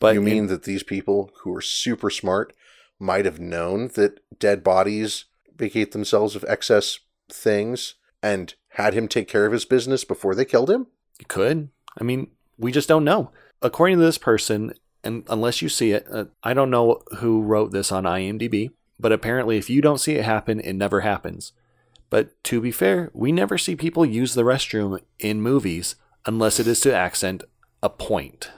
but 0.00 0.14
you 0.14 0.20
in- 0.20 0.24
mean 0.24 0.46
that 0.48 0.64
these 0.64 0.82
people 0.82 1.30
who 1.42 1.54
are 1.54 1.62
super 1.62 2.10
smart 2.10 2.52
might 2.98 3.24
have 3.24 3.38
known 3.38 3.88
that 3.94 4.18
dead 4.40 4.64
bodies 4.64 5.26
vacate 5.56 5.92
themselves 5.92 6.34
of 6.34 6.44
excess 6.48 6.98
things 7.28 7.94
and 8.20 8.54
had 8.70 8.94
him 8.94 9.06
take 9.06 9.28
care 9.28 9.46
of 9.46 9.52
his 9.52 9.64
business 9.64 10.02
before 10.02 10.34
they 10.34 10.44
killed 10.44 10.68
him? 10.68 10.88
You 11.20 11.26
could. 11.28 11.68
I 12.00 12.02
mean, 12.02 12.32
we 12.58 12.72
just 12.72 12.88
don't 12.88 13.04
know. 13.04 13.30
According 13.62 13.98
to 13.98 14.04
this 14.04 14.18
person, 14.18 14.72
and 15.04 15.22
unless 15.28 15.62
you 15.62 15.68
see 15.68 15.92
it, 15.92 16.04
uh, 16.10 16.24
I 16.42 16.52
don't 16.52 16.70
know 16.70 17.02
who 17.18 17.42
wrote 17.42 17.70
this 17.70 17.92
on 17.92 18.04
IMDb, 18.04 18.72
but 18.98 19.12
apparently, 19.12 19.56
if 19.56 19.70
you 19.70 19.80
don't 19.80 20.00
see 20.00 20.16
it 20.16 20.24
happen, 20.24 20.58
it 20.58 20.72
never 20.72 21.00
happens. 21.00 21.52
But 22.10 22.42
to 22.44 22.60
be 22.60 22.72
fair, 22.72 23.10
we 23.14 23.32
never 23.32 23.56
see 23.56 23.76
people 23.76 24.04
use 24.04 24.34
the 24.34 24.42
restroom 24.42 25.00
in 25.18 25.40
movies 25.40 25.94
unless 26.26 26.58
it 26.60 26.66
is 26.66 26.80
to 26.80 26.94
accent 26.94 27.44
a 27.82 27.88
point 27.88 28.50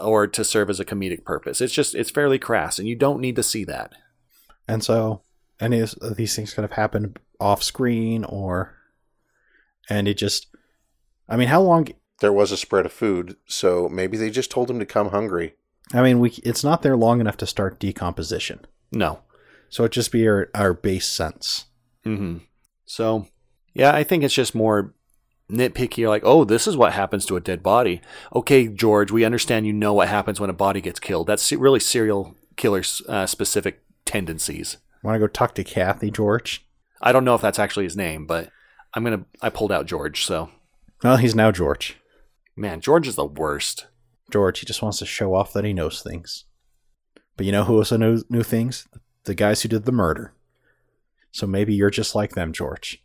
or 0.00 0.26
to 0.26 0.42
serve 0.42 0.70
as 0.70 0.80
a 0.80 0.84
comedic 0.84 1.24
purpose. 1.24 1.60
It's 1.60 1.72
just, 1.72 1.94
it's 1.94 2.10
fairly 2.10 2.38
crass, 2.38 2.78
and 2.78 2.88
you 2.88 2.96
don't 2.96 3.20
need 3.20 3.36
to 3.36 3.42
see 3.42 3.64
that. 3.64 3.92
And 4.66 4.82
so 4.82 5.22
any 5.60 5.80
of 5.80 5.94
these 6.16 6.34
things 6.34 6.54
could 6.54 6.64
have 6.64 6.72
happened 6.72 7.18
off 7.38 7.62
screen 7.62 8.24
or. 8.24 8.74
And 9.88 10.08
it 10.08 10.14
just. 10.14 10.46
I 11.28 11.36
mean, 11.36 11.48
how 11.48 11.60
long. 11.60 11.88
There 12.20 12.32
was 12.32 12.52
a 12.52 12.56
spread 12.56 12.86
of 12.86 12.92
food, 12.92 13.36
so 13.46 13.88
maybe 13.88 14.16
they 14.16 14.30
just 14.30 14.50
told 14.50 14.70
him 14.70 14.78
to 14.78 14.86
come 14.86 15.10
hungry. 15.10 15.56
I 15.92 16.00
mean, 16.00 16.20
we 16.20 16.30
it's 16.42 16.64
not 16.64 16.82
there 16.82 16.96
long 16.96 17.20
enough 17.20 17.36
to 17.38 17.46
start 17.46 17.78
decomposition. 17.78 18.60
No. 18.92 19.20
So 19.68 19.84
it 19.84 19.92
just 19.92 20.12
be 20.12 20.26
our, 20.26 20.48
our 20.54 20.72
base 20.72 21.08
sense. 21.08 21.66
hmm 22.02 22.38
So, 22.86 23.26
yeah, 23.72 23.94
I 23.94 24.04
think 24.04 24.22
it's 24.22 24.34
just 24.34 24.54
more 24.54 24.94
nitpicky. 25.50 26.08
Like, 26.08 26.22
oh, 26.24 26.44
this 26.44 26.66
is 26.66 26.76
what 26.76 26.92
happens 26.92 27.26
to 27.26 27.36
a 27.36 27.40
dead 27.40 27.62
body. 27.62 28.00
Okay, 28.34 28.68
George, 28.68 29.10
we 29.10 29.24
understand 29.24 29.66
you 29.66 29.72
know 29.72 29.92
what 29.94 30.08
happens 30.08 30.40
when 30.40 30.50
a 30.50 30.54
body 30.54 30.80
gets 30.80 31.00
killed. 31.00 31.26
That's 31.26 31.52
really 31.52 31.80
serial 31.80 32.34
killer 32.56 32.82
uh, 33.08 33.26
specific 33.26 33.82
tendencies. 34.04 34.78
Want 35.02 35.16
to 35.16 35.18
go 35.18 35.26
talk 35.26 35.54
to 35.56 35.64
Kathy, 35.64 36.10
George? 36.10 36.66
I 37.02 37.12
don't 37.12 37.24
know 37.24 37.34
if 37.34 37.42
that's 37.42 37.58
actually 37.58 37.84
his 37.84 37.96
name, 37.96 38.26
but 38.26 38.50
I'm 38.94 39.04
gonna. 39.04 39.26
I 39.42 39.50
pulled 39.50 39.72
out 39.72 39.86
George, 39.86 40.24
so 40.24 40.50
Well, 41.02 41.18
he's 41.18 41.34
now 41.34 41.50
George. 41.50 41.96
man, 42.56 42.80
George 42.80 43.06
is 43.06 43.16
the 43.16 43.26
worst. 43.26 43.86
George, 44.30 44.60
he 44.60 44.66
just 44.66 44.80
wants 44.80 44.98
to 45.00 45.06
show 45.06 45.34
off 45.34 45.52
that 45.52 45.64
he 45.64 45.74
knows 45.74 46.02
things. 46.02 46.44
But 47.36 47.44
you 47.44 47.52
know 47.52 47.64
who 47.64 47.76
also 47.76 47.96
knows 47.96 48.24
knew 48.30 48.42
things? 48.42 48.88
The 49.24 49.34
guys 49.34 49.62
who 49.62 49.68
did 49.68 49.84
the 49.84 49.92
murder. 49.92 50.32
So 51.34 51.48
maybe 51.48 51.74
you're 51.74 51.90
just 51.90 52.14
like 52.14 52.34
them, 52.34 52.52
George. 52.52 53.02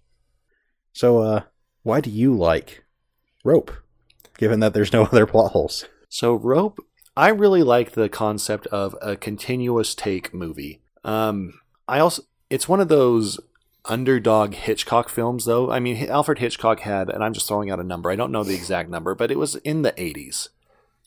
So, 0.94 1.18
uh, 1.18 1.42
why 1.82 2.00
do 2.00 2.12
you 2.12 2.36
like 2.36 2.84
Rope? 3.44 3.72
Given 4.38 4.60
that 4.60 4.76
there's 4.76 4.94
no 4.94 5.04
other 5.12 5.26
plot 5.26 5.54
holes. 5.54 5.86
So 6.10 6.36
rope, 6.36 6.80
I 7.18 7.30
really 7.30 7.64
like 7.64 7.94
the 7.94 8.08
concept 8.08 8.68
of 8.68 8.96
a 9.02 9.16
continuous 9.16 9.96
take 9.96 10.32
movie. 10.32 10.84
Um, 11.04 11.60
I 11.88 11.98
also, 11.98 12.22
it's 12.52 12.70
one 12.70 12.80
of 12.80 12.88
those 12.88 13.40
underdog 13.86 14.54
Hitchcock 14.54 15.10
films, 15.10 15.46
though. 15.46 15.72
I 15.72 15.80
mean, 15.80 16.08
Alfred 16.08 16.38
Hitchcock 16.38 16.82
had, 16.82 17.10
and 17.10 17.24
I'm 17.24 17.34
just 17.34 17.48
throwing 17.48 17.72
out 17.72 17.80
a 17.80 17.84
number. 17.84 18.12
I 18.12 18.16
don't 18.16 18.32
know 18.32 18.44
the 18.44 18.54
exact 18.54 18.92
number, 18.92 19.16
but 19.16 19.32
it 19.32 19.40
was 19.40 19.56
in 19.56 19.82
the 19.82 19.94
80s. 19.94 20.50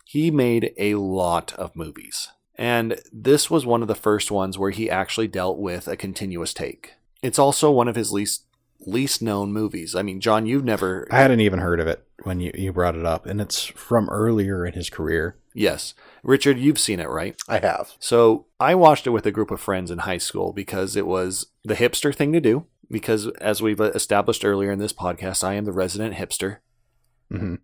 He 0.04 0.32
made 0.32 0.74
a 0.76 0.96
lot 0.96 1.52
of 1.54 1.76
movies, 1.76 2.30
and 2.56 3.00
this 3.12 3.48
was 3.48 3.64
one 3.64 3.80
of 3.80 3.88
the 3.88 3.94
first 3.94 4.32
ones 4.32 4.58
where 4.58 4.72
he 4.72 4.90
actually 4.90 5.28
dealt 5.28 5.58
with 5.58 5.86
a 5.86 5.96
continuous 5.96 6.52
take. 6.52 6.94
It's 7.22 7.38
also 7.38 7.70
one 7.70 7.88
of 7.88 7.96
his 7.96 8.12
least 8.12 8.44
least 8.86 9.22
known 9.22 9.52
movies. 9.52 9.94
I 9.94 10.02
mean, 10.02 10.20
John, 10.20 10.46
you've 10.46 10.64
never 10.64 11.06
I 11.10 11.18
hadn't 11.18 11.40
even 11.40 11.60
heard 11.60 11.80
of 11.80 11.86
it 11.86 12.04
when 12.24 12.40
you, 12.40 12.52
you 12.54 12.72
brought 12.72 12.96
it 12.96 13.06
up, 13.06 13.26
and 13.26 13.40
it's 13.40 13.64
from 13.64 14.08
earlier 14.10 14.66
in 14.66 14.74
his 14.74 14.90
career. 14.90 15.36
yes, 15.54 15.94
Richard, 16.22 16.58
you've 16.58 16.78
seen 16.78 17.00
it, 17.00 17.08
right? 17.08 17.36
I 17.48 17.58
have. 17.58 17.92
So 17.98 18.46
I 18.60 18.74
watched 18.74 19.06
it 19.06 19.10
with 19.10 19.26
a 19.26 19.32
group 19.32 19.50
of 19.50 19.60
friends 19.60 19.90
in 19.90 19.98
high 19.98 20.18
school 20.18 20.52
because 20.52 20.96
it 20.96 21.06
was 21.06 21.46
the 21.64 21.74
hipster 21.74 22.14
thing 22.14 22.32
to 22.32 22.40
do. 22.40 22.66
Because 22.90 23.28
as 23.40 23.62
we've 23.62 23.80
established 23.80 24.44
earlier 24.44 24.70
in 24.70 24.78
this 24.78 24.92
podcast, 24.92 25.42
I 25.42 25.54
am 25.54 25.64
the 25.64 25.72
resident 25.72 26.14
hipster. 26.14 26.58
Mm-hmm. 27.32 27.54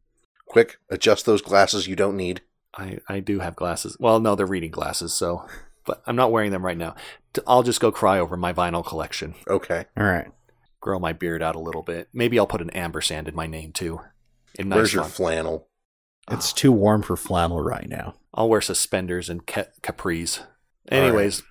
Quick, 0.47 0.79
adjust 0.89 1.27
those 1.27 1.43
glasses 1.43 1.87
you 1.87 1.95
don't 1.95 2.17
need. 2.17 2.41
I, 2.77 2.99
I 3.09 3.21
do 3.21 3.41
have 3.41 3.55
glasses. 3.55 3.97
Well, 4.01 4.21
no, 4.21 4.35
they're 4.35 4.47
reading 4.47 4.71
glasses, 4.71 5.13
so 5.13 5.47
but 5.89 6.03
I'm 6.07 6.15
not 6.15 6.31
wearing 6.31 6.53
them 6.53 6.65
right 6.65 6.77
now. 6.79 6.95
I'll 7.47 7.65
just 7.65 7.81
go 7.81 7.91
cry 7.91 8.21
over 8.21 8.37
my 8.37 8.53
vinyl 8.53 8.87
collection, 8.87 9.35
Okay. 9.49 9.87
All 9.97 10.05
right. 10.05 10.29
grow 10.81 10.99
my 11.01 11.13
beard 11.13 11.43
out 11.43 11.57
a 11.57 11.61
little 11.61 11.83
bit. 11.83 12.09
Maybe 12.13 12.39
I'll 12.39 12.47
put 12.47 12.61
an 12.63 12.71
ampersand 12.71 13.27
in 13.27 13.35
my 13.35 13.47
name 13.47 13.73
too. 13.73 14.01
In 14.59 14.69
nice 14.69 14.77
Where's 14.77 14.93
your 14.95 15.03
font. 15.05 15.15
flannel? 15.15 15.69
It's 16.31 16.53
too 16.53 16.71
warm 16.73 17.03
for 17.03 17.17
flannel 17.17 17.61
right 17.61 17.89
now. 17.89 18.15
I'll 18.35 18.49
wear 18.49 18.61
suspenders 18.61 19.29
and 19.31 19.47
ca- 19.47 19.67
capris. 19.83 20.45
Anyways, 20.91 21.43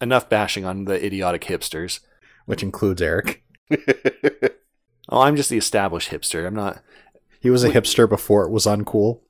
enough 0.00 0.28
bashing 0.28 0.64
on 0.64 0.84
the 0.84 1.04
idiotic 1.04 1.42
hipsters. 1.42 2.00
Which 2.46 2.62
includes 2.62 3.02
Eric. 3.02 3.42
Oh, 5.08 5.20
I'm 5.20 5.36
just 5.36 5.50
the 5.50 5.58
established 5.58 6.10
hipster. 6.10 6.46
I'm 6.46 6.54
not 6.54 6.82
He 7.40 7.50
was 7.50 7.64
a 7.64 7.70
hipster 7.70 8.08
before 8.08 8.44
it 8.44 8.50
was 8.50 8.66
uncool. 8.66 9.20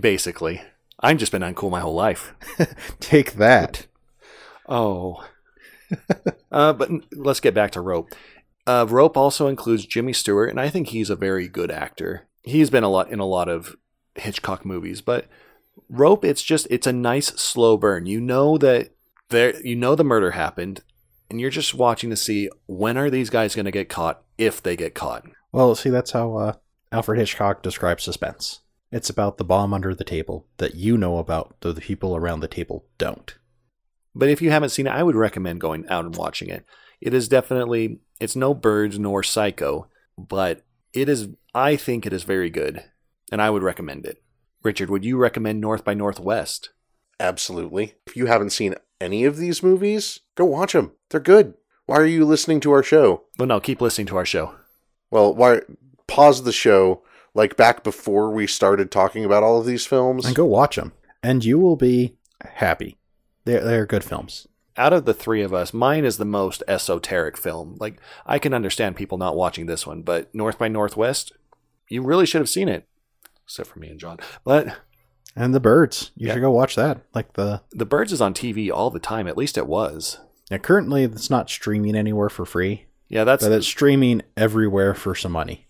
basically. 0.00 0.62
I've 1.04 1.18
just 1.18 1.32
been 1.32 1.42
uncool 1.42 1.70
my 1.70 1.80
whole 1.80 1.94
life. 1.94 2.34
Take 3.00 3.34
that. 3.34 3.86
Oh. 4.66 5.22
uh, 6.50 6.72
but 6.72 6.90
let's 7.12 7.40
get 7.40 7.52
back 7.52 7.72
to 7.72 7.82
Rope. 7.82 8.14
Uh, 8.66 8.86
Rope 8.88 9.14
also 9.14 9.46
includes 9.46 9.84
Jimmy 9.84 10.14
Stewart, 10.14 10.48
and 10.48 10.58
I 10.58 10.70
think 10.70 10.88
he's 10.88 11.10
a 11.10 11.16
very 11.16 11.46
good 11.46 11.70
actor. 11.70 12.26
He's 12.42 12.70
been 12.70 12.84
a 12.84 12.88
lot 12.88 13.10
in 13.10 13.20
a 13.20 13.26
lot 13.26 13.50
of 13.50 13.76
Hitchcock 14.14 14.64
movies, 14.64 15.02
but 15.02 15.26
Rope, 15.90 16.24
it's 16.24 16.42
just 16.42 16.66
it's 16.70 16.86
a 16.86 16.92
nice 16.92 17.26
slow 17.26 17.76
burn. 17.76 18.06
You 18.06 18.22
know 18.22 18.56
that 18.56 18.94
there, 19.28 19.60
you 19.60 19.76
know 19.76 19.94
the 19.94 20.04
murder 20.04 20.30
happened, 20.30 20.80
and 21.28 21.38
you're 21.38 21.50
just 21.50 21.74
watching 21.74 22.08
to 22.08 22.16
see 22.16 22.48
when 22.64 22.96
are 22.96 23.10
these 23.10 23.28
guys 23.28 23.54
going 23.54 23.66
to 23.66 23.70
get 23.70 23.90
caught 23.90 24.22
if 24.38 24.62
they 24.62 24.74
get 24.74 24.94
caught. 24.94 25.26
Well, 25.52 25.74
see, 25.74 25.90
that's 25.90 26.12
how 26.12 26.36
uh, 26.36 26.52
Alfred 26.90 27.18
Hitchcock 27.18 27.62
describes 27.62 28.04
suspense. 28.04 28.60
It's 28.94 29.10
about 29.10 29.38
the 29.38 29.44
bomb 29.44 29.74
under 29.74 29.92
the 29.92 30.04
table 30.04 30.46
that 30.58 30.76
you 30.76 30.96
know 30.96 31.18
about, 31.18 31.56
though 31.62 31.72
the 31.72 31.80
people 31.80 32.14
around 32.14 32.38
the 32.38 32.46
table 32.46 32.84
don't. 32.96 33.36
But 34.14 34.28
if 34.28 34.40
you 34.40 34.52
haven't 34.52 34.68
seen 34.68 34.86
it, 34.86 34.90
I 34.92 35.02
would 35.02 35.16
recommend 35.16 35.60
going 35.60 35.84
out 35.88 36.04
and 36.04 36.14
watching 36.14 36.48
it. 36.48 36.64
It 37.00 37.12
is 37.12 37.26
definitely 37.26 37.98
it's 38.20 38.36
no 38.36 38.54
birds 38.54 38.96
nor 38.96 39.24
psycho, 39.24 39.88
but 40.16 40.62
it 40.92 41.08
is 41.08 41.26
I 41.52 41.74
think 41.74 42.06
it 42.06 42.12
is 42.12 42.22
very 42.22 42.50
good 42.50 42.84
and 43.32 43.42
I 43.42 43.50
would 43.50 43.64
recommend 43.64 44.06
it. 44.06 44.22
Richard, 44.62 44.90
would 44.90 45.04
you 45.04 45.16
recommend 45.16 45.60
North 45.60 45.84
by 45.84 45.94
Northwest? 45.94 46.70
Absolutely. 47.18 47.94
If 48.06 48.14
you 48.14 48.26
haven't 48.26 48.50
seen 48.50 48.76
any 49.00 49.24
of 49.24 49.38
these 49.38 49.60
movies, 49.60 50.20
go 50.36 50.44
watch 50.44 50.72
them. 50.72 50.92
They're 51.10 51.18
good. 51.18 51.54
Why 51.86 51.96
are 51.96 52.06
you 52.06 52.24
listening 52.24 52.60
to 52.60 52.70
our 52.70 52.84
show? 52.84 53.24
Well, 53.40 53.48
no, 53.48 53.58
keep 53.58 53.80
listening 53.80 54.06
to 54.06 54.16
our 54.18 54.24
show. 54.24 54.54
Well, 55.10 55.34
why 55.34 55.62
pause 56.06 56.44
the 56.44 56.52
show 56.52 57.02
like 57.34 57.56
back 57.56 57.82
before 57.84 58.30
we 58.30 58.46
started 58.46 58.90
talking 58.90 59.24
about 59.24 59.42
all 59.42 59.58
of 59.60 59.66
these 59.66 59.86
films? 59.86 60.24
And 60.26 60.34
go 60.34 60.44
watch 60.44 60.76
them, 60.76 60.92
and 61.22 61.44
you 61.44 61.58
will 61.58 61.76
be 61.76 62.16
happy. 62.42 62.96
They're, 63.44 63.62
they're 63.62 63.86
good 63.86 64.04
films. 64.04 64.46
Out 64.76 64.92
of 64.92 65.04
the 65.04 65.14
three 65.14 65.42
of 65.42 65.52
us, 65.54 65.72
mine 65.72 66.04
is 66.04 66.16
the 66.16 66.24
most 66.24 66.62
esoteric 66.66 67.36
film. 67.36 67.76
Like 67.78 68.00
I 68.26 68.38
can 68.38 68.52
understand 68.54 68.96
people 68.96 69.18
not 69.18 69.36
watching 69.36 69.66
this 69.66 69.86
one, 69.86 70.02
but 70.02 70.34
North 70.34 70.58
by 70.58 70.68
Northwest, 70.68 71.32
you 71.88 72.02
really 72.02 72.26
should 72.26 72.40
have 72.40 72.48
seen 72.48 72.68
it. 72.68 72.88
Except 73.44 73.68
for 73.68 73.78
me 73.78 73.88
and 73.88 74.00
John. 74.00 74.18
But 74.42 74.76
And 75.36 75.54
The 75.54 75.60
Birds. 75.60 76.10
You 76.16 76.28
Yeah. 76.28 76.34
should 76.34 76.40
go 76.40 76.50
watch 76.50 76.74
that. 76.76 77.02
Like 77.14 77.34
the 77.34 77.60
The 77.72 77.84
Birds 77.86 78.12
is 78.12 78.20
on 78.20 78.34
TV 78.34 78.70
all 78.72 78.90
the 78.90 78.98
time. 78.98 79.28
At 79.28 79.36
least 79.36 79.56
it 79.58 79.66
was. 79.66 80.18
yeah, 80.50 80.58
currently 80.58 81.04
it's 81.04 81.30
not 81.30 81.50
streaming 81.50 81.94
anywhere 81.94 82.28
for 82.30 82.44
free, 82.44 82.86
Yeah, 83.08 83.22
that's 83.24 83.44
but 83.44 83.52
it's 83.52 83.66
streaming 83.66 84.22
everywhere 84.36 84.94
for 84.94 85.14
some 85.14 85.32
money. 85.32 85.66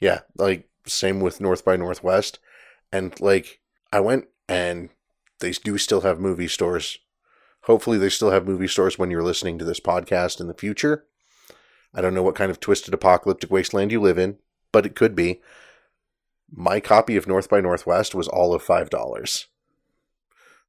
Yeah, 0.00 0.20
like 0.36 0.68
same 0.86 1.20
with 1.20 1.40
North 1.40 1.64
by 1.64 1.76
Northwest. 1.76 2.38
And 2.92 3.18
like 3.20 3.60
I 3.92 4.00
went 4.00 4.26
and 4.48 4.90
they 5.40 5.52
do 5.52 5.78
still 5.78 6.02
have 6.02 6.20
movie 6.20 6.48
stores. 6.48 6.98
Hopefully 7.62 7.98
they 7.98 8.08
still 8.10 8.30
have 8.30 8.46
movie 8.46 8.68
stores 8.68 8.98
when 8.98 9.10
you're 9.10 9.22
listening 9.24 9.58
to 9.58 9.64
this 9.64 9.80
podcast 9.80 10.40
in 10.40 10.46
the 10.46 10.54
future. 10.54 11.04
I 11.94 12.00
don't 12.00 12.14
know 12.14 12.22
what 12.22 12.34
kind 12.36 12.50
of 12.50 12.60
twisted 12.60 12.94
apocalyptic 12.94 13.50
wasteland 13.50 13.90
you 13.90 14.00
live 14.00 14.18
in, 14.18 14.36
but 14.70 14.86
it 14.86 14.94
could 14.94 15.14
be. 15.14 15.40
My 16.54 16.78
copy 16.78 17.16
of 17.16 17.26
North 17.26 17.48
by 17.48 17.60
Northwest 17.60 18.14
was 18.14 18.28
all 18.28 18.54
of 18.54 18.62
five 18.62 18.88
dollars. 18.90 19.46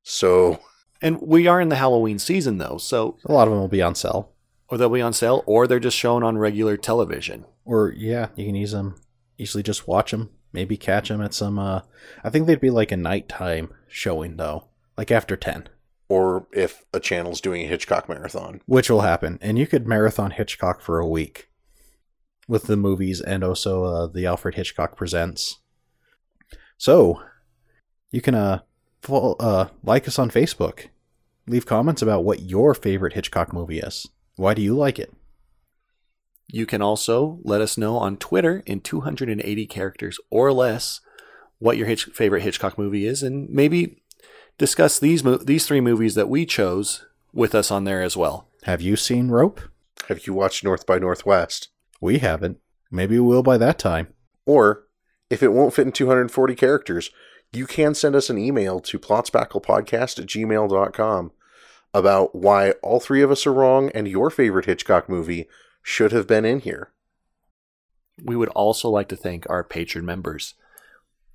So 0.04 0.60
And 1.02 1.22
we 1.22 1.48
are 1.48 1.62
in 1.62 1.70
the 1.70 1.76
Halloween 1.76 2.18
season 2.20 2.58
though, 2.58 2.78
so 2.78 3.18
A 3.26 3.32
lot 3.32 3.48
of 3.48 3.52
them 3.52 3.60
will 3.60 3.68
be 3.68 3.82
on 3.82 3.94
sale. 3.96 4.32
or 4.70 4.78
they'll 4.78 4.90
be 4.90 5.02
on 5.02 5.14
sale 5.14 5.44
or 5.46 5.68
they're 5.68 5.80
just 5.80 5.98
shown 5.98 6.24
on 6.24 6.38
regular 6.38 6.78
television. 6.78 7.46
Or 7.66 7.94
yeah, 7.96 8.30
you 8.36 8.46
can 8.46 8.56
use 8.56 8.72
them 8.72 8.96
easily. 9.38 9.64
Just 9.64 9.88
watch 9.88 10.12
them. 10.12 10.30
Maybe 10.54 10.78
catch 10.78 11.10
them 11.10 11.22
at 11.22 11.34
some. 11.34 11.60
uh 11.60 11.82
I 12.24 12.30
think 12.30 12.48
they'd 12.48 12.60
be 12.60 12.70
like 12.70 12.92
a 12.92 12.98
nighttime 12.98 13.74
showing 13.88 14.38
though, 14.38 14.66
like 14.98 15.12
after 15.12 15.36
ten, 15.36 15.70
or 16.10 16.48
if 16.54 16.84
a 16.94 17.00
channel's 17.00 17.42
doing 17.42 17.64
a 17.64 17.68
Hitchcock 17.68 18.08
marathon. 18.10 18.62
which 18.66 18.90
will 18.90 19.02
happen. 19.02 19.38
And 19.42 19.58
you 19.60 19.68
could 19.68 19.88
marathon 19.88 20.32
Hitchcock 20.32 20.82
for 20.82 21.00
a 21.00 21.08
week 21.08 21.50
with 22.48 22.64
the 22.64 22.78
movies 22.78 23.20
and 23.22 23.44
also 23.44 23.84
uh, 23.84 24.08
the 24.08 24.26
Alfred 24.26 24.56
Hitchcock 24.56 24.96
presents. 24.96 25.60
So 26.78 27.22
you 28.12 28.22
can 28.22 28.36
uh, 28.36 28.62
follow, 29.02 29.36
uh 29.40 29.68
like 29.84 30.08
us 30.08 30.18
on 30.18 30.32
Facebook. 30.32 30.88
Leave 31.46 31.66
comments 31.66 32.02
about 32.02 32.24
what 32.24 32.42
your 32.42 32.74
favorite 32.74 33.14
Hitchcock 33.14 33.54
movie 33.54 33.80
is. 33.80 34.08
Why 34.36 34.54
do 34.54 34.62
you 34.62 34.76
like 34.76 35.00
it? 35.00 35.14
You 36.48 36.66
can 36.66 36.82
also 36.82 37.40
let 37.44 37.62
us 37.62 37.78
know 37.78 37.98
on 37.98 38.18
Twitter 38.18 38.64
in 38.66 38.80
280 38.82 39.66
characters 39.68 40.20
or 40.30 40.54
less 40.54 41.02
what 41.60 41.78
your 41.78 41.88
Hitch- 41.88 42.06
favorite 42.14 42.44
Hitchcock 42.44 42.78
movie 42.78 43.06
is, 43.06 43.22
and 43.24 43.50
maybe 43.50 44.02
discuss 44.58 44.98
these 45.00 45.24
mo- 45.24 45.38
these 45.38 45.66
three 45.68 45.82
movies 45.82 46.16
that 46.16 46.30
we 46.30 46.46
chose 46.46 47.06
with 47.34 47.54
us 47.54 47.70
on 47.72 47.84
there 47.84 48.02
as 48.02 48.16
well. 48.16 48.48
Have 48.64 48.82
you 48.82 48.96
seen 48.96 49.30
Rope? 49.30 49.62
Have 50.08 50.26
you 50.26 50.34
watched 50.34 50.64
North 50.64 50.86
by 50.86 51.00
Northwest? 51.00 51.70
We 52.00 52.20
haven't. 52.20 52.60
Maybe 52.90 53.20
we 53.20 53.28
will 53.28 53.44
by 53.44 53.58
that 53.58 53.78
time. 53.78 54.08
Or 54.46 54.84
if 55.30 55.44
it 55.44 55.52
won't 55.52 55.74
fit 55.74 55.86
in 55.86 55.92
240 55.92 56.56
characters, 56.56 57.10
you 57.52 57.66
can 57.68 57.94
send 57.94 58.16
us 58.16 58.30
an 58.30 58.38
email 58.38 58.80
to 58.82 59.00
plotspacklepodcast 59.00 60.20
at 60.20 60.26
gmail.com 60.28 61.32
about 61.94 62.36
why 62.36 62.72
all 62.84 63.00
three 63.00 63.22
of 63.22 63.32
us 63.32 63.46
are 63.46 63.54
wrong 63.54 63.90
and 63.94 64.08
your 64.08 64.30
favorite 64.30 64.66
Hitchcock 64.66 65.10
movie 65.10 65.48
should 65.82 66.12
have 66.12 66.28
been 66.28 66.46
in 66.46 66.60
here. 66.60 66.92
We 68.24 68.36
would 68.36 68.50
also 68.50 68.90
like 68.90 69.10
to 69.10 69.16
thank 69.16 69.50
our 69.50 69.64
patron 69.64 70.06
members. 70.06 70.56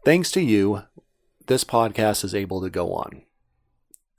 Thanks 0.05 0.31
to 0.33 0.41
you, 0.41 0.83
this 1.47 1.65
podcast 1.65 2.25
is 2.25 2.35
able 2.35 2.61
to 2.61 2.71
go 2.71 2.93
on. 2.93 3.23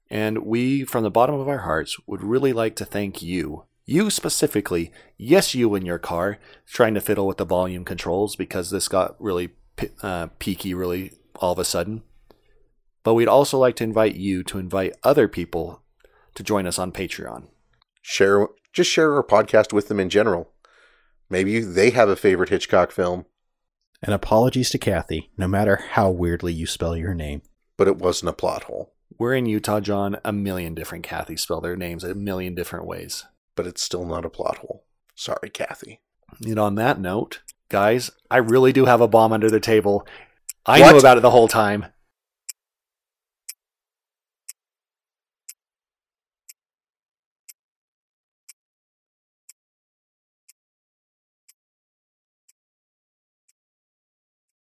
And 0.09 0.45
we, 0.45 0.84
from 0.86 1.03
the 1.03 1.11
bottom 1.11 1.36
of 1.36 1.47
our 1.47 1.59
hearts, 1.59 1.97
would 2.07 2.24
really 2.24 2.53
like 2.53 2.76
to 2.78 2.86
thank 2.86 3.21
you 3.21 3.65
You 3.86 4.09
specifically, 4.09 4.91
yes, 5.17 5.53
you 5.53 5.76
in 5.76 5.86
your 5.86 5.99
car, 5.99 6.39
trying 6.65 6.93
to 6.93 7.01
fiddle 7.01 7.28
with 7.28 7.38
the 7.38 7.45
volume 7.45 7.84
controls 7.84 8.36
because 8.36 8.69
this 8.69 8.88
got 8.88 9.21
really 9.21 9.49
uh, 10.01 10.28
peaky 10.39 10.74
really 10.74 11.11
all 11.36 11.51
of 11.51 11.59
a 11.59 11.65
sudden. 11.65 12.03
But 13.03 13.15
we'd 13.15 13.28
also 13.28 13.57
like 13.57 13.76
to 13.78 13.84
invite 13.84 14.15
you 14.15 14.43
to 14.43 14.59
invite 14.59 14.95
other 15.03 15.28
people 15.28 15.84
to 16.36 16.43
join 16.43 16.65
us 16.65 16.80
on 16.80 16.93
Patreon. 16.93 17.47
Share 18.01 18.47
just 18.74 18.89
share 18.91 19.13
our 19.15 19.24
podcast 19.24 19.71
with 19.71 19.88
them 19.88 19.99
in 19.99 20.09
general. 20.09 20.49
Maybe 21.30 21.59
they 21.59 21.91
have 21.91 22.09
a 22.09 22.15
favorite 22.15 22.49
Hitchcock 22.49 22.91
film, 22.91 23.26
And 24.01 24.13
apologies 24.13 24.69
to 24.71 24.78
Kathy, 24.78 25.32
no 25.38 25.47
matter 25.47 25.78
how 25.91 26.09
weirdly 26.11 26.51
you 26.53 26.67
spell 26.67 26.95
your 26.97 27.13
name. 27.13 27.41
but 27.78 27.88
it 27.88 27.97
wasn't 27.97 28.30
a 28.30 28.34
plot 28.34 28.63
hole. 28.63 28.93
We're 29.17 29.34
in 29.36 29.45
Utah, 29.45 29.80
John. 29.80 30.17
A 30.26 30.32
million 30.34 30.74
different 30.76 31.05
Kathys 31.05 31.39
spell 31.39 31.61
their 31.61 31.76
names 31.76 32.03
a 32.03 32.13
million 32.15 32.53
different 32.55 32.86
ways. 32.86 33.26
But 33.55 33.67
it's 33.67 33.82
still 33.82 34.05
not 34.05 34.26
a 34.26 34.30
plot 34.30 34.57
hole. 34.59 34.86
Sorry, 35.15 35.49
Kathy. 35.51 36.01
And 36.43 36.57
on 36.59 36.76
that 36.76 36.99
note, 36.99 37.41
guys, 37.69 38.09
I 38.32 38.38
really 38.38 38.74
do 38.74 38.86
have 38.86 39.01
a 39.01 39.07
bomb 39.07 39.32
under 39.34 39.49
the 39.51 39.59
table. 39.59 40.05
I 40.65 40.82
What? 40.82 40.93
knew 40.93 40.99
about 40.99 41.17
it 41.17 41.21
the 41.21 41.30
whole 41.32 41.47
time. 41.47 41.86